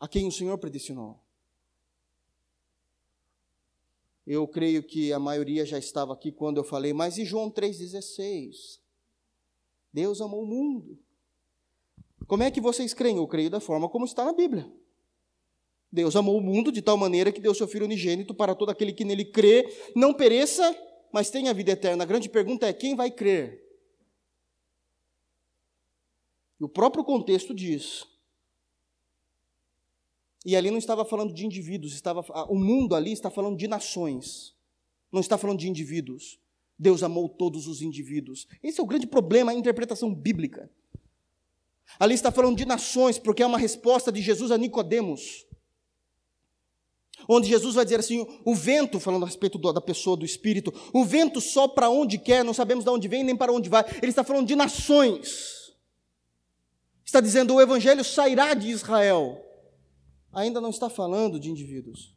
A 0.00 0.08
quem 0.08 0.26
o 0.26 0.32
Senhor 0.32 0.58
predestinou. 0.58 1.23
Eu 4.26 4.48
creio 4.48 4.82
que 4.82 5.12
a 5.12 5.18
maioria 5.18 5.66
já 5.66 5.78
estava 5.78 6.12
aqui 6.12 6.32
quando 6.32 6.56
eu 6.56 6.64
falei, 6.64 6.92
mas 6.92 7.18
e 7.18 7.24
João 7.24 7.50
3,16? 7.50 8.80
Deus 9.92 10.20
amou 10.20 10.42
o 10.42 10.46
mundo. 10.46 10.98
Como 12.26 12.42
é 12.42 12.50
que 12.50 12.60
vocês 12.60 12.94
creem? 12.94 13.18
Eu 13.18 13.28
creio 13.28 13.50
da 13.50 13.60
forma 13.60 13.88
como 13.88 14.04
está 14.04 14.24
na 14.24 14.32
Bíblia. 14.32 14.70
Deus 15.92 16.16
amou 16.16 16.36
o 16.36 16.40
mundo 16.40 16.72
de 16.72 16.82
tal 16.82 16.96
maneira 16.96 17.30
que 17.30 17.40
deu 17.40 17.54
seu 17.54 17.68
Filho 17.68 17.84
unigênito 17.84 18.34
para 18.34 18.54
todo 18.54 18.70
aquele 18.70 18.92
que 18.92 19.04
nele 19.04 19.26
crê, 19.26 19.72
não 19.94 20.12
pereça, 20.12 20.74
mas 21.12 21.30
tenha 21.30 21.54
vida 21.54 21.70
eterna. 21.70 22.02
A 22.02 22.06
grande 22.06 22.28
pergunta 22.28 22.66
é: 22.66 22.72
quem 22.72 22.96
vai 22.96 23.10
crer? 23.10 23.62
E 26.58 26.64
o 26.64 26.68
próprio 26.68 27.04
contexto 27.04 27.54
diz 27.54 28.06
e 30.44 30.54
ali 30.54 30.70
não 30.70 30.78
estava 30.78 31.04
falando 31.04 31.32
de 31.32 31.46
indivíduos, 31.46 31.94
estava 31.94 32.20
o 32.48 32.56
mundo 32.56 32.94
ali 32.94 33.12
está 33.12 33.30
falando 33.30 33.56
de 33.56 33.66
nações. 33.66 34.54
Não 35.10 35.20
está 35.20 35.38
falando 35.38 35.58
de 35.58 35.68
indivíduos. 35.68 36.38
Deus 36.78 37.02
amou 37.02 37.28
todos 37.28 37.66
os 37.66 37.80
indivíduos. 37.80 38.46
Esse 38.62 38.80
é 38.80 38.82
o 38.82 38.86
grande 38.86 39.06
problema, 39.06 39.52
a 39.52 39.54
interpretação 39.54 40.12
bíblica. 40.12 40.68
Ali 41.98 42.14
está 42.14 42.30
falando 42.32 42.56
de 42.56 42.66
nações, 42.66 43.18
porque 43.18 43.42
é 43.42 43.46
uma 43.46 43.58
resposta 43.58 44.10
de 44.10 44.20
Jesus 44.20 44.50
a 44.50 44.58
Nicodemos. 44.58 45.46
Onde 47.28 47.48
Jesus 47.48 47.76
vai 47.76 47.84
dizer 47.84 48.00
assim: 48.00 48.26
o 48.44 48.54
vento, 48.54 48.98
falando 49.00 49.22
a 49.22 49.26
respeito 49.26 49.56
da 49.56 49.80
pessoa, 49.80 50.16
do 50.16 50.24
espírito, 50.26 50.74
o 50.92 51.04
vento 51.04 51.40
sopra 51.40 51.88
onde 51.88 52.18
quer, 52.18 52.44
não 52.44 52.52
sabemos 52.52 52.84
de 52.84 52.90
onde 52.90 53.08
vem 53.08 53.22
nem 53.22 53.36
para 53.36 53.52
onde 53.52 53.70
vai. 53.70 53.84
Ele 54.02 54.10
está 54.10 54.24
falando 54.24 54.46
de 54.46 54.56
nações. 54.56 55.72
Está 57.04 57.20
dizendo: 57.20 57.54
o 57.54 57.60
evangelho 57.60 58.04
sairá 58.04 58.52
de 58.52 58.68
Israel 58.68 59.43
ainda 60.34 60.60
não 60.60 60.70
está 60.70 60.90
falando 60.90 61.38
de 61.38 61.50
indivíduos. 61.50 62.14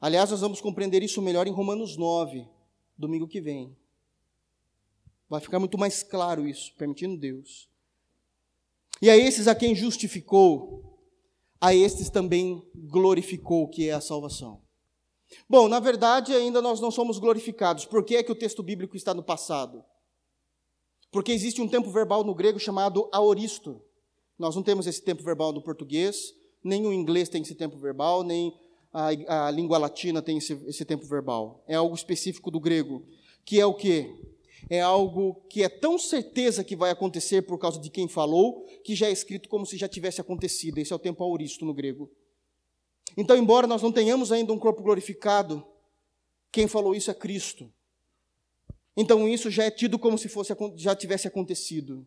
Aliás, 0.00 0.30
nós 0.30 0.40
vamos 0.40 0.60
compreender 0.60 1.02
isso 1.02 1.22
melhor 1.22 1.46
em 1.46 1.52
Romanos 1.52 1.96
9, 1.96 2.48
domingo 2.98 3.28
que 3.28 3.40
vem. 3.40 3.76
Vai 5.28 5.40
ficar 5.40 5.60
muito 5.60 5.78
mais 5.78 6.02
claro 6.02 6.48
isso, 6.48 6.74
permitindo 6.76 7.16
Deus. 7.16 7.70
E 9.00 9.08
a 9.08 9.16
esses 9.16 9.46
a 9.46 9.54
quem 9.54 9.74
justificou, 9.74 10.98
a 11.60 11.74
estes 11.74 12.10
também 12.10 12.68
glorificou, 12.74 13.68
que 13.68 13.88
é 13.88 13.92
a 13.92 14.00
salvação. 14.00 14.60
Bom, 15.48 15.68
na 15.68 15.78
verdade, 15.78 16.34
ainda 16.34 16.60
nós 16.60 16.80
não 16.80 16.90
somos 16.90 17.18
glorificados. 17.18 17.84
Por 17.84 18.04
que 18.04 18.16
é 18.16 18.22
que 18.22 18.32
o 18.32 18.34
texto 18.36 18.62
bíblico 18.62 18.96
está 18.96 19.14
no 19.14 19.22
passado? 19.22 19.84
Porque 21.12 21.30
existe 21.30 21.60
um 21.60 21.68
tempo 21.68 21.90
verbal 21.90 22.24
no 22.24 22.34
grego 22.34 22.58
chamado 22.58 23.08
aoristo. 23.12 23.80
Nós 24.38 24.56
não 24.56 24.62
temos 24.62 24.86
esse 24.86 25.02
tempo 25.02 25.22
verbal 25.22 25.52
no 25.52 25.62
português, 25.62 26.34
nem 26.64 26.86
o 26.86 26.92
inglês 26.92 27.28
tem 27.28 27.42
esse 27.42 27.54
tempo 27.54 27.76
verbal, 27.76 28.24
nem 28.24 28.52
a, 28.90 29.46
a 29.46 29.50
língua 29.50 29.76
latina 29.76 30.22
tem 30.22 30.38
esse, 30.38 30.54
esse 30.66 30.86
tempo 30.86 31.04
verbal. 31.04 31.62
É 31.68 31.74
algo 31.74 31.94
específico 31.94 32.50
do 32.50 32.58
grego, 32.58 33.04
que 33.44 33.60
é 33.60 33.66
o 33.66 33.74
quê? 33.74 34.10
É 34.70 34.80
algo 34.80 35.42
que 35.50 35.62
é 35.62 35.68
tão 35.68 35.98
certeza 35.98 36.64
que 36.64 36.74
vai 36.74 36.90
acontecer 36.90 37.42
por 37.42 37.58
causa 37.58 37.78
de 37.78 37.90
quem 37.90 38.08
falou, 38.08 38.64
que 38.82 38.94
já 38.94 39.08
é 39.08 39.12
escrito 39.12 39.50
como 39.50 39.66
se 39.66 39.76
já 39.76 39.86
tivesse 39.86 40.20
acontecido. 40.20 40.78
Esse 40.78 40.94
é 40.94 40.96
o 40.96 41.00
tempo 41.00 41.22
auristo 41.22 41.66
no 41.66 41.74
grego. 41.74 42.10
Então, 43.18 43.36
embora 43.36 43.66
nós 43.66 43.82
não 43.82 43.92
tenhamos 43.92 44.32
ainda 44.32 44.52
um 44.52 44.58
corpo 44.58 44.82
glorificado, 44.82 45.62
quem 46.50 46.66
falou 46.66 46.94
isso 46.94 47.10
é 47.10 47.14
Cristo. 47.14 47.70
Então 48.96 49.26
isso 49.28 49.50
já 49.50 49.64
é 49.64 49.70
tido 49.70 49.98
como 49.98 50.18
se 50.18 50.28
fosse, 50.28 50.54
já 50.76 50.94
tivesse 50.94 51.26
acontecido. 51.26 52.06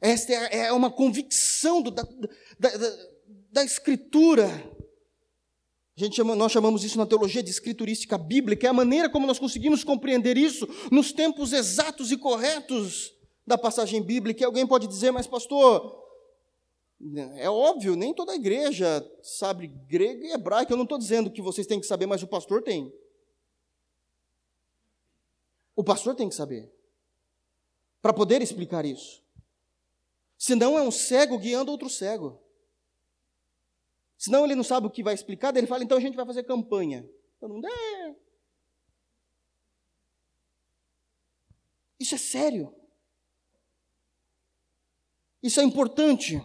Esta 0.00 0.32
é, 0.32 0.66
é 0.66 0.72
uma 0.72 0.90
convicção 0.90 1.80
do, 1.80 1.90
da, 1.90 2.02
da, 2.58 2.70
da, 3.52 3.64
Escritura. 3.64 4.50
Chama, 6.12 6.34
nós 6.34 6.50
chamamos 6.50 6.82
isso 6.82 6.98
na 6.98 7.06
teologia 7.06 7.42
de 7.42 7.50
escriturística 7.50 8.18
bíblica, 8.18 8.66
é 8.66 8.70
a 8.70 8.72
maneira 8.72 9.08
como 9.08 9.26
nós 9.26 9.38
conseguimos 9.38 9.84
compreender 9.84 10.36
isso 10.36 10.68
nos 10.90 11.12
tempos 11.12 11.52
exatos 11.52 12.10
e 12.10 12.16
corretos 12.16 13.14
da 13.46 13.56
passagem 13.56 14.02
bíblica. 14.02 14.42
E 14.42 14.44
alguém 14.44 14.66
pode 14.66 14.88
dizer, 14.88 15.12
mas 15.12 15.28
pastor, 15.28 16.02
é 17.36 17.48
óbvio, 17.48 17.94
nem 17.94 18.12
toda 18.12 18.34
igreja 18.34 19.08
sabe 19.22 19.68
grego 19.88 20.24
e 20.24 20.32
hebraico. 20.32 20.72
Eu 20.72 20.76
não 20.76 20.84
estou 20.84 20.98
dizendo 20.98 21.30
que 21.30 21.40
vocês 21.40 21.66
têm 21.66 21.78
que 21.78 21.86
saber, 21.86 22.06
mas 22.06 22.24
o 22.24 22.26
pastor 22.26 22.62
tem. 22.62 22.92
O 25.74 25.82
pastor 25.82 26.14
tem 26.14 26.28
que 26.28 26.34
saber. 26.34 26.70
Para 28.00 28.12
poder 28.12 28.42
explicar 28.42 28.84
isso. 28.84 29.22
Senão 30.36 30.76
é 30.76 30.82
um 30.82 30.90
cego 30.90 31.38
guiando 31.38 31.70
outro 31.70 31.88
cego. 31.88 32.42
Senão 34.18 34.44
ele 34.44 34.54
não 34.54 34.64
sabe 34.64 34.86
o 34.86 34.90
que 34.90 35.02
vai 35.02 35.14
explicar, 35.14 35.56
ele 35.56 35.66
fala, 35.66 35.82
então 35.82 35.98
a 35.98 36.00
gente 36.00 36.14
vai 36.14 36.26
fazer 36.26 36.44
campanha. 36.44 37.08
Todo 37.40 37.54
mundo, 37.54 37.66
é. 37.66 38.16
Isso 41.98 42.14
é 42.14 42.18
sério. 42.18 42.74
Isso 45.42 45.60
é 45.60 45.64
importante. 45.64 46.40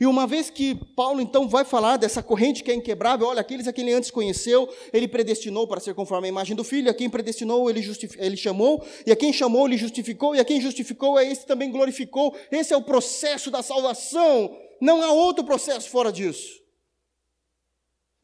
E 0.00 0.06
uma 0.06 0.26
vez 0.26 0.50
que 0.50 0.74
Paulo 0.96 1.20
então 1.20 1.48
vai 1.48 1.64
falar 1.64 1.96
dessa 1.96 2.22
corrente 2.22 2.64
que 2.64 2.70
é 2.70 2.74
inquebrável, 2.74 3.26
olha, 3.26 3.40
aqueles 3.40 3.68
a 3.68 3.72
quem 3.72 3.84
ele 3.84 3.94
antes 3.94 4.10
conheceu, 4.10 4.68
ele 4.92 5.06
predestinou 5.06 5.68
para 5.68 5.80
ser 5.80 5.94
conforme 5.94 6.26
a 6.26 6.30
imagem 6.30 6.56
do 6.56 6.64
filho, 6.64 6.90
a 6.90 6.94
quem 6.94 7.08
predestinou 7.08 7.68
ele, 7.68 7.80
ele 8.18 8.36
chamou, 8.36 8.84
e 9.06 9.12
a 9.12 9.16
quem 9.16 9.32
chamou 9.32 9.66
ele 9.66 9.76
justificou, 9.76 10.34
e 10.34 10.40
a 10.40 10.44
quem 10.44 10.60
justificou 10.60 11.16
a 11.16 11.24
esse 11.24 11.46
também 11.46 11.70
glorificou. 11.70 12.34
Esse 12.50 12.72
é 12.72 12.76
o 12.76 12.82
processo 12.82 13.50
da 13.50 13.62
salvação, 13.62 14.58
não 14.80 15.02
há 15.02 15.12
outro 15.12 15.44
processo 15.44 15.88
fora 15.88 16.10
disso. 16.10 16.62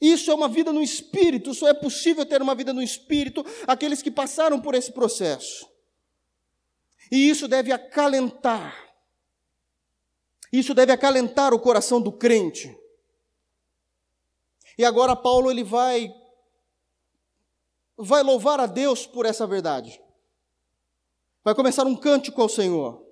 Isso 0.01 0.31
é 0.31 0.35
uma 0.35 0.49
vida 0.49 0.73
no 0.73 0.83
espírito, 0.83 1.53
só 1.53 1.69
é 1.69 1.75
possível 1.75 2.25
ter 2.25 2.41
uma 2.41 2.55
vida 2.55 2.73
no 2.73 2.83
espírito 2.83 3.45
aqueles 3.67 4.01
que 4.01 4.11
passaram 4.11 4.59
por 4.59 4.75
esse 4.75 4.91
processo. 4.91 5.69
E 7.13 7.29
isso 7.29 7.47
deve 7.47 7.71
acalentar 7.71 8.90
isso 10.53 10.75
deve 10.75 10.93
acalentar 10.93 11.55
o 11.55 11.61
coração 11.61 12.01
do 12.01 12.11
crente. 12.11 12.77
E 14.77 14.85
agora 14.85 15.15
Paulo 15.15 15.51
ele 15.51 15.63
vai 15.63 16.13
vai 17.97 18.23
louvar 18.23 18.59
a 18.59 18.67
Deus 18.67 19.07
por 19.07 19.27
essa 19.27 19.47
verdade. 19.47 20.03
Vai 21.45 21.55
começar 21.55 21.87
um 21.87 21.95
cântico 21.95 22.41
ao 22.41 22.49
Senhor. 22.49 23.07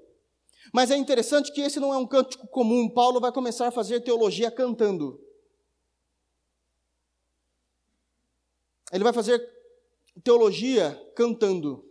Mas 0.72 0.90
é 0.90 0.96
interessante 0.96 1.52
que 1.52 1.60
esse 1.60 1.78
não 1.78 1.92
é 1.92 1.96
um 1.96 2.06
cântico 2.06 2.46
comum. 2.48 2.88
Paulo 2.88 3.20
vai 3.20 3.32
começar 3.32 3.68
a 3.68 3.70
fazer 3.70 4.00
teologia 4.00 4.50
cantando. 4.50 5.20
Ele 8.92 9.04
vai 9.04 9.12
fazer 9.12 9.38
teologia 10.22 10.94
cantando. 11.14 11.84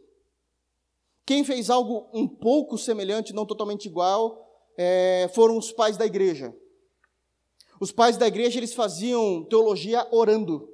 Quem 1.25 1.43
fez 1.43 1.69
algo 1.69 2.09
um 2.13 2.27
pouco 2.27 2.77
semelhante, 2.77 3.33
não 3.33 3.45
totalmente 3.45 3.85
igual, 3.85 4.46
é, 4.77 5.29
foram 5.33 5.57
os 5.57 5.71
pais 5.71 5.97
da 5.97 6.05
igreja. 6.05 6.55
Os 7.79 7.91
pais 7.91 8.15
da 8.17 8.27
igreja 8.27 8.59
eles 8.59 8.73
faziam 8.73 9.43
teologia 9.43 10.07
orando. 10.11 10.69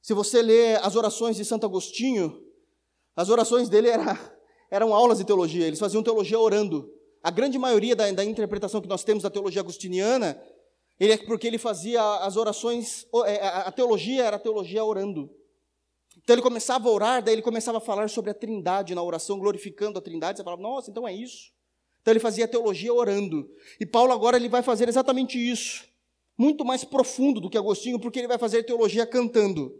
Se 0.00 0.12
você 0.12 0.42
lê 0.42 0.74
as 0.76 0.96
orações 0.96 1.36
de 1.36 1.44
Santo 1.44 1.64
Agostinho, 1.64 2.44
as 3.14 3.28
orações 3.28 3.68
dele 3.68 3.88
era, 3.88 4.18
eram 4.70 4.92
aulas 4.92 5.18
de 5.18 5.24
teologia, 5.24 5.66
eles 5.66 5.78
faziam 5.78 6.02
teologia 6.02 6.38
orando. 6.38 6.92
A 7.22 7.30
grande 7.30 7.56
maioria 7.58 7.94
da, 7.94 8.10
da 8.10 8.24
interpretação 8.24 8.80
que 8.80 8.88
nós 8.88 9.04
temos 9.04 9.22
da 9.22 9.30
teologia 9.30 9.60
agostiniana, 9.60 10.42
ele 10.98 11.12
é 11.12 11.16
porque 11.16 11.46
ele 11.46 11.58
fazia 11.58 12.02
as 12.16 12.36
orações, 12.36 13.06
é, 13.26 13.46
a 13.46 13.70
teologia 13.70 14.24
era 14.24 14.36
a 14.36 14.40
teologia 14.40 14.84
orando. 14.84 15.30
Então 16.18 16.34
ele 16.34 16.42
começava 16.42 16.88
a 16.88 16.92
orar, 16.92 17.22
daí 17.22 17.34
ele 17.34 17.42
começava 17.42 17.78
a 17.78 17.80
falar 17.80 18.08
sobre 18.08 18.30
a 18.30 18.34
trindade 18.34 18.94
na 18.94 19.02
oração, 19.02 19.38
glorificando 19.38 19.98
a 19.98 20.02
trindade. 20.02 20.38
Você 20.38 20.44
falava, 20.44 20.62
nossa, 20.62 20.90
então 20.90 21.06
é 21.06 21.12
isso. 21.14 21.52
Então 22.02 22.12
ele 22.12 22.20
fazia 22.20 22.48
teologia 22.48 22.92
orando. 22.92 23.48
E 23.80 23.86
Paulo 23.86 24.12
agora 24.12 24.36
ele 24.36 24.48
vai 24.48 24.62
fazer 24.62 24.88
exatamente 24.88 25.38
isso. 25.38 25.84
Muito 26.36 26.64
mais 26.64 26.84
profundo 26.84 27.40
do 27.40 27.48
que 27.48 27.56
Agostinho, 27.56 27.98
porque 27.98 28.18
ele 28.18 28.28
vai 28.28 28.38
fazer 28.38 28.64
teologia 28.64 29.06
cantando. 29.06 29.72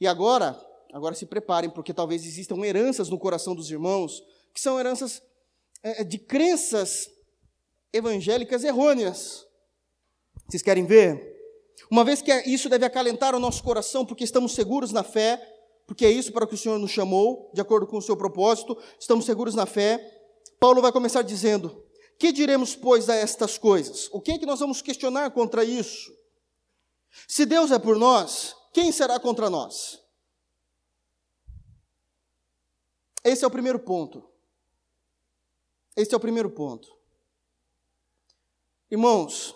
E 0.00 0.06
agora, 0.06 0.60
agora 0.92 1.14
se 1.14 1.26
preparem, 1.26 1.70
porque 1.70 1.94
talvez 1.94 2.26
existam 2.26 2.56
heranças 2.64 3.08
no 3.08 3.18
coração 3.18 3.54
dos 3.54 3.70
irmãos, 3.70 4.22
que 4.52 4.60
são 4.60 4.78
heranças 4.78 5.22
é, 5.82 6.02
de 6.02 6.18
crenças 6.18 7.08
evangélicas 7.92 8.64
errôneas. 8.64 9.46
Vocês 10.48 10.62
querem 10.62 10.84
ver? 10.84 11.30
Uma 11.88 12.04
vez 12.04 12.20
que 12.20 12.32
isso 12.48 12.68
deve 12.68 12.84
acalentar 12.84 13.34
o 13.34 13.38
nosso 13.38 13.62
coração, 13.62 14.04
porque 14.04 14.24
estamos 14.24 14.52
seguros 14.52 14.90
na 14.90 15.04
fé, 15.04 15.40
porque 15.86 16.04
é 16.04 16.10
isso 16.10 16.32
para 16.32 16.46
que 16.46 16.54
o 16.54 16.58
Senhor 16.58 16.78
nos 16.78 16.90
chamou, 16.90 17.50
de 17.54 17.60
acordo 17.60 17.86
com 17.86 17.98
o 17.98 18.02
seu 18.02 18.16
propósito, 18.16 18.76
estamos 18.98 19.24
seguros 19.24 19.54
na 19.54 19.66
fé. 19.66 20.19
Paulo 20.60 20.82
vai 20.82 20.92
começar 20.92 21.22
dizendo: 21.22 21.82
Que 22.18 22.30
diremos, 22.30 22.76
pois, 22.76 23.08
a 23.08 23.14
estas 23.14 23.56
coisas? 23.56 24.08
O 24.12 24.20
que 24.20 24.32
é 24.32 24.38
que 24.38 24.46
nós 24.46 24.60
vamos 24.60 24.82
questionar 24.82 25.30
contra 25.30 25.64
isso? 25.64 26.14
Se 27.26 27.46
Deus 27.46 27.72
é 27.72 27.78
por 27.78 27.96
nós, 27.96 28.54
quem 28.72 28.92
será 28.92 29.18
contra 29.18 29.48
nós? 29.48 29.98
Esse 33.24 33.44
é 33.44 33.48
o 33.48 33.50
primeiro 33.50 33.78
ponto. 33.78 34.28
Esse 35.96 36.14
é 36.14 36.16
o 36.16 36.20
primeiro 36.20 36.50
ponto. 36.50 36.96
Irmãos, 38.90 39.54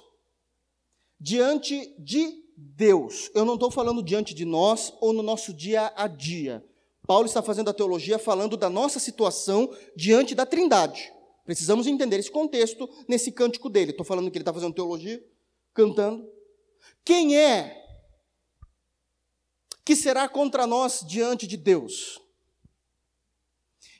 diante 1.20 1.94
de 1.98 2.42
Deus. 2.56 3.30
Eu 3.34 3.44
não 3.44 3.54
estou 3.54 3.70
falando 3.70 4.02
diante 4.02 4.34
de 4.34 4.44
nós 4.44 4.92
ou 5.00 5.12
no 5.12 5.22
nosso 5.22 5.52
dia 5.52 5.92
a 5.96 6.06
dia. 6.06 6.64
Paulo 7.06 7.26
está 7.26 7.42
fazendo 7.42 7.70
a 7.70 7.74
teologia 7.74 8.18
falando 8.18 8.56
da 8.56 8.70
nossa 8.70 8.98
situação 8.98 9.74
diante 9.94 10.34
da 10.34 10.46
Trindade. 10.46 11.12
Precisamos 11.44 11.86
entender 11.86 12.18
esse 12.18 12.30
contexto 12.30 12.88
nesse 13.06 13.30
cântico 13.30 13.68
dele. 13.68 13.90
Estou 13.90 14.04
falando 14.04 14.30
que 14.30 14.38
ele 14.38 14.42
está 14.42 14.52
fazendo 14.52 14.74
teologia, 14.74 15.22
cantando. 15.72 16.26
Quem 17.04 17.36
é 17.38 17.82
que 19.84 19.94
será 19.94 20.28
contra 20.28 20.66
nós 20.66 21.04
diante 21.06 21.46
de 21.46 21.56
Deus? 21.56 22.20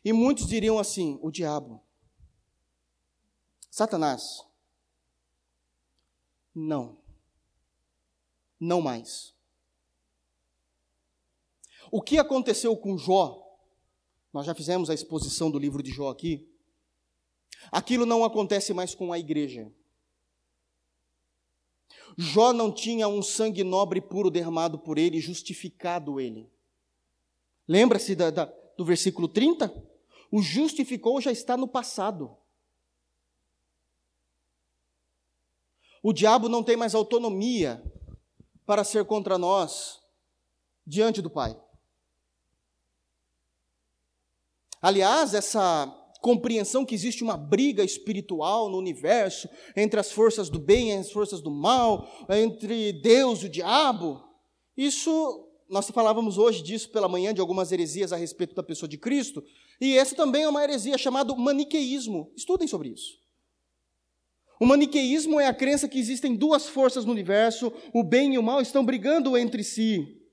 E 0.02 0.12
muitos 0.12 0.46
diriam 0.46 0.78
assim: 0.78 1.18
o 1.22 1.30
diabo, 1.30 1.82
Satanás. 3.70 4.42
Não 6.54 7.04
não 8.64 8.80
mais. 8.80 9.33
O 11.94 12.02
que 12.02 12.18
aconteceu 12.18 12.76
com 12.76 12.98
Jó? 12.98 13.56
Nós 14.32 14.44
já 14.44 14.52
fizemos 14.52 14.90
a 14.90 14.94
exposição 14.94 15.48
do 15.48 15.60
livro 15.60 15.80
de 15.80 15.92
Jó 15.92 16.10
aqui. 16.10 16.44
Aquilo 17.70 18.04
não 18.04 18.24
acontece 18.24 18.74
mais 18.74 18.96
com 18.96 19.12
a 19.12 19.18
igreja. 19.20 19.72
Jó 22.18 22.52
não 22.52 22.72
tinha 22.72 23.06
um 23.06 23.22
sangue 23.22 23.62
nobre 23.62 24.00
puro 24.00 24.28
derramado 24.28 24.76
por 24.76 24.98
ele, 24.98 25.20
justificado 25.20 26.18
ele. 26.18 26.50
Lembra-se 27.68 28.16
da, 28.16 28.28
da, 28.28 28.46
do 28.76 28.84
versículo 28.84 29.28
30? 29.28 29.72
O 30.32 30.42
justificou 30.42 31.20
já 31.20 31.30
está 31.30 31.56
no 31.56 31.68
passado. 31.68 32.36
O 36.02 36.12
diabo 36.12 36.48
não 36.48 36.64
tem 36.64 36.76
mais 36.76 36.92
autonomia 36.92 37.80
para 38.66 38.82
ser 38.82 39.04
contra 39.04 39.38
nós 39.38 40.02
diante 40.84 41.22
do 41.22 41.30
Pai. 41.30 41.56
Aliás, 44.84 45.32
essa 45.32 45.90
compreensão 46.20 46.84
que 46.84 46.94
existe 46.94 47.24
uma 47.24 47.38
briga 47.38 47.82
espiritual 47.82 48.68
no 48.68 48.76
universo 48.76 49.48
entre 49.74 49.98
as 49.98 50.12
forças 50.12 50.50
do 50.50 50.58
bem 50.58 50.90
e 50.90 50.92
as 50.92 51.10
forças 51.10 51.40
do 51.40 51.50
mal, 51.50 52.06
entre 52.28 52.92
Deus 52.92 53.42
e 53.42 53.46
o 53.46 53.48
diabo, 53.48 54.22
isso 54.76 55.48
nós 55.70 55.88
falávamos 55.88 56.36
hoje 56.36 56.62
disso 56.62 56.90
pela 56.90 57.08
manhã 57.08 57.32
de 57.32 57.40
algumas 57.40 57.72
heresias 57.72 58.12
a 58.12 58.16
respeito 58.18 58.54
da 58.54 58.62
pessoa 58.62 58.86
de 58.86 58.98
Cristo, 58.98 59.42
e 59.80 59.96
essa 59.96 60.14
também 60.14 60.42
é 60.42 60.48
uma 60.50 60.62
heresia 60.62 60.98
chamada 60.98 61.34
maniqueísmo. 61.34 62.30
Estudem 62.36 62.68
sobre 62.68 62.90
isso. 62.90 63.14
O 64.60 64.66
maniqueísmo 64.66 65.40
é 65.40 65.46
a 65.46 65.54
crença 65.54 65.88
que 65.88 65.98
existem 65.98 66.36
duas 66.36 66.68
forças 66.68 67.06
no 67.06 67.12
universo, 67.12 67.72
o 67.94 68.04
bem 68.04 68.34
e 68.34 68.38
o 68.38 68.42
mal 68.42 68.60
estão 68.60 68.84
brigando 68.84 69.34
entre 69.38 69.64
si. 69.64 70.23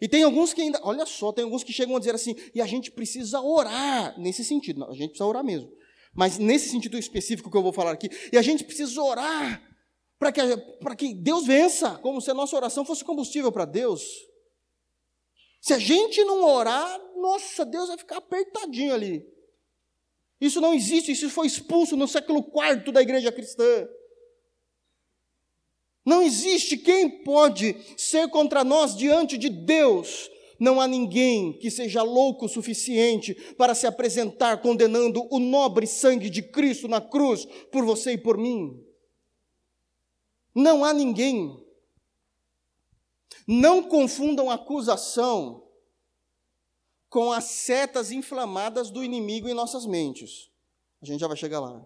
E 0.00 0.08
tem 0.08 0.22
alguns 0.22 0.52
que 0.52 0.60
ainda, 0.60 0.80
olha 0.82 1.06
só, 1.06 1.32
tem 1.32 1.44
alguns 1.44 1.62
que 1.62 1.72
chegam 1.72 1.96
a 1.96 1.98
dizer 1.98 2.14
assim, 2.14 2.34
e 2.54 2.60
a 2.60 2.66
gente 2.66 2.90
precisa 2.90 3.40
orar, 3.40 4.18
nesse 4.18 4.44
sentido, 4.44 4.80
não, 4.80 4.90
a 4.90 4.94
gente 4.94 5.10
precisa 5.10 5.26
orar 5.26 5.44
mesmo. 5.44 5.70
Mas 6.14 6.38
nesse 6.38 6.68
sentido 6.68 6.98
específico 6.98 7.50
que 7.50 7.56
eu 7.56 7.62
vou 7.62 7.72
falar 7.72 7.92
aqui, 7.92 8.10
e 8.32 8.36
a 8.36 8.42
gente 8.42 8.64
precisa 8.64 9.00
orar 9.02 9.62
para 10.18 10.32
que, 10.32 10.42
que 10.96 11.14
Deus 11.14 11.46
vença, 11.46 11.98
como 11.98 12.20
se 12.20 12.30
a 12.30 12.34
nossa 12.34 12.54
oração 12.54 12.84
fosse 12.84 13.04
combustível 13.04 13.50
para 13.50 13.64
Deus. 13.64 14.02
Se 15.60 15.72
a 15.72 15.78
gente 15.78 16.22
não 16.24 16.44
orar, 16.44 17.00
nossa, 17.16 17.64
Deus 17.64 17.88
vai 17.88 17.98
ficar 17.98 18.18
apertadinho 18.18 18.94
ali. 18.94 19.26
Isso 20.40 20.60
não 20.60 20.74
existe, 20.74 21.12
isso 21.12 21.30
foi 21.30 21.46
expulso 21.46 21.96
no 21.96 22.08
século 22.08 22.40
IV 22.40 22.92
da 22.92 23.00
igreja 23.00 23.30
cristã. 23.30 23.88
Não 26.04 26.20
existe 26.20 26.76
quem 26.76 27.22
pode 27.22 27.76
ser 27.96 28.28
contra 28.28 28.64
nós 28.64 28.96
diante 28.96 29.38
de 29.38 29.48
Deus. 29.48 30.30
Não 30.58 30.80
há 30.80 30.86
ninguém 30.86 31.52
que 31.58 31.70
seja 31.70 32.02
louco 32.02 32.46
o 32.46 32.48
suficiente 32.48 33.34
para 33.56 33.74
se 33.74 33.86
apresentar 33.86 34.60
condenando 34.60 35.26
o 35.30 35.38
nobre 35.38 35.86
sangue 35.86 36.30
de 36.30 36.42
Cristo 36.42 36.88
na 36.88 37.00
cruz 37.00 37.44
por 37.70 37.84
você 37.84 38.12
e 38.12 38.18
por 38.18 38.36
mim. 38.36 38.80
Não 40.54 40.84
há 40.84 40.92
ninguém. 40.92 41.56
Não 43.46 43.82
confundam 43.82 44.50
acusação 44.50 45.66
com 47.08 47.32
as 47.32 47.44
setas 47.44 48.10
inflamadas 48.10 48.90
do 48.90 49.04
inimigo 49.04 49.48
em 49.48 49.54
nossas 49.54 49.84
mentes. 49.84 50.50
A 51.00 51.06
gente 51.06 51.20
já 51.20 51.26
vai 51.28 51.36
chegar 51.36 51.60
lá. 51.60 51.84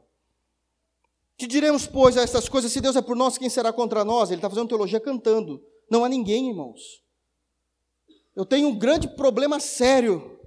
Que 1.36 1.46
diremos, 1.46 1.86
pois, 1.86 2.16
a 2.16 2.22
essas 2.22 2.48
coisas? 2.48 2.72
Se 2.72 2.80
Deus 2.80 2.96
é 2.96 3.02
por 3.02 3.14
nós, 3.14 3.36
quem 3.36 3.50
será 3.50 3.72
contra 3.72 4.04
nós? 4.04 4.30
Ele 4.30 4.38
está 4.38 4.48
fazendo 4.48 4.68
teologia 4.68 4.98
cantando. 4.98 5.62
Não 5.90 6.04
há 6.04 6.08
ninguém, 6.08 6.48
irmãos. 6.48 7.02
Eu 8.34 8.46
tenho 8.46 8.68
um 8.68 8.78
grande 8.78 9.08
problema 9.08 9.60
sério 9.60 10.38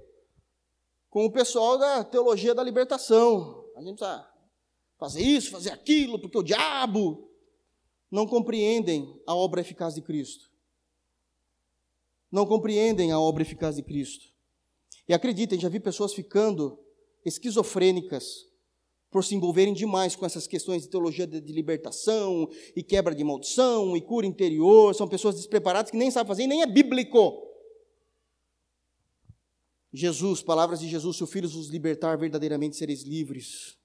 com 1.08 1.24
o 1.24 1.30
pessoal 1.30 1.78
da 1.78 2.04
teologia 2.04 2.54
da 2.54 2.62
libertação. 2.62 3.64
A 3.76 3.82
gente 3.82 3.98
precisa 3.98 4.26
fazer 4.98 5.22
isso, 5.22 5.50
fazer 5.50 5.70
aquilo, 5.70 6.20
porque 6.20 6.38
o 6.38 6.42
diabo 6.42 7.30
não 8.10 8.26
compreendem 8.26 9.20
a 9.26 9.34
obra 9.34 9.60
eficaz 9.60 9.94
de 9.94 10.02
Cristo. 10.02 10.50
Não 12.30 12.44
compreendem 12.44 13.12
a 13.12 13.18
obra 13.18 13.42
eficaz 13.42 13.76
de 13.76 13.82
Cristo. 13.82 14.26
E 15.08 15.14
acreditem, 15.14 15.58
já 15.58 15.68
vi 15.68 15.80
pessoas 15.80 16.12
ficando 16.12 16.78
esquizofrênicas 17.24 18.49
por 19.10 19.24
se 19.24 19.34
envolverem 19.34 19.74
demais 19.74 20.14
com 20.14 20.24
essas 20.24 20.46
questões 20.46 20.82
de 20.82 20.88
teologia 20.88 21.26
de, 21.26 21.52
libertação 21.52 22.48
e 22.76 22.82
quebra 22.82 23.14
de 23.14 23.24
maldição 23.24 23.96
e 23.96 24.00
cura 24.00 24.26
interior. 24.26 24.94
São 24.94 25.08
pessoas 25.08 25.34
despreparadas 25.34 25.90
que 25.90 25.96
nem 25.96 26.10
sabem 26.10 26.28
fazer, 26.28 26.46
nem 26.46 26.62
é 26.62 26.66
bíblico. 26.66 27.48
Jesus, 29.92 30.40
palavras 30.40 30.78
de 30.78 30.88
Jesus, 30.88 31.16
se 31.16 31.24
o 31.24 31.26
Filho 31.26 31.48
vos 31.48 31.68
libertar, 31.68 32.16
verdadeiramente 32.16 32.76
sereis 32.76 33.02
livres. 33.02 33.76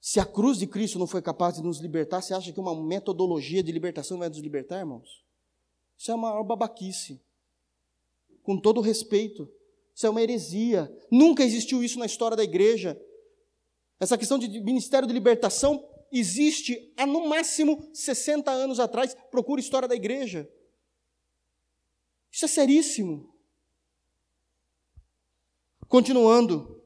Se 0.00 0.18
a 0.18 0.24
cruz 0.24 0.56
de 0.56 0.66
Cristo 0.66 0.98
não 0.98 1.06
foi 1.06 1.20
capaz 1.20 1.56
de 1.56 1.62
nos 1.62 1.80
libertar, 1.80 2.22
você 2.22 2.32
acha 2.32 2.52
que 2.52 2.60
uma 2.60 2.74
metodologia 2.80 3.62
de 3.62 3.72
libertação 3.72 4.18
vai 4.18 4.28
nos 4.28 4.38
libertar, 4.38 4.78
irmãos? 4.78 5.22
Isso 5.98 6.10
é 6.10 6.14
uma 6.14 6.42
babaquice 6.42 7.20
com 8.42 8.58
todo 8.58 8.80
respeito. 8.80 9.50
Isso 9.96 10.06
é 10.06 10.10
uma 10.10 10.20
heresia. 10.20 10.94
Nunca 11.10 11.42
existiu 11.42 11.82
isso 11.82 11.98
na 11.98 12.04
história 12.04 12.36
da 12.36 12.44
igreja. 12.44 13.00
Essa 13.98 14.18
questão 14.18 14.38
de 14.38 14.60
ministério 14.60 15.08
de 15.08 15.14
libertação 15.14 15.82
existe 16.12 16.92
há 16.98 17.06
no 17.06 17.26
máximo 17.26 17.88
60 17.94 18.50
anos 18.50 18.78
atrás. 18.78 19.16
Procure 19.30 19.58
história 19.58 19.88
da 19.88 19.94
igreja. 19.94 20.46
Isso 22.30 22.44
é 22.44 22.48
seríssimo. 22.48 23.34
Continuando. 25.88 26.76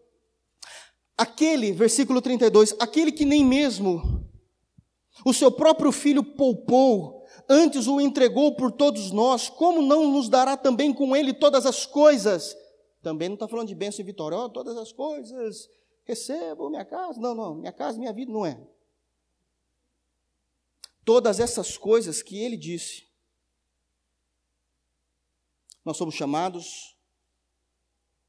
Aquele, 1.19 1.73
versículo 1.73 2.23
32, 2.23 2.77
aquele 2.79 3.11
que 3.11 3.25
nem 3.25 3.45
mesmo 3.45 4.25
o 5.27 5.35
seu 5.35 5.51
próprio 5.51 5.91
filho 5.91 6.23
poupou, 6.23 7.27
antes 7.49 7.89
o 7.89 8.01
entregou 8.01 8.55
por 8.55 8.71
todos 8.71 9.11
nós, 9.11 9.49
como 9.49 9.83
não 9.83 10.13
nos 10.13 10.29
dará 10.29 10.57
também 10.57 10.95
com 10.95 11.15
ele 11.15 11.35
todas 11.35 11.67
as 11.67 11.85
coisas? 11.85 12.57
Também 13.03 13.29
não 13.29 13.35
está 13.35 13.49
falando 13.49 13.69
de 13.69 13.75
bênção 13.75 14.01
e 14.01 14.07
vitória, 14.07 14.37
oh, 14.37 14.49
todas 14.49 14.77
as 14.77 14.93
coisas, 14.93 15.71
recebo 16.05 16.69
minha 16.69 16.85
casa. 16.85 17.21
Não, 17.21 17.35
não, 17.35 17.55
minha 17.55 17.73
casa, 17.73 17.99
minha 17.99 18.13
vida 18.13 18.31
não 18.33 18.45
é. 18.45 18.61
Todas 21.05 21.41
essas 21.41 21.79
coisas 21.79 22.23
que 22.23 22.39
ele 22.39 22.57
disse, 22.57 23.09
nós 25.85 25.97
somos 25.97 26.15
chamados, 26.15 26.97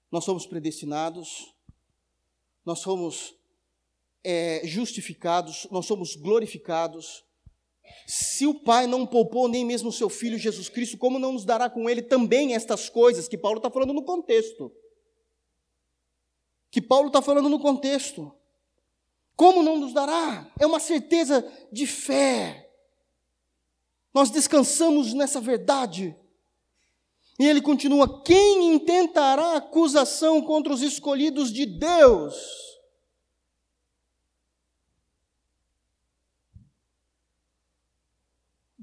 nós 0.10 0.24
somos 0.24 0.46
predestinados, 0.46 1.54
nós 2.66 2.80
somos 2.80 3.36
é, 4.24 4.62
justificados, 4.66 5.68
nós 5.70 5.86
somos 5.86 6.16
glorificados, 6.16 7.26
se 8.06 8.46
o 8.46 8.54
Pai 8.54 8.88
não 8.88 9.06
poupou 9.06 9.48
nem 9.48 9.66
mesmo 9.66 9.90
o 9.90 9.94
seu 9.94 10.10
Filho 10.10 10.38
Jesus 10.38 10.70
Cristo, 10.70 10.98
como 10.98 11.20
não 11.20 11.34
nos 11.34 11.46
dará 11.46 11.70
com 11.70 11.90
ele 11.90 12.02
também 12.02 12.56
estas 12.56 12.90
coisas 12.90 13.28
que 13.28 13.38
Paulo 13.38 13.58
está 13.58 13.70
falando 13.70 13.94
no 13.94 14.04
contexto? 14.04 14.72
Que 16.70 16.82
Paulo 16.82 17.08
está 17.08 17.22
falando 17.22 17.50
no 17.50 17.60
contexto. 17.60 18.34
Como 19.36 19.64
não 19.64 19.78
nos 19.78 19.94
dará? 19.94 20.52
É 20.60 20.66
uma 20.66 20.80
certeza 20.80 21.46
de 21.72 21.88
fé. 21.88 22.70
Nós 24.14 24.30
descansamos 24.30 25.14
nessa 25.14 25.42
verdade. 25.42 26.16
E 27.40 27.46
ele 27.48 27.62
continua: 27.62 28.22
quem 28.24 28.74
intentará 28.76 29.56
acusação 29.56 30.42
contra 30.42 30.74
os 30.74 30.82
escolhidos 30.82 31.52
de 31.52 31.66
Deus? 31.66 32.71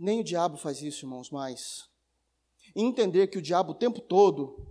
Nem 0.00 0.20
o 0.20 0.24
diabo 0.24 0.56
faz 0.56 0.80
isso, 0.80 1.04
irmãos, 1.04 1.28
mas 1.28 1.90
entender 2.72 3.26
que 3.26 3.36
o 3.36 3.42
diabo 3.42 3.72
o 3.72 3.74
tempo 3.74 4.00
todo 4.00 4.64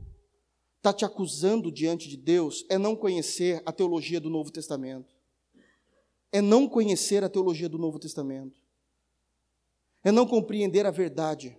está 0.78 0.94
te 0.94 1.04
acusando 1.04 1.70
diante 1.70 2.08
de 2.08 2.16
Deus 2.16 2.66
é 2.70 2.78
não 2.78 2.96
conhecer 2.96 3.62
a 3.66 3.74
teologia 3.74 4.22
do 4.22 4.30
Novo 4.30 4.50
Testamento. 4.50 5.14
É 6.32 6.40
não 6.40 6.66
conhecer 6.66 7.26
a 7.26 7.30
teologia 7.30 7.68
do 7.68 7.78
Novo 7.78 8.00
Testamento. 8.00 8.58
É 10.02 10.14
não 10.14 10.26
compreender 10.26 10.86
a 10.86 10.92
verdade. 10.92 11.58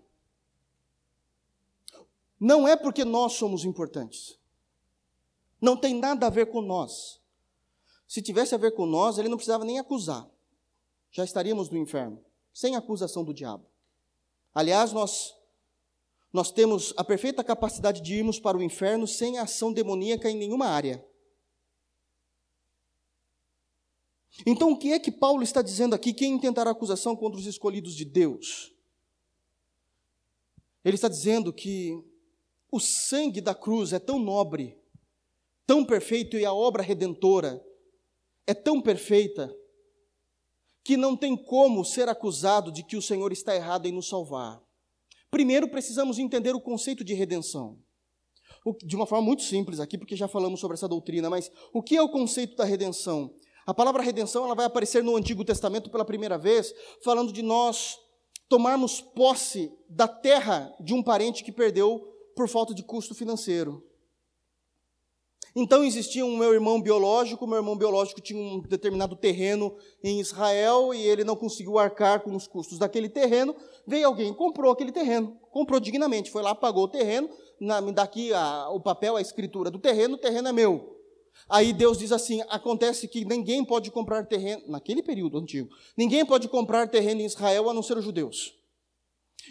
Não 2.40 2.66
é 2.66 2.74
porque 2.74 3.04
nós 3.04 3.34
somos 3.34 3.66
importantes. 3.66 4.38
Não 5.60 5.76
tem 5.76 5.94
nada 5.94 6.26
a 6.26 6.30
ver 6.30 6.46
com 6.46 6.62
nós. 6.62 7.20
Se 8.06 8.22
tivesse 8.22 8.54
a 8.54 8.58
ver 8.58 8.70
com 8.72 8.86
nós, 8.86 9.18
ele 9.18 9.28
não 9.28 9.36
precisava 9.36 9.64
nem 9.64 9.78
acusar. 9.78 10.26
Já 11.10 11.22
estaríamos 11.22 11.68
no 11.68 11.76
inferno, 11.76 12.24
sem 12.58 12.74
acusação 12.74 13.22
do 13.22 13.32
diabo. 13.32 13.70
Aliás, 14.52 14.92
nós 14.92 15.32
nós 16.32 16.50
temos 16.50 16.92
a 16.96 17.04
perfeita 17.04 17.44
capacidade 17.44 18.02
de 18.02 18.14
irmos 18.14 18.40
para 18.40 18.58
o 18.58 18.62
inferno 18.62 19.06
sem 19.06 19.38
ação 19.38 19.72
demoníaca 19.72 20.28
em 20.28 20.36
nenhuma 20.36 20.66
área. 20.66 21.06
Então, 24.44 24.72
o 24.72 24.76
que 24.76 24.92
é 24.92 24.98
que 24.98 25.12
Paulo 25.12 25.44
está 25.44 25.62
dizendo 25.62 25.94
aqui? 25.94 26.12
Quem 26.12 26.32
intentará 26.32 26.72
acusação 26.72 27.14
contra 27.14 27.38
os 27.38 27.46
escolhidos 27.46 27.94
de 27.94 28.04
Deus? 28.04 28.74
Ele 30.84 30.96
está 30.96 31.08
dizendo 31.08 31.52
que 31.52 31.96
o 32.72 32.80
sangue 32.80 33.40
da 33.40 33.54
cruz 33.54 33.92
é 33.92 34.00
tão 34.00 34.18
nobre, 34.18 34.76
tão 35.64 35.84
perfeito 35.84 36.36
e 36.36 36.44
a 36.44 36.52
obra 36.52 36.82
redentora 36.82 37.64
é 38.48 38.52
tão 38.52 38.82
perfeita 38.82 39.56
que 40.88 40.96
não 40.96 41.14
tem 41.14 41.36
como 41.36 41.84
ser 41.84 42.08
acusado 42.08 42.72
de 42.72 42.82
que 42.82 42.96
o 42.96 43.02
Senhor 43.02 43.30
está 43.30 43.54
errado 43.54 43.84
em 43.84 43.92
nos 43.92 44.08
salvar. 44.08 44.58
Primeiro, 45.30 45.68
precisamos 45.68 46.18
entender 46.18 46.54
o 46.54 46.60
conceito 46.62 47.04
de 47.04 47.12
redenção. 47.12 47.78
De 48.82 48.96
uma 48.96 49.04
forma 49.04 49.22
muito 49.22 49.42
simples 49.42 49.80
aqui, 49.80 49.98
porque 49.98 50.16
já 50.16 50.26
falamos 50.26 50.60
sobre 50.60 50.76
essa 50.76 50.88
doutrina, 50.88 51.28
mas 51.28 51.52
o 51.74 51.82
que 51.82 51.94
é 51.94 52.00
o 52.00 52.08
conceito 52.08 52.56
da 52.56 52.64
redenção? 52.64 53.34
A 53.66 53.74
palavra 53.74 54.02
redenção 54.02 54.46
ela 54.46 54.54
vai 54.54 54.64
aparecer 54.64 55.04
no 55.04 55.14
Antigo 55.14 55.44
Testamento 55.44 55.90
pela 55.90 56.06
primeira 56.06 56.38
vez, 56.38 56.72
falando 57.04 57.34
de 57.34 57.42
nós 57.42 57.98
tomarmos 58.48 58.98
posse 58.98 59.70
da 59.90 60.08
terra 60.08 60.74
de 60.80 60.94
um 60.94 61.02
parente 61.02 61.44
que 61.44 61.52
perdeu 61.52 62.00
por 62.34 62.48
falta 62.48 62.72
de 62.72 62.82
custo 62.82 63.14
financeiro. 63.14 63.86
Então 65.60 65.82
existia 65.82 66.24
um 66.24 66.36
meu 66.36 66.54
irmão 66.54 66.80
biológico, 66.80 67.44
meu 67.44 67.56
irmão 67.56 67.76
biológico 67.76 68.20
tinha 68.20 68.40
um 68.40 68.60
determinado 68.60 69.16
terreno 69.16 69.76
em 70.04 70.20
Israel 70.20 70.94
e 70.94 71.04
ele 71.04 71.24
não 71.24 71.34
conseguiu 71.34 71.80
arcar 71.80 72.20
com 72.20 72.32
os 72.36 72.46
custos 72.46 72.78
daquele 72.78 73.08
terreno. 73.08 73.56
Veio 73.84 74.06
alguém, 74.06 74.32
comprou 74.32 74.70
aquele 74.70 74.92
terreno, 74.92 75.36
comprou 75.50 75.80
dignamente, 75.80 76.30
foi 76.30 76.42
lá, 76.42 76.54
pagou 76.54 76.84
o 76.84 76.88
terreno, 76.88 77.28
na, 77.60 77.80
me 77.80 77.90
dá 77.90 78.04
aqui 78.04 78.32
a, 78.32 78.68
o 78.70 78.78
papel, 78.78 79.16
a 79.16 79.20
escritura 79.20 79.68
do 79.68 79.80
terreno, 79.80 80.14
o 80.14 80.18
terreno 80.18 80.46
é 80.46 80.52
meu. 80.52 80.96
Aí 81.48 81.72
Deus 81.72 81.98
diz 81.98 82.12
assim: 82.12 82.40
acontece 82.48 83.08
que 83.08 83.24
ninguém 83.24 83.64
pode 83.64 83.90
comprar 83.90 84.24
terreno, 84.26 84.62
naquele 84.68 85.02
período 85.02 85.38
antigo, 85.38 85.68
ninguém 85.96 86.24
pode 86.24 86.46
comprar 86.46 86.86
terreno 86.86 87.20
em 87.20 87.26
Israel 87.26 87.68
a 87.68 87.74
não 87.74 87.82
ser 87.82 87.98
os 87.98 88.04
judeus. 88.04 88.54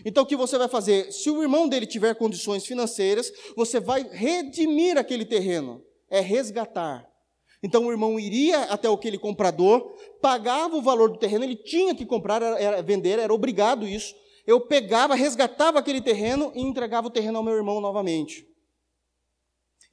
Então 0.06 0.24
o 0.24 0.26
que 0.26 0.38
você 0.38 0.58
vai 0.58 0.70
fazer? 0.70 1.12
Se 1.12 1.30
o 1.30 1.42
irmão 1.42 1.68
dele 1.68 1.86
tiver 1.86 2.16
condições 2.16 2.66
financeiras, 2.66 3.30
você 3.58 3.78
vai 3.78 4.08
redimir 4.10 4.98
aquele 4.98 5.26
terreno 5.26 5.86
é 6.10 6.20
resgatar. 6.20 7.10
Então 7.62 7.86
o 7.86 7.92
irmão 7.92 8.20
iria 8.20 8.64
até 8.66 8.88
aquele 8.88 9.18
comprador, 9.18 9.96
pagava 10.22 10.76
o 10.76 10.82
valor 10.82 11.12
do 11.12 11.18
terreno, 11.18 11.44
ele 11.44 11.56
tinha 11.56 11.96
que 11.96 12.06
comprar, 12.06 12.42
era, 12.42 12.82
vender, 12.82 13.20
era 13.20 13.34
obrigado 13.34 13.88
isso. 13.88 14.16
Eu 14.46 14.62
pegava, 14.62 15.16
resgatava 15.16 15.80
aquele 15.80 16.02
terreno 16.02 16.52
e 16.56 16.62
entregava 16.62 17.08
o 17.08 17.12
terreno 17.12 17.38
ao 17.38 17.44
meu 17.44 17.56
irmão 17.56 17.82
novamente. 17.82 18.48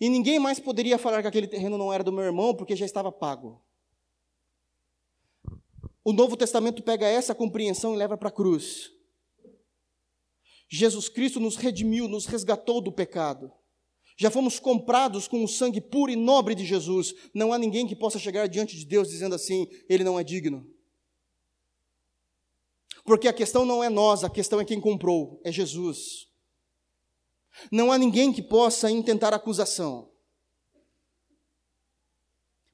E 0.01 0.09
ninguém 0.09 0.39
mais 0.39 0.61
poderia 0.61 0.99
falar 0.99 1.23
que 1.23 1.29
aquele 1.29 1.47
terreno 1.47 1.79
não 1.79 1.93
era 1.93 2.05
do 2.05 2.13
meu 2.13 2.25
irmão, 2.25 2.55
porque 2.55 2.77
já 2.77 2.85
estava 2.85 3.11
pago. 3.11 3.63
O 6.05 6.13
Novo 6.13 6.37
Testamento 6.37 6.83
pega 6.83 7.07
essa 7.07 7.35
compreensão 7.35 7.95
e 7.95 7.97
leva 7.97 8.17
para 8.17 8.29
a 8.29 8.33
cruz. 8.33 8.91
Jesus 10.69 11.09
Cristo 11.09 11.41
nos 11.41 11.57
redimiu, 11.57 12.07
nos 12.09 12.27
resgatou 12.27 12.81
do 12.81 12.93
pecado. 12.93 13.51
Já 14.17 14.31
fomos 14.31 14.61
comprados 14.61 15.27
com 15.27 15.43
o 15.43 15.49
sangue 15.49 15.81
puro 15.81 16.11
e 16.11 16.17
nobre 16.17 16.55
de 16.55 16.65
Jesus. 16.65 17.15
Não 17.35 17.53
há 17.53 17.59
ninguém 17.59 17.87
que 17.87 17.97
possa 17.97 18.19
chegar 18.19 18.47
diante 18.47 18.77
de 18.77 18.85
Deus 18.85 19.09
dizendo 19.09 19.35
assim: 19.35 19.67
ele 19.89 20.05
não 20.05 20.19
é 20.19 20.25
digno. 20.25 20.67
Porque 23.05 23.29
a 23.29 23.33
questão 23.33 23.65
não 23.65 23.83
é 23.83 23.91
nós, 23.91 24.25
a 24.25 24.31
questão 24.31 24.61
é 24.61 24.65
quem 24.65 24.81
comprou, 24.81 25.41
é 25.45 25.53
Jesus. 25.53 26.29
Não 27.71 27.93
há 27.93 27.99
ninguém 27.99 28.33
que 28.33 28.43
possa 28.43 28.91
intentar 28.91 29.35
acusação. 29.35 30.11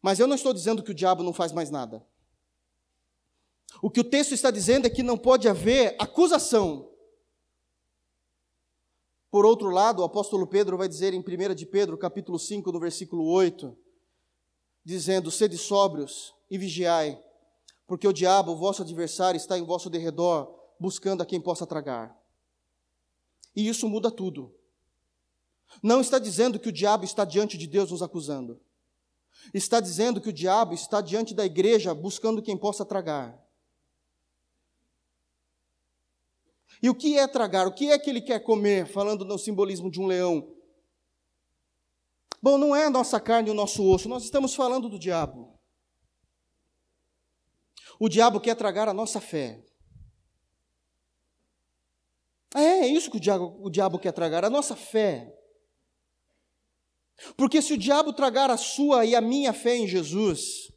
Mas 0.00 0.18
eu 0.18 0.26
não 0.26 0.36
estou 0.36 0.54
dizendo 0.54 0.82
que 0.82 0.92
o 0.92 0.94
diabo 0.94 1.22
não 1.22 1.32
faz 1.32 1.52
mais 1.52 1.70
nada. 1.70 2.06
O 3.82 3.90
que 3.90 4.00
o 4.00 4.04
texto 4.04 4.32
está 4.32 4.50
dizendo 4.50 4.86
é 4.86 4.90
que 4.90 5.02
não 5.02 5.18
pode 5.18 5.48
haver 5.48 5.96
acusação 5.98 6.89
por 9.30 9.46
outro 9.46 9.70
lado, 9.70 10.00
o 10.00 10.04
apóstolo 10.04 10.46
Pedro 10.46 10.76
vai 10.76 10.88
dizer 10.88 11.14
em 11.14 11.20
1 11.20 11.54
de 11.54 11.64
Pedro, 11.64 11.96
capítulo 11.96 12.38
5, 12.38 12.72
no 12.72 12.80
versículo 12.80 13.24
8, 13.26 13.76
dizendo: 14.84 15.30
Sede 15.30 15.56
sóbrios 15.56 16.34
e 16.50 16.58
vigiai, 16.58 17.22
porque 17.86 18.08
o 18.08 18.12
diabo, 18.12 18.52
o 18.52 18.56
vosso 18.56 18.82
adversário, 18.82 19.38
está 19.38 19.56
em 19.56 19.64
vosso 19.64 19.88
derredor, 19.88 20.52
buscando 20.80 21.22
a 21.22 21.26
quem 21.26 21.40
possa 21.40 21.64
tragar. 21.64 22.18
E 23.54 23.68
isso 23.68 23.88
muda 23.88 24.10
tudo. 24.10 24.52
Não 25.80 26.00
está 26.00 26.18
dizendo 26.18 26.58
que 26.58 26.68
o 26.68 26.72
diabo 26.72 27.04
está 27.04 27.24
diante 27.24 27.56
de 27.56 27.68
Deus 27.68 27.92
nos 27.92 28.02
acusando. 28.02 28.60
Está 29.54 29.78
dizendo 29.78 30.20
que 30.20 30.30
o 30.30 30.32
diabo 30.32 30.74
está 30.74 31.00
diante 31.00 31.34
da 31.34 31.46
igreja 31.46 31.94
buscando 31.94 32.42
quem 32.42 32.56
possa 32.56 32.84
tragar. 32.84 33.40
E 36.82 36.88
o 36.88 36.94
que 36.94 37.18
é 37.18 37.26
tragar? 37.26 37.66
O 37.66 37.72
que 37.72 37.90
é 37.90 37.98
que 37.98 38.08
ele 38.08 38.20
quer 38.20 38.40
comer? 38.40 38.86
Falando 38.86 39.24
no 39.24 39.38
simbolismo 39.38 39.90
de 39.90 40.00
um 40.00 40.06
leão. 40.06 40.54
Bom, 42.42 42.56
não 42.56 42.74
é 42.74 42.86
a 42.86 42.90
nossa 42.90 43.20
carne 43.20 43.48
e 43.48 43.52
o 43.52 43.54
nosso 43.54 43.86
osso, 43.86 44.08
nós 44.08 44.24
estamos 44.24 44.54
falando 44.54 44.88
do 44.88 44.98
diabo. 44.98 45.58
O 47.98 48.08
diabo 48.08 48.40
quer 48.40 48.54
tragar 48.54 48.88
a 48.88 48.94
nossa 48.94 49.20
fé. 49.20 49.62
É, 52.54 52.80
é 52.80 52.86
isso 52.86 53.10
que 53.10 53.18
o 53.18 53.20
diabo, 53.20 53.58
o 53.60 53.68
diabo 53.68 53.98
quer 53.98 54.12
tragar, 54.12 54.42
a 54.42 54.50
nossa 54.50 54.74
fé. 54.74 55.36
Porque 57.36 57.60
se 57.60 57.74
o 57.74 57.78
diabo 57.78 58.14
tragar 58.14 58.50
a 58.50 58.56
sua 58.56 59.04
e 59.04 59.14
a 59.14 59.20
minha 59.20 59.52
fé 59.52 59.76
em 59.76 59.86
Jesus, 59.86 60.72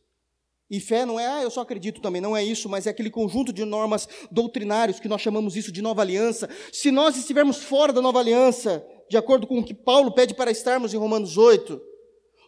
e 0.70 0.80
fé 0.80 1.06
não 1.06 1.20
é, 1.20 1.28
ah, 1.28 1.44
eu 1.44 1.52
só 1.52 1.62
acredito 1.62 2.02
também, 2.02 2.22
não 2.22 2.36
é 2.36 2.44
isso, 2.44 2.68
mas 2.68 2.88
é 2.88 2.90
aquele 2.90 3.10
conjunto 3.10 3.54
de 3.54 3.64
normas 3.66 4.08
doutrinários 4.32 5.00
que 5.00 5.08
nós 5.08 5.22
chamamos 5.22 5.56
isso 5.56 5.72
de 5.72 5.82
nova 5.82 6.02
aliança. 6.02 6.50
Se 6.72 6.90
nós 6.90 7.16
estivermos 7.16 7.58
fora 7.58 7.94
da 7.94 8.02
nova 8.02 8.20
aliança, 8.20 8.86
de 9.10 9.18
acordo 9.18 9.46
com 9.46 9.60
o 9.60 9.64
que 9.64 9.74
Paulo 9.74 10.12
pede 10.14 10.34
para 10.34 10.50
estarmos 10.50 10.94
em 10.94 10.98
Romanos 10.98 11.38
8, 11.38 11.80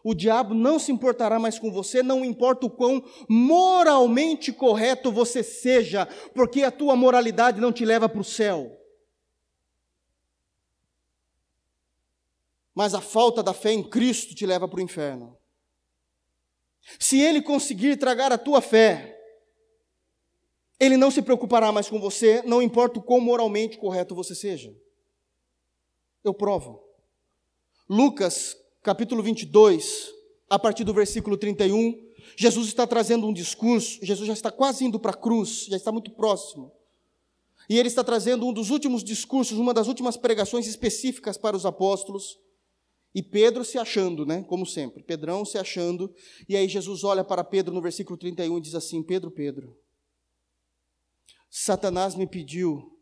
o 0.03 0.13
diabo 0.13 0.53
não 0.53 0.77
se 0.79 0.91
importará 0.91 1.39
mais 1.39 1.57
com 1.59 1.71
você, 1.71 2.01
não 2.01 2.23
importa 2.23 2.67
o 2.67 2.69
quão 2.69 3.03
moralmente 3.27 4.53
correto 4.53 5.11
você 5.11 5.43
seja, 5.43 6.07
porque 6.33 6.63
a 6.63 6.71
tua 6.71 6.95
moralidade 6.95 7.59
não 7.59 7.71
te 7.71 7.83
leva 7.83 8.07
para 8.07 8.21
o 8.21 8.23
céu. 8.23 8.79
Mas 12.73 12.93
a 12.93 13.01
falta 13.01 13.41
da 13.41 13.53
fé 13.53 13.71
em 13.71 13.81
Cristo 13.81 14.35
te 14.35 14.45
leva 14.45 14.67
para 14.67 14.79
o 14.79 14.83
inferno. 14.83 15.37
Se 16.99 17.19
ele 17.19 17.41
conseguir 17.41 17.97
tragar 17.97 18.31
a 18.31 18.37
tua 18.37 18.61
fé, 18.61 19.15
ele 20.79 20.97
não 20.97 21.09
se 21.09 21.21
preocupará 21.21 21.71
mais 21.71 21.89
com 21.89 21.99
você, 21.99 22.41
não 22.45 22.61
importa 22.61 22.99
o 22.99 23.03
quão 23.03 23.19
moralmente 23.19 23.77
correto 23.77 24.13
você 24.13 24.35
seja. 24.35 24.75
Eu 26.23 26.33
provo. 26.33 26.83
Lucas, 27.89 28.57
capítulo 28.81 29.23
22, 29.23 30.11
a 30.49 30.59
partir 30.59 30.83
do 30.83 30.93
versículo 30.93 31.37
31, 31.37 32.03
Jesus 32.35 32.67
está 32.67 32.85
trazendo 32.85 33.27
um 33.27 33.33
discurso, 33.33 33.99
Jesus 34.03 34.27
já 34.27 34.33
está 34.33 34.51
quase 34.51 34.83
indo 34.85 34.99
para 34.99 35.11
a 35.11 35.17
cruz, 35.17 35.65
já 35.69 35.77
está 35.77 35.91
muito 35.91 36.11
próximo. 36.11 36.71
E 37.69 37.79
ele 37.79 37.87
está 37.87 38.03
trazendo 38.03 38.45
um 38.45 38.53
dos 38.53 38.69
últimos 38.69 39.03
discursos, 39.03 39.57
uma 39.57 39.73
das 39.73 39.87
últimas 39.87 40.17
pregações 40.17 40.67
específicas 40.67 41.37
para 41.37 41.55
os 41.55 41.65
apóstolos. 41.65 42.39
E 43.15 43.23
Pedro 43.23 43.63
se 43.63 43.77
achando, 43.77 44.25
né? 44.25 44.43
Como 44.43 44.65
sempre, 44.65 45.01
Pedrão 45.01 45.45
se 45.45 45.57
achando. 45.57 46.13
E 46.49 46.57
aí 46.57 46.67
Jesus 46.67 47.05
olha 47.05 47.23
para 47.23 47.45
Pedro 47.45 47.73
no 47.73 47.81
versículo 47.81 48.17
31 48.17 48.57
e 48.57 48.61
diz 48.61 48.75
assim: 48.75 49.01
Pedro, 49.01 49.31
Pedro, 49.31 49.79
Satanás 51.49 52.13
me 52.13 52.27
pediu 52.27 52.99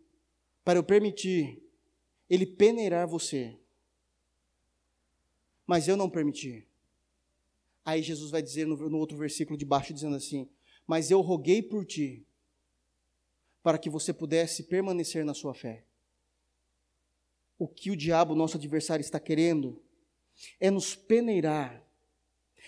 para 0.64 0.78
eu 0.78 0.84
permitir 0.84 1.64
ele 2.30 2.46
peneirar 2.46 3.08
você. 3.08 3.60
mas 5.66 5.88
eu 5.88 5.98
não 5.98 6.10
permiti. 6.10 6.68
Aí 7.84 8.04
Jesus 8.04 8.30
vai 8.30 8.44
dizer 8.44 8.68
no, 8.68 8.78
no 8.78 8.98
outro 9.00 9.18
versículo 9.18 9.58
de 9.58 9.66
baixo, 9.66 9.96
dizendo 9.96 10.16
assim: 10.16 10.48
Mas 10.86 11.10
eu 11.10 11.22
roguei 11.22 11.64
por 11.64 11.88
ti, 11.88 12.24
para 13.64 13.80
que 13.80 13.90
você 13.90 14.14
pudesse 14.14 14.62
permanecer 14.62 15.26
na 15.26 15.34
sua 15.34 15.56
fé. 15.56 15.88
O 17.58 17.68
que 17.68 17.90
o 17.90 17.96
diabo, 17.96 18.36
nosso 18.36 18.58
adversário, 18.58 19.02
está 19.02 19.20
querendo 19.20 19.83
é 20.60 20.70
nos 20.70 20.96
peneirar. 20.96 21.84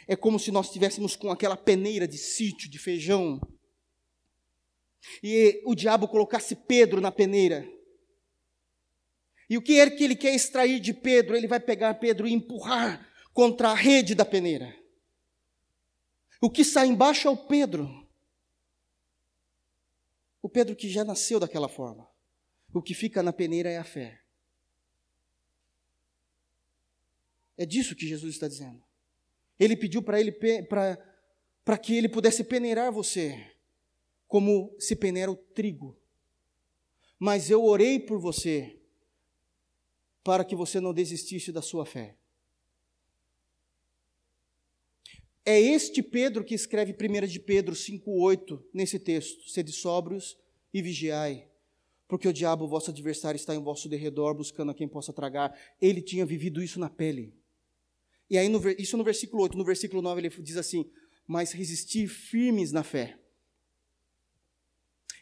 É 0.08 0.16
como 0.16 0.40
se 0.40 0.52
nós 0.52 0.68
estivéssemos 0.68 1.16
com 1.16 1.32
aquela 1.32 1.58
peneira 1.58 2.08
de 2.08 2.18
sítio, 2.18 2.70
de 2.70 2.78
feijão, 2.78 3.40
e 5.22 5.62
o 5.66 5.76
diabo 5.76 6.08
colocasse 6.08 6.56
Pedro 6.56 7.00
na 7.00 7.12
peneira. 7.12 7.68
E 9.50 9.58
o 9.58 9.62
que 9.62 9.80
é 9.80 9.90
que 9.90 10.04
ele 10.04 10.16
quer 10.16 10.34
extrair 10.34 10.80
de 10.80 10.94
Pedro? 10.94 11.36
Ele 11.36 11.48
vai 11.48 11.60
pegar 11.60 11.94
Pedro 11.96 12.28
e 12.28 12.34
empurrar 12.34 13.08
contra 13.34 13.70
a 13.70 13.76
rede 13.76 14.16
da 14.16 14.26
peneira. 14.26 14.76
O 16.42 16.50
que 16.50 16.64
sai 16.64 16.88
embaixo 16.88 17.28
é 17.28 17.32
o 17.32 17.38
Pedro. 17.38 18.08
O 20.42 20.50
Pedro 20.50 20.76
que 20.76 20.90
já 20.90 21.04
nasceu 21.04 21.40
daquela 21.40 21.70
forma. 21.70 22.08
O 22.74 22.82
que 22.82 22.94
fica 22.94 23.22
na 23.24 23.32
peneira 23.32 23.70
é 23.70 23.78
a 23.78 23.84
fé. 23.84 24.25
É 27.58 27.66
disso 27.66 27.96
que 27.96 28.08
Jesus 28.08 28.34
está 28.34 28.48
dizendo. 28.48 28.84
Ele 29.60 29.76
pediu 29.76 30.02
para 30.02 30.20
ele 30.20 30.32
para 30.32 31.78
que 31.78 31.96
ele 31.96 32.10
pudesse 32.10 32.44
peneirar 32.44 32.92
você, 32.92 33.52
como 34.28 34.76
se 34.80 34.96
peneira 34.96 35.32
o 35.32 35.36
trigo. 35.36 35.98
Mas 37.18 37.50
eu 37.50 37.64
orei 37.64 38.00
por 38.00 38.20
você 38.20 38.78
para 40.24 40.44
que 40.44 40.56
você 40.56 40.80
não 40.80 40.94
desistisse 40.94 41.52
da 41.52 41.62
sua 41.62 41.86
fé. 41.86 42.16
É 45.46 45.60
este 45.60 46.02
Pedro 46.02 46.44
que 46.44 46.56
escreve 46.56 46.94
1 46.94 47.28
de 47.28 47.40
Pedro 47.40 47.76
5,8 47.76 48.62
nesse 48.74 49.00
texto: 49.00 49.48
sede 49.50 49.72
sóbrios 49.72 50.36
e 50.74 50.82
vigiai, 50.82 51.48
porque 52.08 52.28
o 52.28 52.34
diabo, 52.34 52.68
vosso 52.68 52.90
adversário, 52.90 53.38
está 53.38 53.56
em 53.56 53.62
vosso 53.62 53.88
derredor, 53.88 54.34
buscando 54.34 54.72
a 54.72 54.76
quem 54.76 54.88
possa 54.88 55.14
tragar. 55.14 55.58
Ele 55.80 56.02
tinha 56.02 56.26
vivido 56.26 56.62
isso 56.62 56.80
na 56.80 56.90
pele. 56.90 57.34
E 58.30 58.38
aí, 58.38 58.50
no, 58.50 58.60
isso 58.72 58.98
no 58.98 59.04
versículo 59.04 59.44
8, 59.44 59.58
no 59.58 59.64
versículo 59.64 60.02
9, 60.02 60.22
ele 60.22 60.30
diz 60.42 60.58
assim: 60.58 60.90
Mas 61.28 61.52
resistir 61.52 62.08
firmes 62.08 62.72
na 62.72 62.84
fé, 62.84 63.20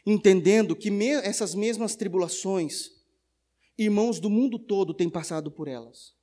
entendendo 0.06 0.74
que 0.74 0.90
me, 0.90 1.10
essas 1.10 1.54
mesmas 1.54 1.96
tribulações, 1.96 2.90
irmãos 3.76 4.20
do 4.20 4.30
mundo 4.30 4.58
todo 4.58 4.94
têm 4.94 5.10
passado 5.10 5.50
por 5.50 5.68
elas. 5.68 6.14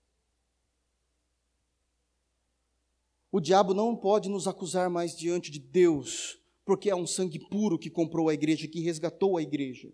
O 3.32 3.40
diabo 3.40 3.74
não 3.74 3.96
pode 3.96 4.28
nos 4.28 4.48
acusar 4.48 4.90
mais 4.90 5.16
diante 5.16 5.50
de 5.50 5.60
Deus, 5.60 6.38
porque 6.66 6.90
é 6.90 6.96
um 6.96 7.08
sangue 7.08 7.40
puro 7.40 7.80
que 7.80 7.90
comprou 7.90 8.28
a 8.28 8.34
igreja, 8.34 8.68
que 8.68 8.82
resgatou 8.82 9.38
a 9.38 9.42
igreja. 9.42 9.94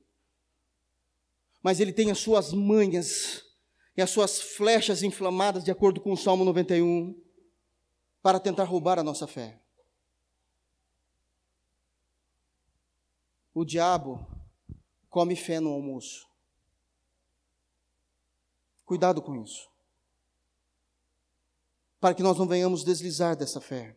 Mas 1.61 1.79
ele 1.79 1.93
tem 1.93 2.09
as 2.09 2.17
suas 2.17 2.51
manhas 2.53 3.46
e 3.97 4.01
as 4.01 4.09
suas 4.09 4.39
flechas 4.39 5.03
inflamadas, 5.03 5.63
de 5.63 5.71
acordo 5.71 5.99
com 5.99 6.13
o 6.13 6.17
Salmo 6.17 6.45
91, 6.45 7.19
para 8.21 8.39
tentar 8.39 8.63
roubar 8.63 8.99
a 8.99 9.03
nossa 9.03 9.27
fé. 9.27 9.59
O 13.53 13.65
diabo 13.65 14.25
come 15.09 15.35
fé 15.35 15.59
no 15.59 15.71
almoço. 15.71 16.27
Cuidado 18.85 19.21
com 19.21 19.35
isso 19.43 19.67
para 21.99 22.13
que 22.13 22.23
nós 22.23 22.37
não 22.37 22.47
venhamos 22.47 22.83
deslizar 22.83 23.35
dessa 23.35 23.59
fé. 23.59 23.95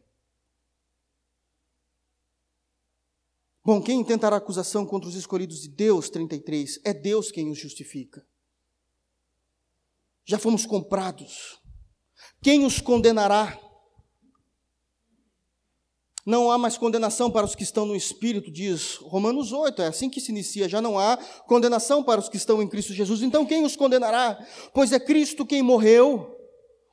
Bom, 3.63 3.81
quem 3.83 4.03
tentará 4.03 4.37
acusação 4.37 4.87
contra 4.87 5.09
os 5.09 5.15
escolhidos 5.15 5.63
de 5.63 5.69
Deus, 5.69 6.09
33, 6.09 6.81
é 6.83 6.95
Deus 6.95 7.31
quem 7.31 7.51
os 7.51 7.59
justifica. 7.59 8.27
Já 10.25 10.39
fomos 10.39 10.67
comprados. 10.67 11.59
Quem 12.43 12.65
os 12.65 12.81
condenará? 12.81 13.59
Não 16.25 16.51
há 16.51 16.59
mais 16.59 16.77
condenação 16.77 17.31
para 17.31 17.47
os 17.47 17.55
que 17.55 17.63
estão 17.63 17.87
no 17.87 17.97
Espírito, 17.97 18.51
diz 18.51 18.97
Romanos 18.97 19.53
8, 19.53 19.83
é 19.83 19.87
assim 19.87 20.11
que 20.11 20.21
se 20.21 20.31
inicia. 20.31 20.69
Já 20.69 20.81
não 20.81 20.99
há 20.99 21.17
condenação 21.47 22.03
para 22.03 22.21
os 22.21 22.29
que 22.29 22.37
estão 22.37 22.63
em 22.63 22.69
Cristo 22.69 22.93
Jesus. 22.93 23.23
Então 23.23 23.47
quem 23.47 23.65
os 23.65 23.75
condenará? 23.75 24.39
Pois 24.73 24.93
é 24.93 25.01
Cristo 25.01 25.47
quem 25.47 25.63
morreu 25.63 26.37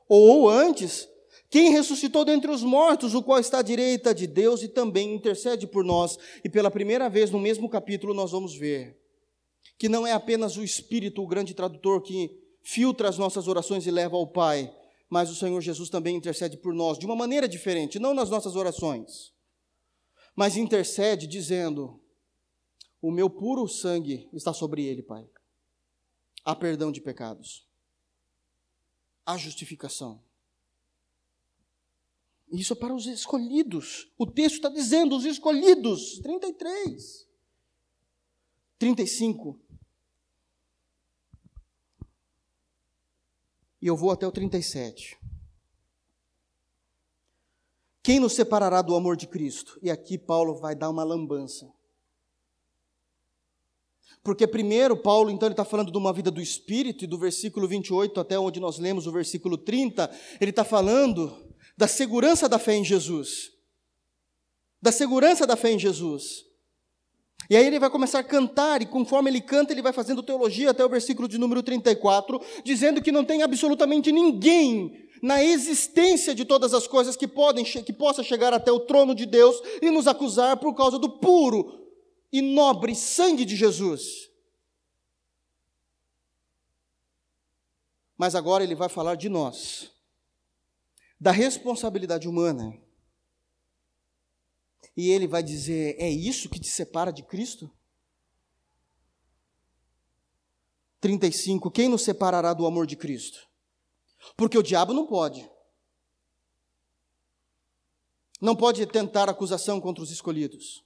ou 0.08 0.48
antes, 0.48 1.06
quem 1.50 1.70
ressuscitou 1.70 2.24
dentre 2.24 2.50
os 2.50 2.62
mortos, 2.62 3.14
o 3.14 3.22
qual 3.22 3.38
está 3.38 3.58
à 3.58 3.62
direita 3.62 4.14
de 4.14 4.26
Deus 4.26 4.62
e 4.62 4.68
também 4.68 5.14
intercede 5.14 5.66
por 5.66 5.84
nós. 5.84 6.18
E 6.42 6.48
pela 6.48 6.70
primeira 6.70 7.08
vez 7.08 7.30
no 7.30 7.38
mesmo 7.38 7.68
capítulo 7.68 8.14
nós 8.14 8.32
vamos 8.32 8.56
ver 8.56 8.96
que 9.78 9.88
não 9.88 10.04
é 10.04 10.12
apenas 10.12 10.56
o 10.56 10.64
Espírito, 10.64 11.22
o 11.22 11.26
grande 11.26 11.54
tradutor, 11.54 12.02
que 12.02 12.36
filtra 12.68 13.08
as 13.08 13.16
nossas 13.16 13.48
orações 13.48 13.86
e 13.86 13.90
leva 13.90 14.14
ao 14.14 14.26
Pai, 14.26 14.70
mas 15.08 15.30
o 15.30 15.34
Senhor 15.34 15.58
Jesus 15.62 15.88
também 15.88 16.14
intercede 16.14 16.58
por 16.58 16.74
nós 16.74 16.98
de 16.98 17.06
uma 17.06 17.16
maneira 17.16 17.48
diferente, 17.48 17.98
não 17.98 18.12
nas 18.12 18.28
nossas 18.28 18.56
orações, 18.56 19.32
mas 20.36 20.54
intercede 20.54 21.26
dizendo: 21.26 21.98
O 23.00 23.10
meu 23.10 23.30
puro 23.30 23.66
sangue 23.66 24.28
está 24.34 24.52
sobre 24.52 24.84
ele, 24.84 25.02
Pai. 25.02 25.26
Há 26.44 26.54
perdão 26.54 26.92
de 26.92 27.00
pecados 27.00 27.66
a 29.24 29.38
justificação. 29.38 30.22
Isso 32.52 32.74
é 32.74 32.76
para 32.76 32.94
os 32.94 33.06
escolhidos. 33.06 34.10
O 34.18 34.26
texto 34.26 34.56
está 34.56 34.68
dizendo 34.68 35.16
os 35.16 35.24
escolhidos. 35.24 36.18
33. 36.20 37.26
35. 38.78 39.58
E 43.80 43.86
eu 43.86 43.96
vou 43.96 44.10
até 44.10 44.26
o 44.26 44.32
37. 44.32 45.16
Quem 48.02 48.18
nos 48.18 48.32
separará 48.32 48.80
do 48.80 48.94
amor 48.94 49.16
de 49.16 49.26
Cristo? 49.26 49.78
E 49.82 49.90
aqui 49.90 50.16
Paulo 50.16 50.56
vai 50.56 50.74
dar 50.74 50.88
uma 50.88 51.04
lambança. 51.04 51.70
Porque 54.22 54.46
primeiro, 54.46 54.96
Paulo, 54.96 55.30
então, 55.30 55.46
ele 55.46 55.52
está 55.52 55.64
falando 55.64 55.92
de 55.92 55.98
uma 55.98 56.12
vida 56.12 56.30
do 56.30 56.40
Espírito, 56.40 57.04
e 57.04 57.06
do 57.06 57.18
versículo 57.18 57.68
28 57.68 58.18
até 58.20 58.38
onde 58.38 58.60
nós 58.60 58.78
lemos 58.78 59.06
o 59.06 59.12
versículo 59.12 59.56
30, 59.56 60.10
ele 60.40 60.50
está 60.50 60.64
falando 60.64 61.54
da 61.76 61.86
segurança 61.86 62.48
da 62.48 62.58
fé 62.58 62.74
em 62.74 62.84
Jesus. 62.84 63.52
Da 64.82 64.90
segurança 64.90 65.46
da 65.46 65.56
fé 65.56 65.72
em 65.72 65.78
Jesus. 65.78 66.47
E 67.50 67.56
aí 67.56 67.66
ele 67.66 67.78
vai 67.78 67.88
começar 67.88 68.18
a 68.18 68.24
cantar, 68.24 68.82
e 68.82 68.86
conforme 68.86 69.30
ele 69.30 69.40
canta, 69.40 69.72
ele 69.72 69.80
vai 69.80 69.92
fazendo 69.92 70.22
teologia 70.22 70.70
até 70.70 70.84
o 70.84 70.88
versículo 70.88 71.26
de 71.26 71.38
número 71.38 71.62
34, 71.62 72.40
dizendo 72.62 73.00
que 73.00 73.10
não 73.10 73.24
tem 73.24 73.42
absolutamente 73.42 74.12
ninguém 74.12 75.08
na 75.22 75.42
existência 75.42 76.34
de 76.34 76.44
todas 76.44 76.74
as 76.74 76.86
coisas 76.86 77.16
que 77.16 77.26
podem 77.26 77.64
que 77.64 77.92
possa 77.92 78.22
chegar 78.22 78.52
até 78.52 78.70
o 78.70 78.80
trono 78.80 79.14
de 79.14 79.26
Deus 79.26 79.60
e 79.80 79.90
nos 79.90 80.06
acusar 80.06 80.58
por 80.58 80.74
causa 80.74 80.98
do 80.98 81.08
puro, 81.08 81.86
e 82.30 82.42
nobre 82.42 82.94
sangue 82.94 83.44
de 83.44 83.56
Jesus. 83.56 84.28
Mas 88.16 88.34
agora 88.34 88.64
ele 88.64 88.74
vai 88.74 88.88
falar 88.88 89.14
de 89.14 89.28
nós, 89.28 89.90
da 91.18 91.30
responsabilidade 91.30 92.28
humana. 92.28 92.76
E 94.98 95.10
ele 95.10 95.28
vai 95.28 95.44
dizer: 95.44 95.94
é 95.96 96.10
isso 96.10 96.48
que 96.48 96.58
te 96.58 96.66
separa 96.66 97.12
de 97.12 97.22
Cristo? 97.22 97.70
35. 101.00 101.70
Quem 101.70 101.88
nos 101.88 102.02
separará 102.02 102.52
do 102.52 102.66
amor 102.66 102.84
de 102.84 102.96
Cristo? 102.96 103.46
Porque 104.36 104.58
o 104.58 104.62
diabo 104.62 104.92
não 104.92 105.06
pode. 105.06 105.48
Não 108.40 108.56
pode 108.56 108.84
tentar 108.86 109.28
acusação 109.28 109.80
contra 109.80 110.02
os 110.02 110.10
escolhidos. 110.10 110.84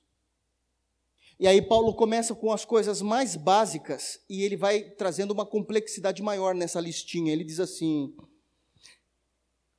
E 1.41 1.47
aí 1.47 1.63
Paulo 1.63 1.95
começa 1.95 2.35
com 2.35 2.53
as 2.53 2.67
coisas 2.67 3.01
mais 3.01 3.35
básicas 3.35 4.21
e 4.29 4.43
ele 4.43 4.59
vai 4.59 4.91
trazendo 4.91 5.31
uma 5.31 5.47
complexidade 5.47 6.23
maior 6.23 6.55
nessa 6.55 6.79
listinha. 6.79 7.33
Ele 7.33 7.45
diz 7.45 7.59
assim: 7.59 8.15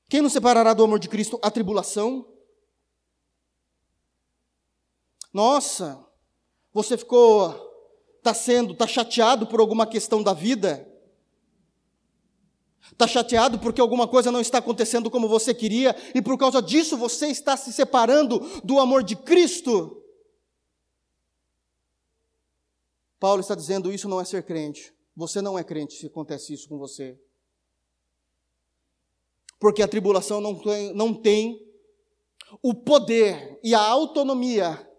Quem 0.10 0.24
nos 0.24 0.34
separará 0.34 0.74
do 0.74 0.84
amor 0.84 0.98
de 0.98 1.08
Cristo? 1.08 1.40
A 1.44 1.52
tribulação? 1.52 2.33
Nossa, 5.34 6.06
você 6.72 6.96
ficou 6.96 7.72
está 8.20 8.34
sendo, 8.34 8.72
está 8.72 8.88
chateado 8.88 9.46
por 9.46 9.60
alguma 9.60 9.86
questão 9.86 10.24
da 10.24 10.34
vida? 10.34 10.88
Está 12.92 13.08
chateado 13.08 13.60
porque 13.60 13.82
alguma 13.82 14.08
coisa 14.08 14.32
não 14.32 14.40
está 14.40 14.60
acontecendo 14.60 15.12
como 15.12 15.28
você 15.28 15.54
queria 15.54 15.96
e 16.16 16.22
por 16.22 16.38
causa 16.38 16.62
disso 16.62 16.96
você 16.96 17.28
está 17.28 17.58
se 17.58 17.74
separando 17.74 18.40
do 18.64 18.80
amor 18.80 19.04
de 19.04 19.16
Cristo? 19.16 20.02
Paulo 23.20 23.42
está 23.42 23.56
dizendo: 23.56 23.92
isso 23.92 24.08
não 24.08 24.22
é 24.22 24.26
ser 24.26 24.44
crente. 24.44 24.94
Você 25.16 25.42
não 25.42 25.58
é 25.58 25.64
crente 25.64 25.94
se 25.94 26.08
acontece 26.08 26.54
isso 26.54 26.68
com 26.68 26.78
você. 26.78 27.20
Porque 29.60 29.82
a 29.82 29.88
tribulação 29.88 30.42
não 30.42 30.56
tem, 30.60 30.94
não 30.94 31.14
tem 31.14 31.66
o 32.62 32.74
poder 32.74 33.60
e 33.64 33.74
a 33.74 33.82
autonomia 33.82 34.93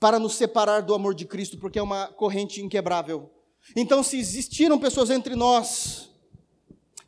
para 0.00 0.18
nos 0.18 0.34
separar 0.34 0.80
do 0.80 0.94
amor 0.94 1.14
de 1.14 1.24
Cristo, 1.24 1.58
porque 1.58 1.78
é 1.78 1.82
uma 1.82 2.08
corrente 2.08 2.62
inquebrável. 2.62 3.30
Então, 3.74 4.02
se 4.02 4.18
existiram 4.18 4.78
pessoas 4.78 5.10
entre 5.10 5.34
nós 5.34 6.10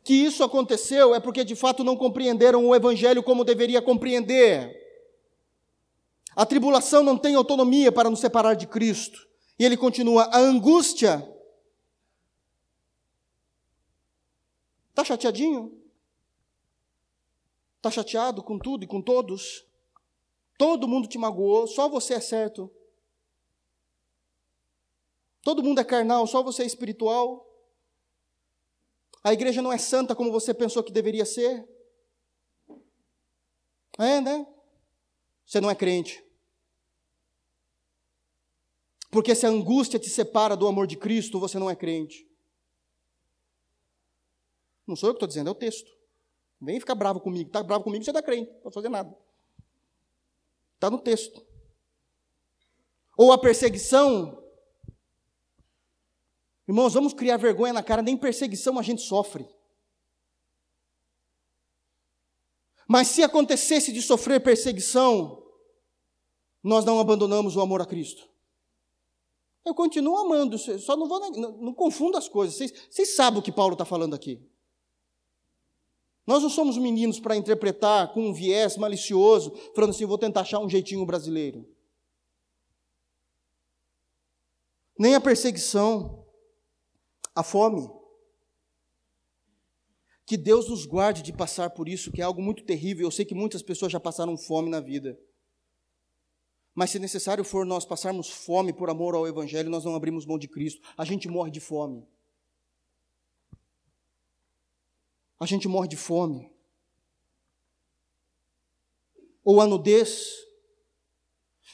que 0.03 0.13
isso 0.13 0.43
aconteceu, 0.43 1.13
é 1.13 1.19
porque 1.19 1.43
de 1.43 1.55
fato 1.55 1.83
não 1.83 1.95
compreenderam 1.95 2.65
o 2.65 2.75
Evangelho 2.75 3.23
como 3.23 3.43
deveria 3.43 3.81
compreender. 3.81 4.79
A 6.35 6.45
tribulação 6.45 7.03
não 7.03 7.17
tem 7.17 7.35
autonomia 7.35 7.91
para 7.91 8.09
nos 8.09 8.19
separar 8.19 8.55
de 8.55 8.67
Cristo. 8.67 9.27
E 9.59 9.65
ele 9.65 9.77
continua: 9.77 10.23
a 10.23 10.39
angústia. 10.39 11.27
Está 14.89 15.05
chateadinho? 15.05 15.77
Está 17.77 17.89
chateado 17.89 18.43
com 18.43 18.59
tudo 18.59 18.83
e 18.83 18.87
com 18.87 19.01
todos? 19.01 19.65
Todo 20.57 20.87
mundo 20.87 21.07
te 21.07 21.17
magoou, 21.17 21.65
só 21.65 21.89
você 21.89 22.15
é 22.15 22.19
certo. 22.19 22.71
Todo 25.41 25.63
mundo 25.63 25.79
é 25.79 25.83
carnal, 25.83 26.27
só 26.27 26.43
você 26.43 26.63
é 26.63 26.65
espiritual. 26.65 27.47
A 29.23 29.33
igreja 29.33 29.61
não 29.61 29.71
é 29.71 29.77
santa 29.77 30.15
como 30.15 30.31
você 30.31 30.53
pensou 30.53 30.83
que 30.83 30.91
deveria 30.91 31.25
ser. 31.25 31.67
É, 33.97 34.21
né? 34.21 34.47
Você 35.45 35.59
não 35.59 35.69
é 35.69 35.75
crente. 35.75 36.23
Porque 39.09 39.35
se 39.35 39.45
a 39.45 39.49
angústia 39.49 39.99
te 39.99 40.09
separa 40.09 40.55
do 40.55 40.67
amor 40.67 40.87
de 40.87 40.95
Cristo, 40.95 41.39
você 41.39 41.59
não 41.59 41.69
é 41.69 41.75
crente. 41.75 42.27
Não 44.87 44.95
sou 44.95 45.09
eu 45.09 45.13
que 45.13 45.17
estou 45.17 45.27
dizendo, 45.27 45.49
é 45.49 45.51
o 45.51 45.55
texto. 45.55 45.91
Vem 46.59 46.79
ficar 46.79 46.95
bravo 46.95 47.19
comigo. 47.19 47.49
Está 47.49 47.61
bravo 47.61 47.83
comigo, 47.83 48.03
você 48.03 48.11
não 48.11 48.19
é 48.19 48.23
crente, 48.23 48.51
não 48.51 48.61
pode 48.61 48.75
fazer 48.75 48.89
nada. 48.89 49.15
Está 50.75 50.89
no 50.89 50.99
texto. 50.99 51.45
Ou 53.17 53.31
a 53.31 53.37
perseguição 53.37 54.40
Irmãos, 56.67 56.93
vamos 56.93 57.13
criar 57.13 57.37
vergonha 57.37 57.73
na 57.73 57.83
cara, 57.83 58.01
nem 58.01 58.15
perseguição 58.15 58.77
a 58.77 58.81
gente 58.81 59.01
sofre. 59.01 59.47
Mas 62.87 63.07
se 63.07 63.23
acontecesse 63.23 63.91
de 63.91 64.01
sofrer 64.01 64.41
perseguição, 64.41 65.41
nós 66.63 66.85
não 66.85 66.99
abandonamos 66.99 67.55
o 67.55 67.61
amor 67.61 67.81
a 67.81 67.85
Cristo. 67.85 68.29
Eu 69.63 69.73
continuo 69.73 70.17
amando, 70.17 70.57
só 70.57 70.97
não 70.97 71.07
vou, 71.07 71.31
não, 71.31 71.51
não 71.57 71.73
confunda 71.73 72.17
as 72.17 72.27
coisas. 72.27 72.55
Vocês, 72.55 72.73
vocês 72.89 73.15
sabem 73.15 73.39
o 73.39 73.43
que 73.43 73.51
Paulo 73.51 73.73
está 73.73 73.85
falando 73.85 74.13
aqui. 74.13 74.41
Nós 76.25 76.43
não 76.43 76.49
somos 76.49 76.77
meninos 76.77 77.19
para 77.19 77.35
interpretar 77.35 78.13
com 78.13 78.27
um 78.27 78.33
viés 78.33 78.77
malicioso, 78.77 79.51
falando 79.75 79.91
assim, 79.91 80.05
vou 80.05 80.17
tentar 80.17 80.41
achar 80.41 80.59
um 80.59 80.69
jeitinho 80.69 81.05
brasileiro. 81.05 81.67
Nem 84.97 85.15
a 85.15 85.21
perseguição, 85.21 86.20
a 87.35 87.43
fome. 87.43 87.89
Que 90.25 90.37
Deus 90.37 90.69
nos 90.69 90.85
guarde 90.85 91.21
de 91.21 91.33
passar 91.33 91.71
por 91.71 91.89
isso, 91.89 92.11
que 92.11 92.21
é 92.21 92.23
algo 92.23 92.41
muito 92.41 92.63
terrível. 92.63 93.07
Eu 93.07 93.11
sei 93.11 93.25
que 93.25 93.35
muitas 93.35 93.61
pessoas 93.61 93.91
já 93.91 93.99
passaram 93.99 94.37
fome 94.37 94.69
na 94.69 94.79
vida. 94.79 95.19
Mas 96.73 96.89
se 96.89 96.99
necessário 96.99 97.43
for 97.43 97.65
nós 97.65 97.83
passarmos 97.83 98.29
fome 98.29 98.71
por 98.71 98.89
amor 98.89 99.13
ao 99.13 99.27
Evangelho, 99.27 99.69
nós 99.69 99.83
não 99.83 99.93
abrimos 99.93 100.25
mão 100.25 100.39
de 100.39 100.47
Cristo. 100.47 100.81
A 100.97 101.03
gente 101.03 101.27
morre 101.27 101.51
de 101.51 101.59
fome. 101.59 102.07
A 105.39 105.45
gente 105.45 105.67
morre 105.67 105.87
de 105.87 105.97
fome. 105.97 106.49
Ou 109.43 109.59
a 109.59 109.67
nudez. 109.67 110.33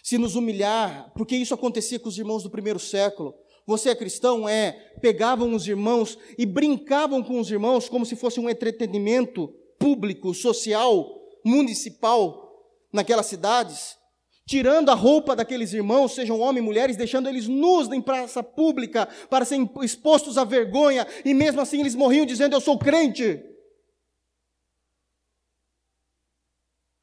Se 0.02 0.18
nos 0.18 0.36
humilhar, 0.36 1.12
porque 1.14 1.36
isso 1.36 1.54
acontecia 1.54 2.00
com 2.00 2.08
os 2.08 2.18
irmãos 2.18 2.42
do 2.42 2.50
primeiro 2.50 2.80
século. 2.80 3.38
Você 3.68 3.90
é 3.90 3.96
cristão? 3.96 4.48
É. 4.48 4.72
Pegavam 5.02 5.54
os 5.54 5.68
irmãos 5.68 6.18
e 6.38 6.46
brincavam 6.46 7.22
com 7.22 7.38
os 7.38 7.52
irmãos 7.52 7.90
como 7.90 8.06
se 8.06 8.16
fosse 8.16 8.40
um 8.40 8.50
entretenimento 8.50 9.54
público, 9.78 10.34
social, 10.34 11.22
municipal 11.44 12.48
naquelas 12.92 13.26
cidades, 13.26 13.98
tirando 14.46 14.90
a 14.90 14.96
roupa 14.96 15.36
daqueles 15.36 15.74
irmãos, 15.74 16.14
sejam 16.14 16.40
homens 16.40 16.64
e 16.64 16.66
mulheres, 16.66 16.96
deixando 16.96 17.28
eles 17.28 17.48
nus 17.50 17.92
em 17.92 18.02
praça 18.02 18.42
pública 18.42 19.06
para 19.30 19.44
serem 19.44 19.70
expostos 19.82 20.38
à 20.38 20.46
vergonha, 20.46 21.06
e 21.26 21.34
mesmo 21.34 21.60
assim 21.60 21.82
eles 21.82 21.94
morriam 21.94 22.26
dizendo: 22.26 22.56
Eu 22.56 22.62
sou 22.62 22.80
crente. 22.80 23.44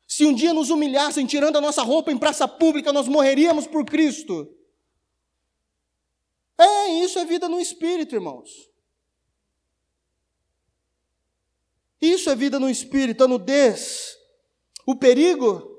Se 0.09 0.25
um 0.25 0.33
dia 0.33 0.55
nos 0.55 0.71
humilhassem 0.71 1.27
tirando 1.27 1.57
a 1.57 1.61
nossa 1.61 1.83
roupa 1.83 2.11
em 2.11 2.17
praça 2.17 2.49
pública, 2.49 2.93
nós 2.93 3.07
morreríamos 3.07 3.67
por 3.67 3.85
Cristo. 3.85 4.49
É, 6.57 6.89
isso 6.89 7.19
é 7.19 7.25
vida 7.25 7.49
no 7.49 7.61
espírito, 7.61 8.15
irmãos. 8.15 8.71
Isso 12.01 12.31
é 12.31 12.37
vida 12.37 12.61
no 12.61 12.69
espírito, 12.69 13.25
a 13.25 13.29
nudez, 13.29 14.17
o 14.87 14.95
perigo. 14.95 15.73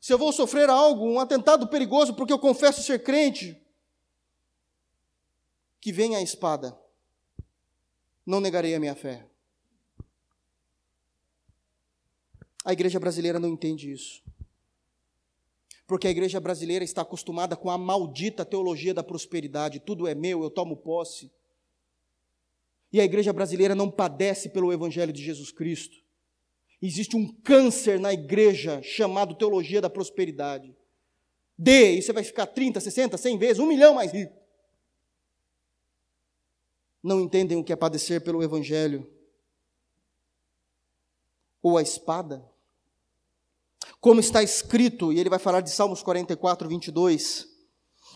Se 0.00 0.12
eu 0.12 0.18
vou 0.18 0.32
sofrer 0.32 0.68
algo, 0.68 1.04
um 1.04 1.18
atentado 1.18 1.66
perigoso, 1.66 2.14
porque 2.14 2.32
eu 2.32 2.38
confesso 2.38 2.82
ser 2.82 3.02
crente, 3.02 3.60
que 5.80 5.90
venha 5.92 6.18
a 6.18 6.22
espada, 6.22 6.78
não 8.24 8.40
negarei 8.40 8.74
a 8.74 8.80
minha 8.80 8.94
fé. 8.94 9.26
A 12.64 12.72
igreja 12.72 13.00
brasileira 13.00 13.38
não 13.40 13.48
entende 13.48 13.90
isso 13.90 14.25
porque 15.86 16.08
a 16.08 16.10
igreja 16.10 16.40
brasileira 16.40 16.84
está 16.84 17.02
acostumada 17.02 17.56
com 17.56 17.70
a 17.70 17.78
maldita 17.78 18.44
teologia 18.44 18.92
da 18.92 19.04
prosperidade: 19.04 19.80
tudo 19.80 20.06
é 20.08 20.14
meu, 20.14 20.42
eu 20.42 20.50
tomo 20.50 20.76
posse. 20.76 21.30
E 22.92 23.00
a 23.00 23.04
igreja 23.04 23.32
brasileira 23.32 23.74
não 23.74 23.90
padece 23.90 24.48
pelo 24.48 24.72
evangelho 24.72 25.12
de 25.12 25.22
Jesus 25.22 25.52
Cristo. 25.52 25.96
Existe 26.80 27.16
um 27.16 27.26
câncer 27.26 27.98
na 27.98 28.12
igreja 28.12 28.82
chamado 28.82 29.34
teologia 29.34 29.80
da 29.80 29.90
prosperidade. 29.90 30.76
Dê, 31.58 31.92
e 31.92 32.02
você 32.02 32.12
vai 32.12 32.22
ficar 32.22 32.46
30, 32.46 32.80
60, 32.80 33.16
100 33.16 33.38
vezes, 33.38 33.58
um 33.58 33.66
milhão 33.66 33.94
mais 33.94 34.12
rico. 34.12 34.34
Não 37.02 37.20
entendem 37.20 37.56
o 37.56 37.64
que 37.64 37.72
é 37.72 37.76
padecer 37.76 38.22
pelo 38.22 38.42
evangelho. 38.42 39.10
Ou 41.62 41.78
a 41.78 41.82
espada 41.82 42.44
como 44.00 44.20
está 44.20 44.42
escrito, 44.42 45.12
e 45.12 45.18
ele 45.18 45.30
vai 45.30 45.38
falar 45.38 45.60
de 45.60 45.70
Salmos 45.70 46.02
44, 46.02 46.68
22. 46.68 47.48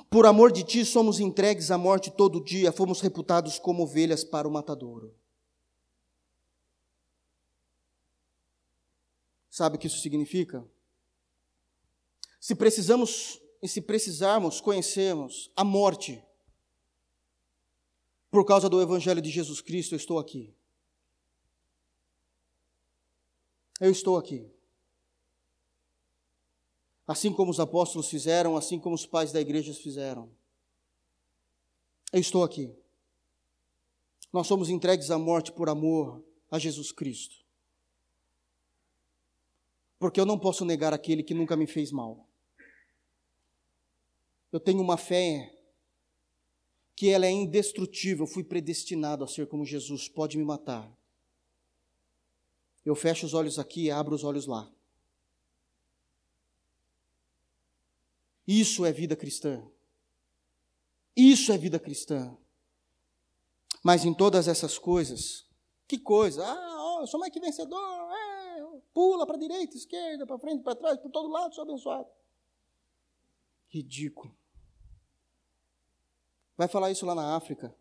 Por 0.08 0.26
amor 0.26 0.52
de 0.52 0.64
ti 0.64 0.84
somos 0.84 1.20
entregues 1.20 1.70
à 1.70 1.78
morte 1.78 2.10
todo 2.10 2.42
dia, 2.42 2.72
fomos 2.72 3.00
reputados 3.00 3.58
como 3.58 3.82
ovelhas 3.82 4.24
para 4.24 4.46
o 4.46 4.50
matadouro. 4.50 5.14
Sabe 9.48 9.76
o 9.76 9.78
que 9.78 9.86
isso 9.86 10.00
significa? 10.00 10.64
Se 12.40 12.54
precisamos 12.54 13.40
e 13.62 13.68
se 13.68 13.80
precisarmos 13.80 14.60
conhecermos 14.60 15.50
a 15.54 15.62
morte 15.62 16.24
por 18.30 18.44
causa 18.46 18.68
do 18.68 18.80
evangelho 18.80 19.20
de 19.20 19.28
Jesus 19.28 19.60
Cristo, 19.60 19.94
eu 19.94 19.96
estou 19.96 20.18
aqui. 20.18 20.54
Eu 23.80 23.90
estou 23.90 24.16
aqui. 24.16 24.48
Assim 27.10 27.32
como 27.32 27.50
os 27.50 27.58
apóstolos 27.58 28.08
fizeram, 28.08 28.56
assim 28.56 28.78
como 28.78 28.94
os 28.94 29.04
pais 29.04 29.32
da 29.32 29.40
igreja 29.40 29.74
fizeram. 29.74 30.30
Eu 32.12 32.20
estou 32.20 32.44
aqui. 32.44 32.72
Nós 34.32 34.46
somos 34.46 34.68
entregues 34.68 35.10
à 35.10 35.18
morte 35.18 35.50
por 35.50 35.68
amor 35.68 36.24
a 36.48 36.56
Jesus 36.56 36.92
Cristo. 36.92 37.44
Porque 39.98 40.20
eu 40.20 40.24
não 40.24 40.38
posso 40.38 40.64
negar 40.64 40.94
aquele 40.94 41.24
que 41.24 41.34
nunca 41.34 41.56
me 41.56 41.66
fez 41.66 41.90
mal. 41.90 42.28
Eu 44.52 44.60
tenho 44.60 44.80
uma 44.80 44.96
fé 44.96 45.52
que 46.94 47.08
ela 47.08 47.26
é 47.26 47.30
indestrutível. 47.32 48.22
Eu 48.22 48.30
fui 48.32 48.44
predestinado 48.44 49.24
a 49.24 49.26
ser 49.26 49.48
como 49.48 49.66
Jesus. 49.66 50.08
Pode 50.08 50.38
me 50.38 50.44
matar. 50.44 50.88
Eu 52.86 52.94
fecho 52.94 53.26
os 53.26 53.34
olhos 53.34 53.58
aqui 53.58 53.86
e 53.86 53.90
abro 53.90 54.14
os 54.14 54.22
olhos 54.22 54.46
lá. 54.46 54.72
Isso 58.52 58.84
é 58.84 58.90
vida 58.90 59.14
cristã. 59.14 59.62
Isso 61.16 61.52
é 61.52 61.56
vida 61.56 61.78
cristã. 61.78 62.36
Mas 63.80 64.04
em 64.04 64.12
todas 64.12 64.48
essas 64.48 64.76
coisas, 64.76 65.46
que 65.86 65.96
coisa? 65.96 66.44
Ah, 66.44 66.98
eu 67.00 67.06
sou 67.06 67.20
mais 67.20 67.32
que 67.32 67.38
vencedor. 67.38 67.78
É, 68.12 68.80
pula 68.92 69.24
para 69.24 69.36
a 69.36 69.38
direita, 69.38 69.76
esquerda, 69.76 70.26
para 70.26 70.36
frente, 70.36 70.64
para 70.64 70.74
trás, 70.74 70.98
por 70.98 71.12
todo 71.12 71.28
lado, 71.28 71.54
sou 71.54 71.62
abençoado. 71.62 72.08
Ridículo. 73.68 74.36
Vai 76.56 76.66
falar 76.66 76.90
isso 76.90 77.06
lá 77.06 77.14
na 77.14 77.36
África. 77.36 77.72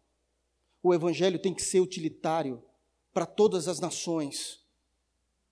O 0.83 0.93
evangelho 0.93 1.41
tem 1.41 1.51
que 1.51 1.63
ser 1.63 1.79
utilitário 1.79 2.63
para 3.11 3.25
todas 3.25 3.67
as 3.67 3.79
nações. 3.79 4.63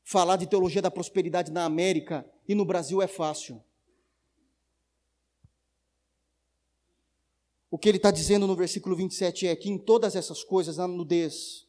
Falar 0.04 0.36
de 0.36 0.46
teologia 0.46 0.80
da 0.84 0.92
prosperidade 0.92 1.52
na 1.52 1.66
América 1.66 2.24
e 2.48 2.54
no 2.54 2.64
Brasil 2.64 3.02
é 3.02 3.08
fácil. 3.08 3.64
O 7.70 7.78
que 7.78 7.90
ele 7.90 7.98
está 7.98 8.12
dizendo 8.12 8.48
no 8.48 8.56
versículo 8.56 8.96
27 8.96 9.48
é 9.48 9.56
que 9.56 9.70
em 9.70 9.78
todas 9.78 10.16
essas 10.16 10.44
coisas, 10.44 10.78
na 10.78 10.88
nudez, 10.88 11.68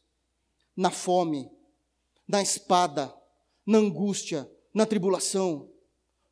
na 0.75 0.89
fome, 0.89 1.51
na 2.27 2.41
espada, 2.41 3.13
na 3.65 3.79
angústia, 3.79 4.49
na 4.73 4.85
tribulação, 4.85 5.69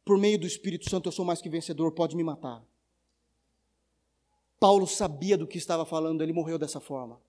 por 0.05 0.17
meio 0.17 0.39
do 0.39 0.47
Espírito 0.47 0.89
Santo 0.89 1.07
eu 1.07 1.11
sou 1.11 1.25
mais 1.25 1.41
que 1.41 1.49
vencedor, 1.49 1.91
pode 1.91 2.15
me 2.15 2.23
matar. 2.23 2.63
Paulo 4.59 4.87
sabia 4.87 5.37
do 5.37 5.45
que 5.45 5.57
estava 5.57 5.85
falando, 5.85 6.21
ele 6.21 6.33
morreu 6.33 6.57
dessa 6.57 6.79
forma. 6.79 7.21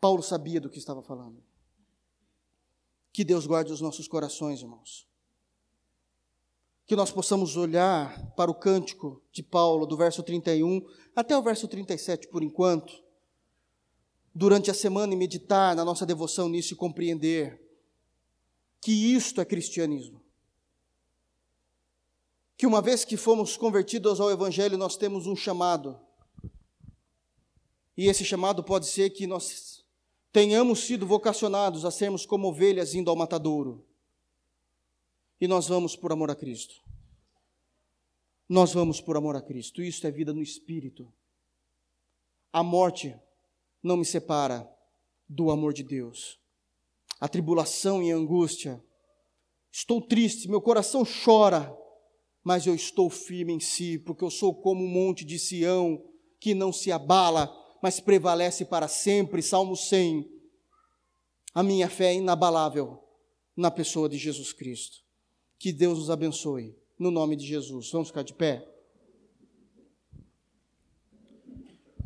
Paulo 0.00 0.22
sabia 0.22 0.60
do 0.60 0.68
que 0.68 0.78
estava 0.78 1.02
falando. 1.02 1.42
Que 3.12 3.24
Deus 3.24 3.46
guarde 3.46 3.72
os 3.72 3.80
nossos 3.80 4.06
corações, 4.06 4.60
irmãos. 4.60 5.08
Que 6.88 6.96
nós 6.96 7.12
possamos 7.12 7.54
olhar 7.54 8.32
para 8.34 8.50
o 8.50 8.54
cântico 8.54 9.22
de 9.30 9.42
Paulo, 9.42 9.86
do 9.86 9.94
verso 9.94 10.22
31 10.22 10.80
até 11.14 11.36
o 11.36 11.42
verso 11.42 11.68
37, 11.68 12.28
por 12.28 12.42
enquanto, 12.42 13.04
durante 14.34 14.70
a 14.70 14.74
semana 14.74 15.12
e 15.12 15.16
meditar 15.16 15.76
na 15.76 15.84
nossa 15.84 16.06
devoção 16.06 16.48
nisso 16.48 16.72
e 16.72 16.76
compreender 16.76 17.60
que 18.80 18.90
isto 18.90 19.38
é 19.38 19.44
cristianismo. 19.44 20.22
Que 22.56 22.66
uma 22.66 22.80
vez 22.80 23.04
que 23.04 23.18
fomos 23.18 23.56
convertidos 23.56 24.18
ao 24.18 24.30
Evangelho, 24.30 24.78
nós 24.78 24.96
temos 24.96 25.26
um 25.26 25.36
chamado. 25.36 26.00
E 27.96 28.06
esse 28.06 28.24
chamado 28.24 28.64
pode 28.64 28.86
ser 28.86 29.10
que 29.10 29.26
nós 29.26 29.84
tenhamos 30.32 30.80
sido 30.86 31.06
vocacionados 31.06 31.84
a 31.84 31.90
sermos 31.90 32.24
como 32.24 32.48
ovelhas 32.48 32.94
indo 32.94 33.10
ao 33.10 33.16
matadouro. 33.16 33.87
E 35.40 35.46
nós 35.46 35.68
vamos 35.68 35.94
por 35.94 36.10
amor 36.12 36.30
a 36.30 36.34
Cristo. 36.34 36.74
Nós 38.48 38.72
vamos 38.72 39.00
por 39.00 39.16
amor 39.16 39.36
a 39.36 39.42
Cristo. 39.42 39.82
Isso 39.82 40.06
é 40.06 40.10
vida 40.10 40.32
no 40.32 40.42
espírito. 40.42 41.12
A 42.52 42.62
morte 42.62 43.14
não 43.82 43.96
me 43.96 44.04
separa 44.04 44.68
do 45.28 45.50
amor 45.50 45.72
de 45.72 45.82
Deus. 45.82 46.40
A 47.20 47.28
tribulação 47.28 48.02
e 48.02 48.10
a 48.10 48.16
angústia. 48.16 48.82
Estou 49.70 50.00
triste, 50.00 50.48
meu 50.48 50.60
coração 50.60 51.04
chora, 51.04 51.76
mas 52.42 52.66
eu 52.66 52.74
estou 52.74 53.10
firme 53.10 53.52
em 53.52 53.60
si, 53.60 53.98
porque 53.98 54.24
eu 54.24 54.30
sou 54.30 54.54
como 54.54 54.82
um 54.82 54.88
monte 54.88 55.24
de 55.24 55.38
Sião 55.38 56.02
que 56.40 56.54
não 56.54 56.72
se 56.72 56.90
abala, 56.90 57.54
mas 57.82 58.00
prevalece 58.00 58.64
para 58.64 58.88
sempre. 58.88 59.42
Salmo 59.42 59.76
100. 59.76 60.26
A 61.54 61.62
minha 61.62 61.88
fé 61.88 62.12
é 62.12 62.14
inabalável 62.14 62.98
na 63.56 63.70
pessoa 63.70 64.08
de 64.08 64.16
Jesus 64.16 64.52
Cristo. 64.52 65.07
Que 65.58 65.72
Deus 65.72 65.98
nos 65.98 66.10
abençoe. 66.10 66.76
No 66.98 67.10
nome 67.10 67.36
de 67.36 67.46
Jesus. 67.46 67.90
Vamos 67.90 68.08
ficar 68.08 68.22
de 68.22 68.34
pé? 68.34 68.66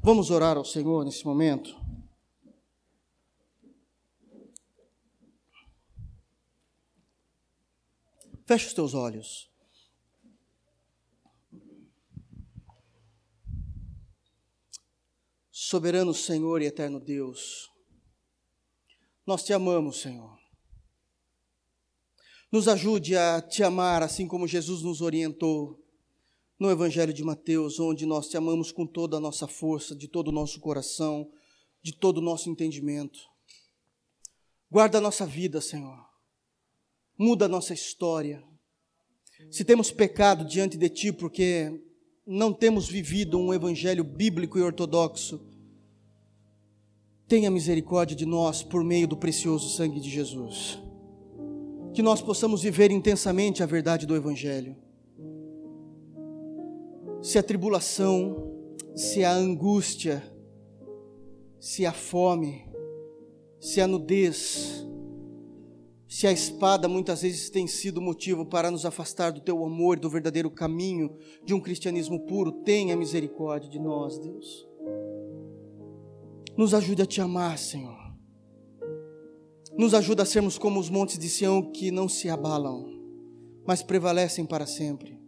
Vamos 0.02 0.30
orar 0.30 0.56
ao 0.56 0.64
Senhor 0.64 1.04
nesse 1.04 1.24
momento. 1.24 1.80
Feche 8.44 8.66
os 8.66 8.74
teus 8.74 8.94
olhos. 8.94 9.50
Soberano 15.50 16.12
Senhor 16.12 16.60
e 16.60 16.66
eterno 16.66 17.00
Deus, 17.00 17.70
nós 19.24 19.42
te 19.42 19.54
amamos, 19.54 20.02
Senhor. 20.02 20.41
Nos 22.52 22.68
ajude 22.68 23.16
a 23.16 23.40
te 23.40 23.62
amar 23.62 24.02
assim 24.02 24.28
como 24.28 24.46
Jesus 24.46 24.82
nos 24.82 25.00
orientou 25.00 25.82
no 26.58 26.70
Evangelho 26.70 27.10
de 27.10 27.24
Mateus, 27.24 27.80
onde 27.80 28.04
nós 28.04 28.28
te 28.28 28.36
amamos 28.36 28.70
com 28.70 28.86
toda 28.86 29.16
a 29.16 29.20
nossa 29.20 29.48
força, 29.48 29.96
de 29.96 30.06
todo 30.06 30.28
o 30.28 30.32
nosso 30.32 30.60
coração, 30.60 31.32
de 31.82 31.96
todo 31.96 32.18
o 32.18 32.20
nosso 32.20 32.50
entendimento. 32.50 33.20
Guarda 34.70 34.98
a 34.98 35.00
nossa 35.00 35.24
vida, 35.24 35.62
Senhor. 35.62 35.98
Muda 37.16 37.46
a 37.46 37.48
nossa 37.48 37.72
história. 37.72 38.44
Se 39.50 39.64
temos 39.64 39.90
pecado 39.90 40.44
diante 40.44 40.76
de 40.76 40.90
Ti 40.90 41.10
porque 41.10 41.82
não 42.26 42.52
temos 42.52 42.86
vivido 42.86 43.38
um 43.38 43.54
Evangelho 43.54 44.04
bíblico 44.04 44.58
e 44.58 44.62
ortodoxo, 44.62 45.40
tenha 47.26 47.50
misericórdia 47.50 48.14
de 48.14 48.26
nós 48.26 48.62
por 48.62 48.84
meio 48.84 49.08
do 49.08 49.16
precioso 49.16 49.74
sangue 49.74 50.00
de 50.00 50.10
Jesus. 50.10 50.81
Que 51.92 52.02
nós 52.02 52.22
possamos 52.22 52.62
viver 52.62 52.90
intensamente 52.90 53.62
a 53.62 53.66
verdade 53.66 54.06
do 54.06 54.16
Evangelho. 54.16 54.76
Se 57.22 57.38
a 57.38 57.42
tribulação, 57.42 58.52
se 58.94 59.24
a 59.24 59.32
angústia, 59.32 60.22
se 61.60 61.86
a 61.86 61.92
fome, 61.92 62.68
se 63.60 63.80
a 63.80 63.86
nudez, 63.86 64.84
se 66.08 66.26
a 66.26 66.32
espada 66.32 66.88
muitas 66.88 67.22
vezes 67.22 67.48
tem 67.48 67.66
sido 67.66 68.00
motivo 68.00 68.44
para 68.44 68.70
nos 68.70 68.84
afastar 68.84 69.30
do 69.30 69.40
teu 69.40 69.64
amor 69.64 69.98
do 69.98 70.10
verdadeiro 70.10 70.50
caminho 70.50 71.16
de 71.44 71.54
um 71.54 71.60
cristianismo 71.60 72.20
puro, 72.26 72.52
tenha 72.52 72.96
misericórdia 72.96 73.70
de 73.70 73.78
nós, 73.78 74.18
Deus. 74.18 74.68
Nos 76.56 76.74
ajude 76.74 77.02
a 77.02 77.06
te 77.06 77.20
amar, 77.20 77.56
Senhor. 77.56 78.01
Nos 79.76 79.94
ajuda 79.94 80.22
a 80.22 80.26
sermos 80.26 80.58
como 80.58 80.78
os 80.78 80.90
montes 80.90 81.18
de 81.18 81.28
Sião 81.28 81.62
que 81.62 81.90
não 81.90 82.08
se 82.08 82.28
abalam, 82.28 82.86
mas 83.66 83.82
prevalecem 83.82 84.44
para 84.44 84.66
sempre. 84.66 85.18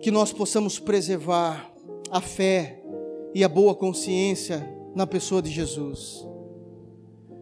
Que 0.00 0.10
nós 0.10 0.32
possamos 0.32 0.78
preservar 0.78 1.72
a 2.10 2.20
fé 2.20 2.82
e 3.34 3.42
a 3.42 3.48
boa 3.48 3.74
consciência 3.74 4.68
na 4.94 5.06
pessoa 5.06 5.40
de 5.40 5.50
Jesus. 5.50 6.26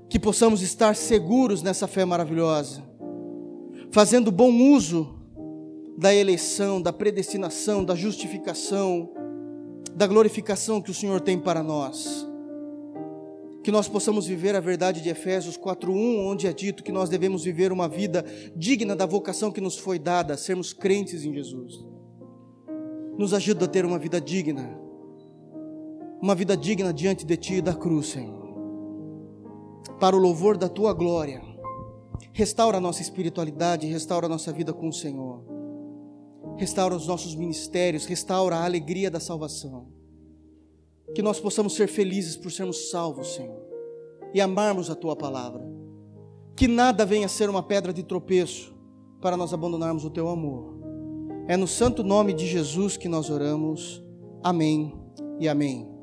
Que 0.09 0.21
possamos 0.21 0.63
estar 0.63 0.95
seguros 0.95 1.63
nessa 1.63 1.89
fé 1.89 2.05
maravilhosa, 2.05 2.83
fazendo 3.91 4.31
bom 4.31 4.53
uso 4.73 5.17
da 5.99 6.15
eleição, 6.15 6.81
da 6.81 6.93
predestinação, 6.93 7.85
da 7.85 7.95
justificação, 7.95 9.11
da 9.95 10.07
glorificação 10.07 10.81
que 10.81 10.91
o 10.91 10.95
Senhor 10.95 11.21
tem 11.21 11.39
para 11.39 11.63
nós 11.63 12.27
que 13.67 13.73
nós 13.73 13.89
possamos 13.89 14.29
viver 14.29 14.55
a 14.55 14.61
verdade 14.61 15.01
de 15.01 15.09
Efésios 15.09 15.57
4:1, 15.57 16.25
onde 16.25 16.47
é 16.47 16.53
dito 16.53 16.85
que 16.85 16.93
nós 16.93 17.09
devemos 17.09 17.43
viver 17.43 17.73
uma 17.73 17.89
vida 17.89 18.25
digna 18.55 18.95
da 18.95 19.05
vocação 19.05 19.51
que 19.51 19.61
nos 19.61 19.77
foi 19.77 19.99
dada, 19.99 20.37
sermos 20.37 20.73
crentes 20.73 21.25
em 21.25 21.35
Jesus. 21.35 21.85
Nos 23.19 23.35
ajuda 23.35 23.65
a 23.65 23.69
ter 23.69 23.85
uma 23.85 23.99
vida 23.99 24.21
digna, 24.21 24.79
uma 26.23 26.33
vida 26.33 26.57
digna 26.57 26.93
diante 26.93 27.27
de 27.27 27.37
Ti 27.37 27.55
e 27.55 27.61
da 27.61 27.75
cruz, 27.75 28.07
Senhor. 28.07 28.55
Para 29.99 30.15
o 30.15 30.21
louvor 30.21 30.57
da 30.57 30.69
Tua 30.69 30.93
glória, 30.93 31.43
restaura 32.33 32.77
a 32.77 32.81
nossa 32.81 33.03
espiritualidade, 33.03 33.89
restaura 33.89 34.27
a 34.27 34.29
nossa 34.29 34.53
vida 34.53 34.73
com 34.73 34.91
o 34.91 34.93
Senhor. 34.93 35.45
Restaura 36.57 36.95
os 36.95 37.09
nossos 37.09 37.35
ministérios, 37.35 38.07
restaura 38.07 38.59
a 38.59 38.65
alegria 38.65 39.11
da 39.11 39.19
salvação 39.19 39.96
que 41.15 41.23
nós 41.23 41.41
possamos 41.41 41.75
ser 41.75 41.89
felizes 41.89 42.37
por 42.37 42.51
sermos 42.51 42.91
salvos, 42.91 43.35
Senhor, 43.35 43.63
e 44.35 44.41
amarmos 44.41 44.91
a 44.91 44.95
tua 44.95 45.17
palavra. 45.17 45.63
Que 46.55 46.69
nada 46.69 47.05
venha 47.05 47.27
a 47.27 47.29
ser 47.29 47.49
uma 47.49 47.63
pedra 47.63 47.93
de 47.93 48.03
tropeço 48.03 48.75
para 49.21 49.37
nós 49.37 49.53
abandonarmos 49.53 50.05
o 50.05 50.11
teu 50.11 50.29
amor. 50.29 50.77
É 51.49 51.57
no 51.57 51.67
santo 51.67 52.03
nome 52.03 52.33
de 52.33 52.47
Jesus 52.47 52.97
que 52.97 53.09
nós 53.09 53.31
oramos. 53.31 54.03
Amém 54.43 54.93
e 55.39 55.49
amém. 55.49 55.96